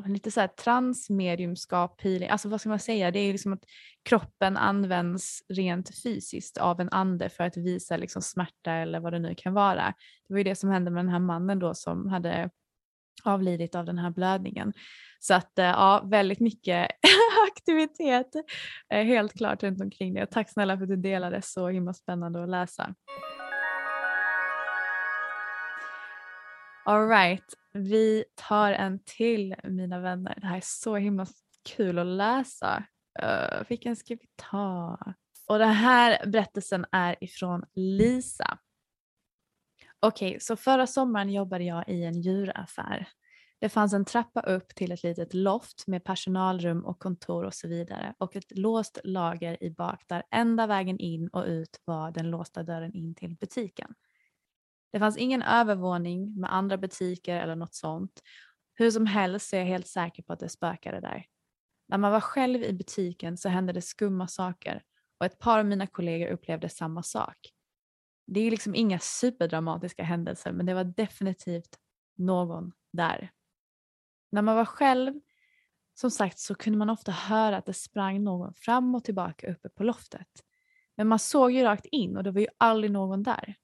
lite 0.06 0.32
så 0.32 0.40
här 0.40 0.48
transmediumskap, 0.48 2.02
healing, 2.02 2.30
alltså 2.30 2.50
vad 2.50 2.60
ska 2.60 2.70
man 2.70 2.80
säga, 2.80 3.12
det 3.12 3.20
är 3.20 3.32
liksom 3.32 3.54
att 3.54 3.64
kroppen 4.04 4.58
används 4.58 5.44
rent 5.50 6.02
fysiskt 6.04 6.58
av 6.58 6.80
en 6.82 6.90
ande 6.90 7.30
för 7.30 7.44
att 7.44 7.58
visa 7.58 7.98
liksom 7.98 8.22
smärta 8.22 8.72
eller 8.72 9.00
vad 9.00 9.14
det 9.14 9.20
nu 9.20 9.36
kan 9.38 9.54
vara. 9.54 9.94
Det 10.28 10.34
var 10.34 10.38
ju 10.38 10.44
det 10.44 10.56
som 10.56 10.70
hände 10.70 10.92
med 10.92 11.06
den 11.06 11.12
här 11.12 11.20
mannen 11.20 11.60
då 11.60 11.74
som 11.74 12.08
hade 12.08 12.50
avlidit 13.24 13.76
av 13.76 13.86
den 13.86 13.98
här 13.98 14.10
blödningen. 14.10 14.74
Så 15.20 15.34
att 15.34 15.60
eh, 15.60 15.66
ja, 15.66 16.04
väldigt 16.06 16.40
mycket 16.40 16.88
aktivitet 17.52 18.36
eh, 18.94 19.04
helt 19.04 19.34
klart 19.34 19.64
runt 19.64 19.82
omkring 19.82 20.14
det. 20.14 20.24
Och 20.24 20.30
tack 20.30 20.50
snälla 20.50 20.78
för 20.78 20.84
att 20.84 20.90
du 20.90 20.96
delade, 20.96 21.42
så 21.42 21.68
himla 21.68 21.94
spännande 21.94 22.44
att 22.44 22.50
läsa. 22.50 22.96
Alright, 26.86 27.46
vi 27.74 28.24
tar 28.36 28.72
en 28.72 29.00
till 29.06 29.56
mina 29.64 30.00
vänner. 30.00 30.38
Det 30.42 30.48
här 30.48 30.58
är 30.58 30.64
så 30.64 30.96
himla 30.96 31.26
kul 31.76 32.00
att 32.00 32.06
läsa. 32.06 32.84
Uh, 33.24 33.64
vilken 33.70 33.96
ska 33.96 34.14
vi 34.14 34.28
ta? 34.36 35.00
Och 35.48 35.60
den 35.60 35.74
här 35.74 36.26
berättelsen 36.28 36.86
är 36.92 37.24
ifrån 37.24 37.64
Lisa. 37.74 38.58
Okej, 40.04 40.30
okay, 40.30 40.40
så 40.40 40.56
förra 40.56 40.88
sommaren 40.88 41.30
jobbade 41.30 41.64
jag 41.64 41.90
i 41.90 42.04
en 42.04 42.22
djuraffär. 42.22 43.08
Det 43.60 43.70
fanns 43.70 43.94
en 43.94 44.06
trappa 44.06 44.42
upp 44.42 44.76
till 44.76 44.92
ett 44.92 45.04
litet 45.04 45.34
loft 45.34 45.88
med 45.88 46.04
personalrum 46.04 46.86
och 46.86 47.00
kontor 47.00 47.44
och 47.44 47.54
så 47.54 47.68
vidare 47.68 48.14
och 48.18 48.36
ett 48.36 48.58
låst 48.58 49.00
lager 49.04 49.64
i 49.64 49.70
bak 49.70 50.04
där 50.08 50.24
enda 50.32 50.68
vägen 50.68 51.00
in 51.00 51.28
och 51.28 51.46
ut 51.46 51.82
var 51.86 52.12
den 52.12 52.30
låsta 52.30 52.64
dörren 52.64 52.94
in 52.94 53.16
till 53.16 53.36
butiken. 53.36 53.94
Det 54.92 55.00
fanns 55.00 55.18
ingen 55.18 55.42
övervåning 55.42 56.40
med 56.40 56.54
andra 56.54 56.78
butiker 56.78 57.36
eller 57.36 57.56
något 57.56 57.76
sånt. 57.76 58.22
Hur 58.74 58.92
som 58.92 59.06
helst 59.06 59.50
så 59.50 59.56
är 59.56 59.60
jag 59.60 59.68
helt 59.68 59.88
säker 59.88 60.24
på 60.24 60.34
att 60.34 60.40
det 60.40 60.50
spökade 60.50 61.00
där. 61.00 61.26
När 61.88 61.98
man 61.98 62.12
var 62.12 62.22
själv 62.22 62.64
i 62.64 62.74
butiken 62.74 63.38
så 63.38 63.50
hände 63.50 63.74
det 63.74 63.82
skumma 63.82 64.28
saker 64.28 64.84
och 65.20 65.26
ett 65.26 65.40
par 65.40 65.60
av 65.60 65.66
mina 65.66 65.88
kollegor 65.88 66.28
upplevde 66.28 66.70
samma 66.70 67.04
sak. 67.04 67.38
Det 68.26 68.40
är 68.40 68.52
liksom 68.52 68.76
inga 68.76 69.00
superdramatiska 69.00 70.04
händelser 70.04 70.52
men 70.52 70.66
det 70.66 70.74
var 70.74 70.84
definitivt 70.84 71.78
någon 72.18 72.72
där. 72.94 73.32
När 74.32 74.42
man 74.42 74.56
var 74.56 74.66
själv, 74.66 75.14
som 75.94 76.12
sagt, 76.12 76.40
så 76.40 76.56
kunde 76.56 76.80
man 76.80 76.90
ofta 76.90 77.12
höra 77.12 77.58
att 77.58 77.66
det 77.66 77.74
sprang 77.74 78.24
någon 78.24 78.54
fram 78.54 78.96
och 78.96 79.04
tillbaka 79.04 79.52
uppe 79.52 79.70
på 79.70 79.84
loftet. 79.84 80.28
Men 80.98 81.08
man 81.08 81.20
såg 81.20 81.52
ju 81.52 81.64
rakt 81.64 81.86
in 81.86 82.18
och 82.18 82.24
det 82.24 82.32
var 82.32 82.42
ju 82.42 82.48
aldrig 82.58 82.92
någon 82.92 83.24
där. 83.24 83.56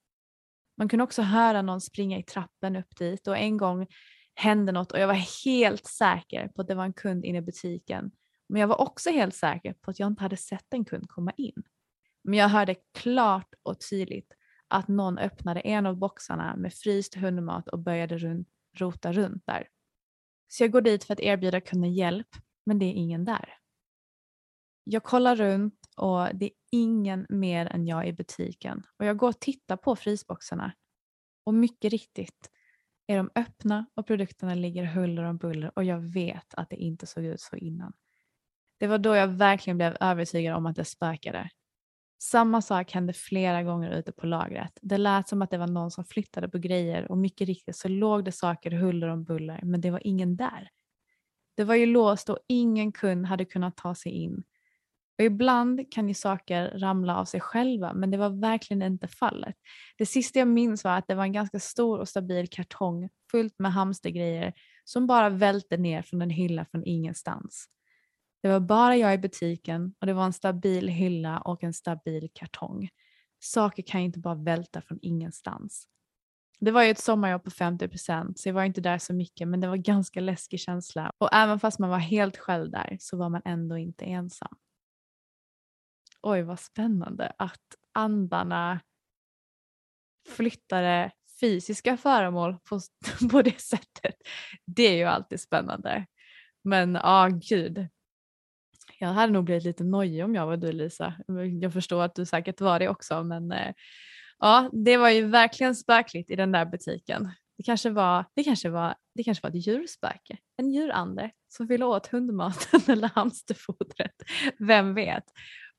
Man 0.78 0.90
kunde 0.90 1.04
också 1.04 1.22
höra 1.22 1.62
någon 1.62 1.82
springa 1.82 2.18
i 2.18 2.24
trappen 2.24 2.76
upp 2.76 2.98
dit 2.98 3.28
och 3.28 3.38
en 3.38 3.58
gång 3.58 3.88
hände 4.36 4.72
något 4.72 4.92
och 4.92 5.00
jag 5.00 5.08
var 5.08 5.46
helt 5.46 5.88
säker 5.88 6.48
på 6.48 6.62
att 6.62 6.68
det 6.68 6.76
var 6.76 6.86
en 6.86 6.94
kund 6.94 7.26
inne 7.26 7.38
i 7.38 7.42
butiken. 7.42 8.12
Men 8.50 8.62
jag 8.62 8.68
var 8.68 8.82
också 8.82 9.10
helt 9.10 9.36
säker 9.36 9.74
på 9.74 9.92
att 9.92 10.00
jag 10.00 10.08
inte 10.08 10.24
hade 10.24 10.38
sett 10.38 10.74
en 10.74 10.86
kund 10.86 11.10
komma 11.10 11.32
in. 11.38 11.64
Men 12.24 12.40
jag 12.40 12.50
hörde 12.50 12.76
klart 12.94 13.54
och 13.64 13.80
tydligt 13.90 14.34
att 14.68 14.88
någon 14.88 15.18
öppnade 15.18 15.60
en 15.60 15.86
av 15.86 15.98
boxarna 15.98 16.56
med 16.56 16.74
fryst 16.74 17.16
hundmat 17.16 17.68
och 17.68 17.80
började 17.80 18.18
runt, 18.18 18.48
rota 18.78 19.14
runt 19.14 19.46
där. 19.46 19.68
Så 20.48 20.64
jag 20.64 20.72
går 20.72 20.82
dit 20.82 21.04
för 21.04 21.14
att 21.14 21.20
erbjuda 21.20 21.62
kunden 21.62 21.94
hjälp, 21.94 22.28
men 22.66 22.80
det 22.80 22.86
är 22.86 22.94
ingen 22.94 23.26
där. 23.26 23.54
Jag 24.84 25.04
kollar 25.04 25.36
runt 25.36 25.90
och 25.96 26.28
det 26.34 26.46
är 26.46 26.52
ingen 26.72 27.26
mer 27.30 27.66
än 27.66 27.88
jag 27.88 28.08
i 28.08 28.14
butiken 28.14 28.84
och 29.00 29.06
jag 29.06 29.18
går 29.18 29.30
och 29.30 29.40
tittar 29.40 29.78
på 29.78 29.96
frysboxarna 29.96 30.74
och 31.44 31.54
mycket 31.54 31.92
riktigt 31.92 32.52
är 33.08 33.18
de 33.18 33.30
öppna 33.36 33.86
och 33.94 34.08
produkterna 34.08 34.56
ligger 34.56 34.86
huller 34.86 35.24
om 35.24 35.38
buller 35.38 35.72
och 35.76 35.84
jag 35.84 36.00
vet 36.00 36.54
att 36.54 36.70
det 36.70 36.76
inte 36.76 37.08
såg 37.08 37.26
ut 37.26 37.42
så 37.42 37.56
innan. 37.56 37.94
Det 38.80 38.88
var 38.88 38.98
då 38.98 39.16
jag 39.16 39.28
verkligen 39.28 39.78
blev 39.78 39.98
övertygad 40.00 40.56
om 40.56 40.66
att 40.66 40.76
det 40.76 40.86
spökade. 40.86 41.50
Samma 42.20 42.62
sak 42.62 42.92
hände 42.92 43.14
flera 43.14 43.64
gånger 43.64 43.92
ute 43.92 44.12
på 44.12 44.26
lagret. 44.26 44.80
Det 44.82 44.98
lät 44.98 45.28
som 45.28 45.42
att 45.42 45.52
det 45.52 45.58
var 45.58 45.68
någon 45.68 45.92
som 45.92 46.06
flyttade 46.06 46.50
på 46.50 46.58
grejer 46.58 47.12
och 47.12 47.18
mycket 47.18 47.48
riktigt 47.48 47.76
så 47.76 47.88
låg 47.88 48.26
det 48.26 48.32
saker 48.32 48.72
huller 48.72 49.08
om 49.08 49.24
buller 49.24 49.60
men 49.64 49.82
det 49.82 49.92
var 49.92 50.08
ingen 50.08 50.36
där. 50.36 50.70
Det 51.58 51.64
var 51.64 51.76
ju 51.76 51.86
låst 51.86 52.30
och 52.30 52.40
ingen 52.48 52.92
kund 52.92 53.26
hade 53.26 53.46
kunnat 53.46 53.78
ta 53.78 53.96
sig 53.96 54.12
in. 54.12 54.44
Och 55.18 55.24
ibland 55.24 55.92
kan 55.92 56.08
ju 56.08 56.14
saker 56.14 56.80
ramla 56.80 57.18
av 57.18 57.26
sig 57.26 57.42
själva 57.42 57.94
men 57.94 58.12
det 58.12 58.18
var 58.18 58.30
verkligen 58.30 58.82
inte 58.82 59.08
fallet. 59.08 59.56
Det 59.98 60.06
sista 60.06 60.40
jag 60.40 60.48
minns 60.48 60.84
var 60.84 60.98
att 60.98 61.08
det 61.08 61.16
var 61.16 61.24
en 61.24 61.34
ganska 61.34 61.60
stor 61.60 62.00
och 62.00 62.10
stabil 62.10 62.48
kartong 62.50 63.10
fullt 63.32 63.60
med 63.60 63.74
hamstergrejer 63.74 64.54
som 64.84 65.08
bara 65.08 65.30
välte 65.30 65.78
ner 65.78 66.02
från 66.02 66.22
en 66.22 66.30
hylla 66.30 66.66
från 66.66 66.84
ingenstans. 66.86 67.68
Det 68.48 68.54
var 68.54 68.60
bara 68.60 68.96
jag 68.96 69.14
i 69.14 69.18
butiken 69.18 69.94
och 70.00 70.08
det 70.08 70.14
var 70.14 70.26
en 70.26 70.34
stabil 70.34 70.88
hylla 70.88 71.40
och 71.40 71.64
en 71.64 71.74
stabil 71.74 72.30
kartong. 72.34 72.90
Saker 73.40 73.84
kan 73.84 74.02
ju 74.02 74.06
inte 74.06 74.20
bara 74.20 74.36
välta 74.36 74.82
från 74.82 75.00
ingenstans. 75.02 75.88
Det 76.60 76.72
var 76.72 76.84
ju 76.84 76.92
ett 76.92 77.00
sommarjobb 77.00 77.44
på 77.44 77.52
50 77.52 77.88
procent 77.88 78.40
så 78.40 78.50
jag 78.50 78.54
var 78.54 78.64
inte 78.64 78.82
där 78.82 78.98
så 78.98 79.14
mycket 79.14 79.48
men 79.48 79.60
det 79.60 79.68
var 79.68 79.76
ganska 79.76 80.20
läskig 80.20 80.60
känsla 80.60 81.12
och 81.18 81.34
även 81.34 81.60
fast 81.60 81.80
man 81.80 81.90
var 81.90 81.98
helt 81.98 82.38
själv 82.38 82.72
där 82.72 82.98
så 83.00 83.18
var 83.18 83.30
man 83.30 83.42
ändå 83.46 83.78
inte 83.78 84.06
ensam. 84.06 84.58
Oj 86.22 86.42
vad 86.42 86.60
spännande 86.60 87.34
att 87.38 87.66
andarna 87.94 88.80
flyttade 90.30 91.12
fysiska 91.40 91.98
föremål 91.98 92.58
på, 92.70 92.80
på 93.32 93.42
det 93.42 93.62
sättet. 93.62 94.16
Det 94.66 94.84
är 94.84 94.96
ju 94.96 95.06
alltid 95.06 95.40
spännande. 95.40 96.06
Men 96.64 96.96
ja, 96.96 97.02
ah, 97.04 97.28
gud. 97.30 97.88
Jag 99.00 99.08
hade 99.08 99.34
nog 99.34 99.44
blivit 99.44 99.64
lite 99.64 99.84
nojig 99.84 100.26
om 100.26 100.36
jag 100.36 100.46
var 100.46 100.58
du 100.58 100.72
Lisa. 100.72 101.14
Jag 101.62 101.74
förstår 101.74 102.04
att 102.04 102.16
du 102.16 102.26
säkert 102.26 102.62
var 102.62 102.80
det 102.80 102.90
också 102.90 103.24
men 103.24 103.52
eh, 103.52 103.74
ja, 104.40 104.70
det 104.74 104.98
var 104.98 105.10
ju 105.10 105.26
verkligen 105.26 105.76
spökligt 105.76 106.32
i 106.32 106.36
den 106.36 106.52
där 106.52 106.66
butiken. 106.66 107.32
Det 107.58 107.64
kanske 107.64 107.90
var, 107.90 108.26
det 108.36 108.44
kanske 108.44 108.70
var, 108.70 108.96
det 109.16 109.24
kanske 109.24 109.44
var 109.44 109.50
ett 109.50 109.68
djurspöke, 109.68 110.38
en 110.58 110.72
djurande 110.72 111.32
som 111.48 111.68
ville 111.68 111.86
åt 111.86 112.08
hundmaten 112.08 112.82
eller 112.88 113.08
hamsterfodret. 113.08 114.16
Vem 114.60 114.94
vet? 114.94 115.24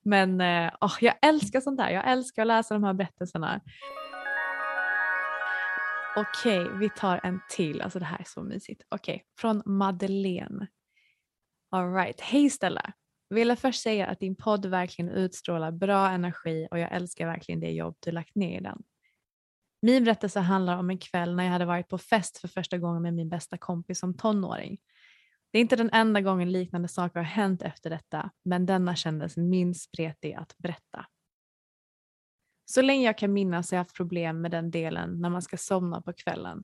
Men 0.04 0.40
oh, 0.80 0.96
jag 1.00 1.14
älskar 1.22 1.60
sånt 1.60 1.78
där. 1.78 1.90
Jag 1.90 2.10
älskar 2.10 2.42
att 2.42 2.48
läsa 2.48 2.74
de 2.74 2.84
här 2.84 2.94
berättelserna. 2.94 3.60
Okej, 6.16 6.62
okay, 6.62 6.78
vi 6.78 6.90
tar 6.90 7.20
en 7.22 7.40
till. 7.50 7.82
Alltså 7.82 7.98
det 7.98 8.04
här 8.04 8.18
är 8.18 8.24
så 8.26 8.42
mysigt. 8.42 8.82
Okej, 8.88 9.14
okay, 9.14 9.24
från 9.38 9.62
Madeleine. 9.66 10.66
Alright, 11.70 12.20
hej 12.20 12.50
Stella. 12.50 12.92
Ville 13.30 13.56
först 13.56 13.82
säga 13.82 14.06
att 14.06 14.20
din 14.20 14.36
podd 14.36 14.66
verkligen 14.66 15.10
utstrålar 15.10 15.72
bra 15.72 16.10
energi 16.10 16.68
och 16.70 16.78
jag 16.78 16.92
älskar 16.92 17.26
verkligen 17.26 17.60
det 17.60 17.70
jobb 17.70 17.96
du 18.00 18.10
lagt 18.10 18.34
ner 18.34 18.58
i 18.58 18.62
den. 18.62 18.82
Min 19.82 20.04
berättelse 20.04 20.40
handlar 20.40 20.76
om 20.76 20.90
en 20.90 20.98
kväll 20.98 21.34
när 21.36 21.44
jag 21.44 21.52
hade 21.52 21.64
varit 21.64 21.88
på 21.88 21.98
fest 21.98 22.38
för 22.38 22.48
första 22.48 22.78
gången 22.78 23.02
med 23.02 23.14
min 23.14 23.28
bästa 23.28 23.58
kompis 23.58 23.98
som 23.98 24.16
tonåring. 24.16 24.78
Det 25.50 25.58
är 25.58 25.62
inte 25.62 25.76
den 25.76 25.90
enda 25.92 26.20
gången 26.20 26.52
liknande 26.52 26.88
saker 26.88 27.20
har 27.20 27.24
hänt 27.24 27.62
efter 27.62 27.90
detta, 27.90 28.30
men 28.42 28.66
denna 28.66 28.96
kändes 28.96 29.36
minst 29.36 29.82
spretig 29.82 30.34
att 30.34 30.58
berätta. 30.58 31.06
Så 32.64 32.82
länge 32.82 33.06
jag 33.06 33.18
kan 33.18 33.32
minnas 33.32 33.70
har 33.70 33.76
jag 33.76 33.80
haft 33.84 33.96
problem 33.96 34.40
med 34.40 34.50
den 34.50 34.70
delen 34.70 35.20
när 35.20 35.30
man 35.30 35.42
ska 35.42 35.56
somna 35.56 36.02
på 36.02 36.12
kvällen. 36.12 36.58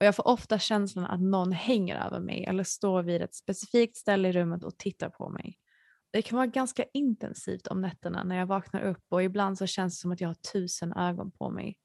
Och 0.00 0.06
jag 0.06 0.16
får 0.16 0.28
ofta 0.28 0.58
känslan 0.58 1.04
att 1.04 1.20
någon 1.20 1.52
hänger 1.52 1.96
över 1.96 2.20
mig 2.20 2.44
eller 2.44 2.64
står 2.64 3.02
vid 3.02 3.22
ett 3.22 3.34
specifikt 3.34 3.96
ställe 3.96 4.28
i 4.28 4.32
rummet 4.32 4.64
och 4.64 4.78
tittar 4.78 5.08
på 5.08 5.28
mig. 5.28 5.58
Det 6.14 6.22
kan 6.22 6.36
vara 6.36 6.46
ganska 6.46 6.84
intensivt 6.92 7.66
om 7.66 7.80
nätterna 7.80 8.24
när 8.24 8.36
jag 8.36 8.46
vaknar 8.46 8.82
upp 8.82 9.04
och 9.08 9.22
ibland 9.22 9.58
så 9.58 9.66
känns 9.66 9.94
det 9.94 10.00
som 10.00 10.12
att 10.12 10.20
jag 10.20 10.28
har 10.28 10.34
tusen 10.34 10.92
ögon 10.92 11.30
på 11.30 11.50
mig. 11.50 11.76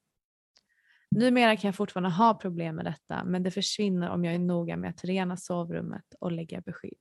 Numera 1.10 1.56
kan 1.56 1.68
jag 1.68 1.74
fortfarande 1.74 2.10
ha 2.10 2.34
problem 2.34 2.76
med 2.76 2.84
detta 2.84 3.24
men 3.24 3.42
det 3.42 3.50
försvinner 3.50 4.10
om 4.10 4.24
jag 4.24 4.34
är 4.34 4.38
noga 4.38 4.76
med 4.76 4.90
att 4.90 5.04
rena 5.04 5.36
sovrummet 5.36 6.04
och 6.20 6.32
lägga 6.32 6.60
beskydd. 6.60 6.98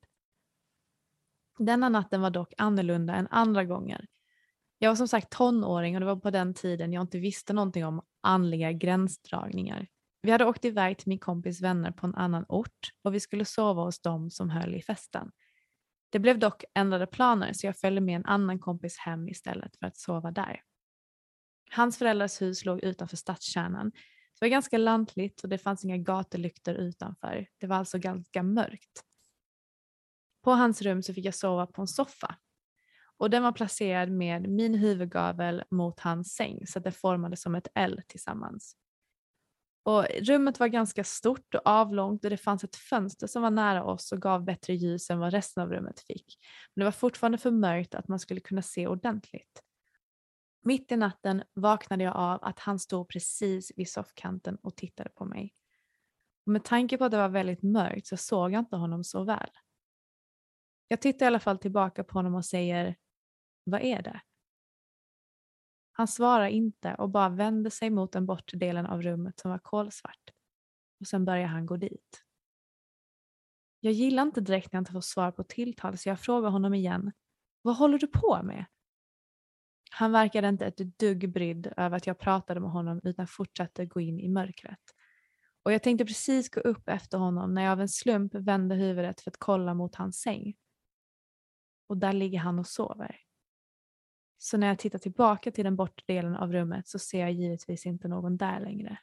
Denna 1.60 1.90
natten 1.90 2.22
var 2.22 2.30
dock 2.30 2.54
annorlunda 2.58 3.16
än 3.16 3.28
andra 3.28 3.64
gånger. 3.64 4.08
Jag 4.80 4.90
var 4.90 4.96
som 4.96 5.08
sagt 5.08 5.30
tonåring 5.30 5.96
och 5.96 6.00
det 6.00 6.06
var 6.06 6.16
på 6.16 6.32
den 6.32 6.54
tiden 6.54 6.94
jag 6.94 7.04
inte 7.04 7.20
visste 7.20 7.54
någonting 7.54 7.86
om 7.86 8.02
andliga 8.22 8.72
gränsdragningar. 8.72 9.88
Vi 10.22 10.32
hade 10.32 10.46
åkt 10.46 10.66
iväg 10.66 10.98
till 10.98 11.10
min 11.10 11.20
kompis 11.20 11.62
vänner 11.62 11.92
på 11.92 12.08
en 12.08 12.16
annan 12.16 12.46
ort 12.50 12.92
och 13.02 13.14
vi 13.14 13.20
skulle 13.20 13.46
sova 13.46 13.84
hos 13.84 14.02
dem 14.02 14.30
som 14.30 14.50
höll 14.50 14.76
i 14.76 14.82
festen. 14.82 15.32
Det 16.10 16.20
blev 16.20 16.40
dock 16.40 16.64
ändrade 16.74 17.08
planer 17.08 17.54
så 17.54 17.68
jag 17.68 17.78
följde 17.78 18.02
med 18.02 18.16
en 18.16 18.26
annan 18.26 18.60
kompis 18.60 18.98
hem 18.98 19.28
istället 19.30 19.78
för 19.78 19.86
att 19.86 19.98
sova 19.98 20.32
där. 20.32 20.62
Hans 21.72 21.98
föräldrars 21.98 22.42
hus 22.42 22.66
låg 22.66 22.84
utanför 22.84 23.18
stadskärnan. 23.18 23.92
Det 24.40 24.46
var 24.46 24.48
ganska 24.48 24.78
lantligt 24.78 25.44
och 25.44 25.50
det 25.50 25.58
fanns 25.58 25.86
inga 25.86 25.98
gatulyktor 25.98 26.76
utanför. 26.76 27.48
Det 27.58 27.68
var 27.68 27.76
alltså 27.76 27.98
ganska 27.98 28.44
mörkt. 28.44 29.04
På 30.44 30.52
hans 30.52 30.82
rum 30.82 31.04
så 31.04 31.14
fick 31.14 31.26
jag 31.26 31.36
sova 31.36 31.68
på 31.68 31.82
en 31.82 31.88
soffa. 31.88 32.36
Och 33.18 33.30
den 33.30 33.44
var 33.44 33.52
placerad 33.52 34.12
med 34.12 34.50
min 34.50 34.76
huvudgavel 34.76 35.64
mot 35.70 36.00
hans 36.00 36.36
säng 36.36 36.68
så 36.68 36.80
att 36.80 36.84
det 36.84 36.92
formades 36.92 37.42
som 37.42 37.56
ett 37.56 37.68
L 37.76 38.02
tillsammans. 38.08 38.76
Och 39.90 40.06
rummet 40.22 40.60
var 40.60 40.68
ganska 40.68 41.04
stort 41.04 41.56
och 41.56 41.62
avlångt 41.66 42.24
och 42.24 42.30
det 42.30 42.38
fanns 42.38 42.64
ett 42.64 42.76
fönster 42.76 43.28
som 43.28 43.42
var 43.42 43.52
nära 43.52 43.84
oss 43.84 44.12
och 44.12 44.22
gav 44.22 44.44
bättre 44.44 44.74
ljus 44.74 45.10
än 45.10 45.20
vad 45.20 45.34
resten 45.34 45.64
av 45.64 45.70
rummet 45.70 46.00
fick. 46.00 46.40
Men 46.74 46.82
det 46.82 46.86
var 46.86 46.92
fortfarande 46.92 47.38
för 47.38 47.52
mörkt 47.52 47.96
att 47.96 48.08
man 48.08 48.20
skulle 48.20 48.40
kunna 48.40 48.62
se 48.62 48.88
ordentligt. 48.88 49.64
Mitt 50.64 50.92
i 50.92 50.98
natten 50.98 51.44
vaknade 51.54 52.04
jag 52.04 52.16
av 52.16 52.40
att 52.44 52.60
han 52.60 52.80
stod 52.80 53.10
precis 53.10 53.72
vid 53.76 53.90
soffkanten 53.90 54.56
och 54.56 54.76
tittade 54.76 55.10
på 55.10 55.26
mig. 55.26 55.54
Och 56.46 56.52
med 56.52 56.64
tanke 56.64 56.98
på 56.98 57.06
att 57.06 57.12
det 57.12 57.18
var 57.18 57.30
väldigt 57.30 57.64
mörkt 57.64 58.08
så 58.08 58.18
såg 58.18 58.52
jag 58.54 58.60
inte 58.60 58.76
honom 58.76 59.04
så 59.04 59.24
väl. 59.24 59.50
Jag 60.88 61.02
tittar 61.02 61.26
i 61.26 61.28
alla 61.28 61.40
fall 61.40 61.58
tillbaka 61.58 62.04
på 62.04 62.14
honom 62.14 62.36
och 62.36 62.46
säger 62.46 62.96
Vad 63.64 63.82
är 63.82 64.02
det? 64.02 64.22
Han 66.00 66.08
svarar 66.08 66.48
inte 66.48 66.96
och 66.96 67.10
bara 67.10 67.30
vänder 67.30 67.70
sig 67.70 67.90
mot 67.90 68.12
den 68.12 68.26
bortre 68.26 68.58
delen 68.58 68.86
av 68.86 69.02
rummet 69.02 69.40
som 69.40 69.52
var 69.52 69.60
kolsvart. 69.60 70.30
Och 71.00 71.08
sen 71.08 71.26
börjar 71.26 71.48
han 71.48 71.66
gå 71.66 71.78
dit. 71.78 72.24
Jag 73.80 73.94
gillar 73.94 74.24
inte 74.24 74.42
direkt 74.42 74.74
när 74.74 74.78
jag 74.78 74.82
inte 74.82 74.92
får 74.92 75.02
svar 75.02 75.32
på 75.32 75.44
tilltal 75.44 75.98
så 75.98 76.10
jag 76.10 76.20
frågar 76.20 76.50
honom 76.50 76.74
igen. 76.74 77.12
Vad 77.62 77.76
håller 77.78 77.98
du 77.98 78.08
på 78.08 78.40
med? 78.44 78.66
Han 79.92 80.12
verkade 80.12 80.50
inte 80.50 80.66
ett 80.66 81.00
dugg 81.00 81.32
brydd 81.32 81.74
över 81.78 81.98
att 81.98 82.08
jag 82.08 82.20
pratade 82.20 82.60
med 82.60 82.72
honom 82.72 83.02
utan 83.04 83.28
fortsatte 83.28 83.86
gå 83.86 84.00
in 84.00 84.20
i 84.20 84.30
mörkret. 84.30 84.96
Och 85.64 85.74
jag 85.74 85.84
tänkte 85.84 86.06
precis 86.06 86.50
gå 86.50 86.60
upp 86.60 86.90
efter 86.90 87.18
honom 87.18 87.54
när 87.54 87.64
jag 87.64 87.72
av 87.72 87.82
en 87.82 87.90
slump 87.90 88.36
vände 88.36 88.76
huvudet 88.76 89.22
för 89.22 89.32
att 89.32 89.38
kolla 89.38 89.74
mot 89.74 89.96
hans 89.96 90.22
säng. 90.22 90.54
Och 91.88 91.98
där 91.98 92.14
ligger 92.14 92.40
han 92.40 92.60
och 92.60 92.68
sover. 92.68 93.29
Så 94.42 94.58
när 94.58 94.68
jag 94.68 94.80
tittar 94.80 95.00
tillbaka 95.00 95.52
till 95.52 95.64
den 95.64 95.76
bortre 95.76 96.04
delen 96.08 96.36
av 96.36 96.52
rummet 96.52 96.88
så 96.88 97.00
ser 97.00 97.20
jag 97.20 97.32
givetvis 97.32 97.86
inte 97.86 98.08
någon 98.08 98.38
där 98.38 98.60
längre. 98.60 98.98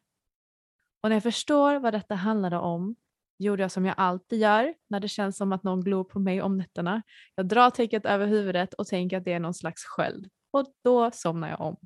Och 1.02 1.08
när 1.08 1.16
jag 1.16 1.22
förstår 1.22 1.78
vad 1.78 1.94
detta 1.94 2.14
handlade 2.14 2.58
om 2.58 2.96
gjorde 3.38 3.62
jag 3.62 3.70
som 3.70 3.84
jag 3.84 3.94
alltid 3.98 4.40
gör 4.40 4.74
när 4.88 5.00
det 5.00 5.08
känns 5.08 5.36
som 5.36 5.52
att 5.52 5.62
någon 5.62 5.80
glor 5.80 6.04
på 6.04 6.18
mig 6.18 6.42
om 6.42 6.58
nätterna. 6.58 7.02
Jag 7.34 7.46
drar 7.46 7.70
täcket 7.70 8.06
över 8.06 8.26
huvudet 8.26 8.74
och 8.74 8.86
tänker 8.86 9.16
att 9.16 9.24
det 9.24 9.32
är 9.32 9.40
någon 9.40 9.54
slags 9.54 9.84
sköld 9.84 10.28
och 10.50 10.66
då 10.84 11.10
somnar 11.10 11.48
jag 11.48 11.60
om. 11.60 11.76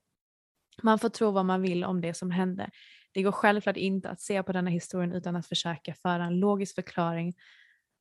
Man 0.82 0.98
får 0.98 1.08
tro 1.08 1.30
vad 1.30 1.46
man 1.46 1.62
vill 1.62 1.84
om 1.84 2.00
det 2.00 2.14
som 2.14 2.30
hände. 2.30 2.70
Det 3.12 3.22
går 3.22 3.32
självklart 3.32 3.76
inte 3.76 4.10
att 4.10 4.20
se 4.20 4.42
på 4.42 4.52
denna 4.52 4.70
historien 4.70 5.12
utan 5.12 5.36
att 5.36 5.46
försöka 5.46 5.94
föra 5.94 6.24
en 6.24 6.40
logisk 6.40 6.74
förklaring. 6.74 7.34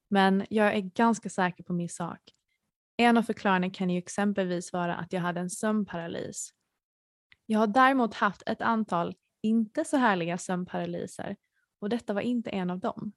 Men 0.09 0.45
jag 0.49 0.75
är 0.75 0.79
ganska 0.79 1.29
säker 1.29 1.63
på 1.63 1.73
min 1.73 1.89
sak. 1.89 2.19
En 2.99 3.17
av 3.17 3.23
förklaringarna 3.23 3.73
kan 3.73 3.89
ju 3.89 3.97
exempelvis 3.97 4.73
vara 4.73 4.95
att 4.95 5.13
jag 5.13 5.21
hade 5.21 5.39
en 5.39 5.49
sömnparalys. 5.49 6.53
Jag 7.45 7.59
har 7.59 7.67
däremot 7.67 8.13
haft 8.13 8.43
ett 8.45 8.61
antal 8.61 9.15
inte 9.41 9.85
så 9.85 9.97
härliga 9.97 10.37
sömnparalyser 10.37 11.35
och 11.79 11.89
detta 11.89 12.13
var 12.13 12.21
inte 12.21 12.49
en 12.49 12.69
av 12.69 12.79
dem. 12.79 13.11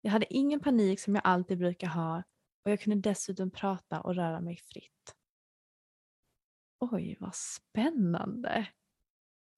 Jag 0.00 0.10
hade 0.10 0.34
ingen 0.34 0.60
panik 0.60 1.00
som 1.00 1.14
jag 1.14 1.22
alltid 1.24 1.58
brukar 1.58 1.88
ha 1.88 2.22
och 2.64 2.70
jag 2.70 2.80
kunde 2.80 3.10
dessutom 3.10 3.50
prata 3.50 4.00
och 4.00 4.14
röra 4.14 4.40
mig 4.40 4.56
fritt. 4.56 5.16
Oj, 6.78 7.16
vad 7.20 7.34
spännande. 7.34 8.68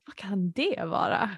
Vad 0.07 0.17
kan 0.17 0.51
det 0.51 0.85
vara? 0.85 1.31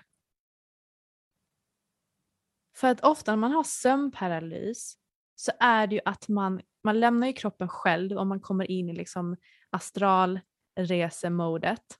För 2.77 2.89
att 2.89 3.01
ofta 3.01 3.33
när 3.33 3.37
man 3.37 3.53
har 3.53 3.65
sömnparalys 3.65 4.99
så 5.35 5.53
är 5.61 5.87
det 5.87 5.95
ju 5.95 6.01
att 6.05 6.29
man, 6.29 6.63
man 6.85 7.01
lämnar 7.01 7.27
ju 7.27 7.33
kroppen 7.33 7.69
själv 7.69 8.19
om 8.19 8.29
man 8.29 8.41
kommer 8.41 8.71
in 8.71 8.89
i 8.89 8.93
liksom 8.93 9.37
astralresemodet. 9.71 11.99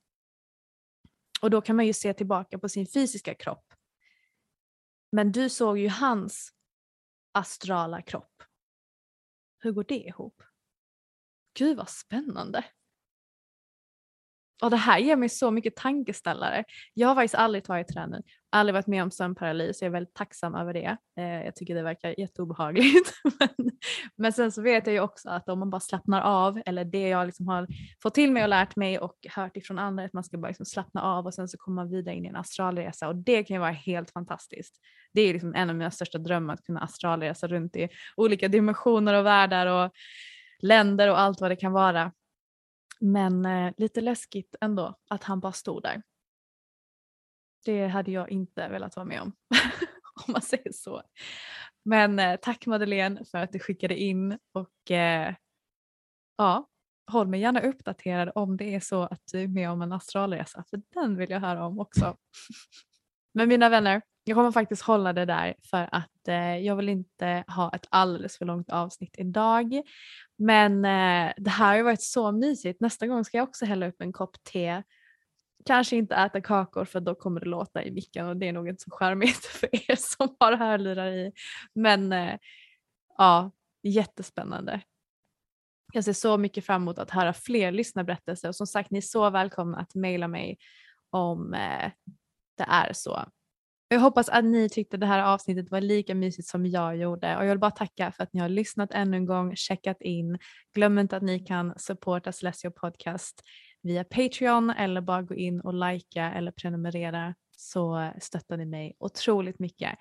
Och 1.41 1.49
då 1.49 1.61
kan 1.61 1.75
man 1.75 1.85
ju 1.85 1.93
se 1.93 2.13
tillbaka 2.13 2.59
på 2.59 2.69
sin 2.69 2.87
fysiska 2.87 3.33
kropp. 3.33 3.73
Men 5.11 5.31
du 5.31 5.49
såg 5.49 5.77
ju 5.77 5.89
hans 5.89 6.53
astrala 7.31 8.01
kropp. 8.01 8.43
Hur 9.59 9.71
går 9.71 9.85
det 9.87 9.99
ihop? 9.99 10.43
Gud 11.53 11.77
vad 11.77 11.89
spännande. 11.89 12.65
Och 14.63 14.69
det 14.69 14.77
här 14.77 14.99
ger 14.99 15.15
mig 15.15 15.29
så 15.29 15.51
mycket 15.51 15.75
tankeställare. 15.75 16.63
Jag 16.93 17.07
har 17.07 17.15
faktiskt 17.15 17.35
aldrig 17.35 17.63
tagit 17.63 17.87
träning, 17.87 18.21
aldrig 18.51 18.73
varit 18.73 18.87
med 18.87 19.03
om 19.03 19.11
sömnparalys, 19.11 19.81
jag 19.81 19.87
är 19.87 19.91
väldigt 19.91 20.13
tacksam 20.13 20.55
över 20.55 20.73
det. 20.73 20.97
Eh, 21.17 21.45
jag 21.45 21.55
tycker 21.55 21.75
det 21.75 21.83
verkar 21.83 22.19
jätteobehagligt. 22.19 23.13
men, 23.39 23.71
men 24.15 24.33
sen 24.33 24.51
så 24.51 24.61
vet 24.61 24.87
jag 24.87 24.93
ju 24.93 24.99
också 24.99 25.29
att 25.29 25.49
om 25.49 25.59
man 25.59 25.69
bara 25.69 25.79
slappnar 25.79 26.21
av, 26.21 26.61
eller 26.65 26.85
det 26.85 27.09
jag 27.09 27.25
liksom 27.25 27.47
har 27.47 27.67
fått 28.03 28.13
till 28.13 28.31
mig 28.31 28.43
och 28.43 28.49
lärt 28.49 28.75
mig 28.75 28.99
och 28.99 29.15
hört 29.35 29.57
ifrån 29.57 29.79
andra, 29.79 30.03
att 30.05 30.13
man 30.13 30.23
ska 30.23 30.37
bara 30.37 30.47
liksom 30.47 30.65
slappna 30.65 31.01
av 31.01 31.25
och 31.25 31.33
sen 31.33 31.47
så 31.47 31.57
kommer 31.57 31.75
man 31.75 31.91
vidare 31.91 32.15
in 32.15 32.25
i 32.25 32.29
en 32.29 32.35
astralresa 32.35 33.07
och 33.07 33.15
det 33.15 33.43
kan 33.43 33.55
ju 33.55 33.59
vara 33.59 33.71
helt 33.71 34.11
fantastiskt. 34.11 34.75
Det 35.13 35.21
är 35.21 35.33
liksom 35.33 35.55
en 35.55 35.69
av 35.69 35.75
mina 35.75 35.91
största 35.91 36.17
drömmar 36.17 36.53
att 36.53 36.63
kunna 36.63 36.79
astralresa 36.79 37.47
runt 37.47 37.75
i 37.75 37.89
olika 38.15 38.47
dimensioner 38.47 39.13
och 39.13 39.25
världar 39.25 39.67
och 39.67 39.91
länder 40.59 41.09
och 41.09 41.19
allt 41.19 41.41
vad 41.41 41.51
det 41.51 41.55
kan 41.55 41.71
vara. 41.71 42.11
Men 43.03 43.45
eh, 43.45 43.73
lite 43.77 44.01
läskigt 44.01 44.55
ändå 44.61 44.95
att 45.09 45.23
han 45.23 45.39
bara 45.39 45.51
stod 45.51 45.83
där. 45.83 46.03
Det 47.65 47.87
hade 47.87 48.11
jag 48.11 48.31
inte 48.31 48.67
velat 48.69 48.95
vara 48.95 49.05
med 49.05 49.21
om. 49.21 49.35
om 50.27 50.31
man 50.31 50.41
säger 50.41 50.71
så. 50.71 51.01
Men 51.85 52.19
eh, 52.19 52.35
tack 52.41 52.65
Madeleine 52.65 53.25
för 53.25 53.37
att 53.37 53.51
du 53.51 53.59
skickade 53.59 53.97
in 53.97 54.37
och 54.51 54.91
eh, 54.91 55.35
ja, 56.37 56.69
håll 57.11 57.27
mig 57.27 57.39
gärna 57.39 57.59
uppdaterad 57.59 58.31
om 58.35 58.57
det 58.57 58.75
är 58.75 58.79
så 58.79 59.03
att 59.03 59.21
du 59.31 59.41
är 59.41 59.47
med 59.47 59.69
om 59.69 59.81
en 59.81 59.93
astralresa 59.93 60.63
för 60.69 60.81
den 60.93 61.17
vill 61.17 61.29
jag 61.29 61.39
höra 61.39 61.65
om 61.65 61.79
också. 61.79 62.17
Men 63.33 63.49
mina 63.49 63.69
vänner, 63.69 64.01
jag 64.23 64.35
kommer 64.35 64.51
faktiskt 64.51 64.81
hålla 64.81 65.13
det 65.13 65.25
där 65.25 65.55
för 65.69 65.89
att 65.91 66.27
eh, 66.27 66.57
jag 66.57 66.75
vill 66.75 66.89
inte 66.89 67.43
ha 67.47 67.75
ett 67.75 67.87
alldeles 67.89 68.37
för 68.37 68.45
långt 68.45 68.69
avsnitt 68.69 69.15
idag. 69.17 69.81
Men 70.37 70.85
eh, 70.85 71.33
det 71.37 71.49
här 71.49 71.67
har 71.67 71.75
ju 71.75 71.83
varit 71.83 72.01
så 72.01 72.31
mysigt. 72.31 72.81
Nästa 72.81 73.07
gång 73.07 73.25
ska 73.25 73.37
jag 73.37 73.49
också 73.49 73.65
hälla 73.65 73.87
upp 73.87 74.01
en 74.01 74.13
kopp 74.13 74.43
te. 74.43 74.83
Kanske 75.65 75.95
inte 75.95 76.15
äta 76.15 76.41
kakor 76.41 76.85
för 76.85 76.99
då 76.99 77.15
kommer 77.15 77.39
det 77.39 77.45
låta 77.45 77.83
i 77.83 77.91
micken 77.91 78.27
och 78.27 78.37
det 78.37 78.47
är 78.47 78.53
nog 78.53 78.69
inte 78.69 78.83
så 78.83 78.91
charmigt 78.91 79.45
för 79.45 79.91
er 79.91 79.95
som 79.95 80.35
har 80.39 80.53
hörlurar 80.53 81.11
i. 81.11 81.31
Men 81.73 82.13
eh, 82.13 82.37
ja, 83.17 83.51
jättespännande. 83.83 84.81
Jag 85.93 86.03
ser 86.03 86.13
så 86.13 86.37
mycket 86.37 86.65
fram 86.65 86.81
emot 86.81 86.99
att 86.99 87.11
höra 87.11 87.33
fler 87.33 87.71
lyssnarberättelser 87.71 88.47
och 88.47 88.55
som 88.55 88.67
sagt 88.67 88.91
ni 88.91 88.97
är 88.97 89.01
så 89.01 89.29
välkomna 89.29 89.77
att 89.77 89.95
mejla 89.95 90.27
mig 90.27 90.57
om 91.09 91.53
eh, 91.53 91.91
det 92.57 92.63
är 92.67 92.93
så. 92.93 93.25
Jag 93.93 93.99
hoppas 93.99 94.29
att 94.29 94.45
ni 94.45 94.69
tyckte 94.69 94.97
det 94.97 95.05
här 95.05 95.23
avsnittet 95.23 95.71
var 95.71 95.81
lika 95.81 96.15
mysigt 96.15 96.47
som 96.47 96.65
jag 96.65 96.97
gjorde 96.97 97.37
och 97.37 97.43
jag 97.43 97.49
vill 97.49 97.59
bara 97.59 97.71
tacka 97.71 98.11
för 98.11 98.23
att 98.23 98.33
ni 98.33 98.39
har 98.39 98.49
lyssnat 98.49 98.91
ännu 98.91 99.17
en 99.17 99.25
gång, 99.25 99.55
checkat 99.55 100.01
in. 100.01 100.37
Glöm 100.75 100.99
inte 100.99 101.17
att 101.17 101.23
ni 101.23 101.39
kan 101.39 101.73
supporta 101.77 102.31
Celestio 102.31 102.69
Podcast 102.69 103.43
via 103.81 104.03
Patreon 104.03 104.69
eller 104.69 105.01
bara 105.01 105.21
gå 105.21 105.35
in 105.35 105.61
och 105.61 105.73
likea 105.73 106.33
eller 106.33 106.51
prenumerera 106.51 107.35
så 107.57 108.11
stöttar 108.21 108.57
ni 108.57 108.65
mig 108.65 108.95
otroligt 108.99 109.59
mycket. 109.59 109.91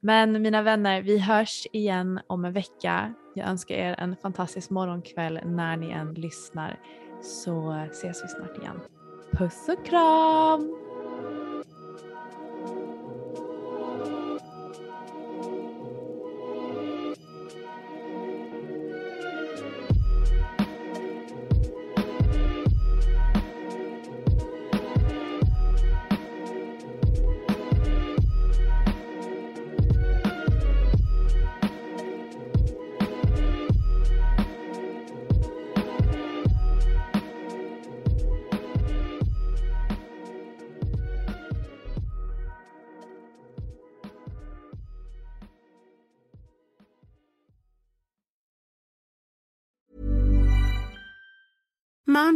Men 0.00 0.42
mina 0.42 0.62
vänner, 0.62 1.02
vi 1.02 1.18
hörs 1.18 1.66
igen 1.72 2.20
om 2.26 2.44
en 2.44 2.52
vecka. 2.52 3.14
Jag 3.34 3.48
önskar 3.48 3.74
er 3.74 3.94
en 3.98 4.16
fantastisk 4.16 4.70
morgonkväll 4.70 5.40
när 5.44 5.76
ni 5.76 5.90
än 5.90 6.14
lyssnar 6.14 6.80
så 7.22 7.86
ses 7.90 8.24
vi 8.24 8.28
snart 8.28 8.58
igen. 8.58 8.80
Puss 9.32 9.68
och 9.68 9.86
kram! 9.86 10.89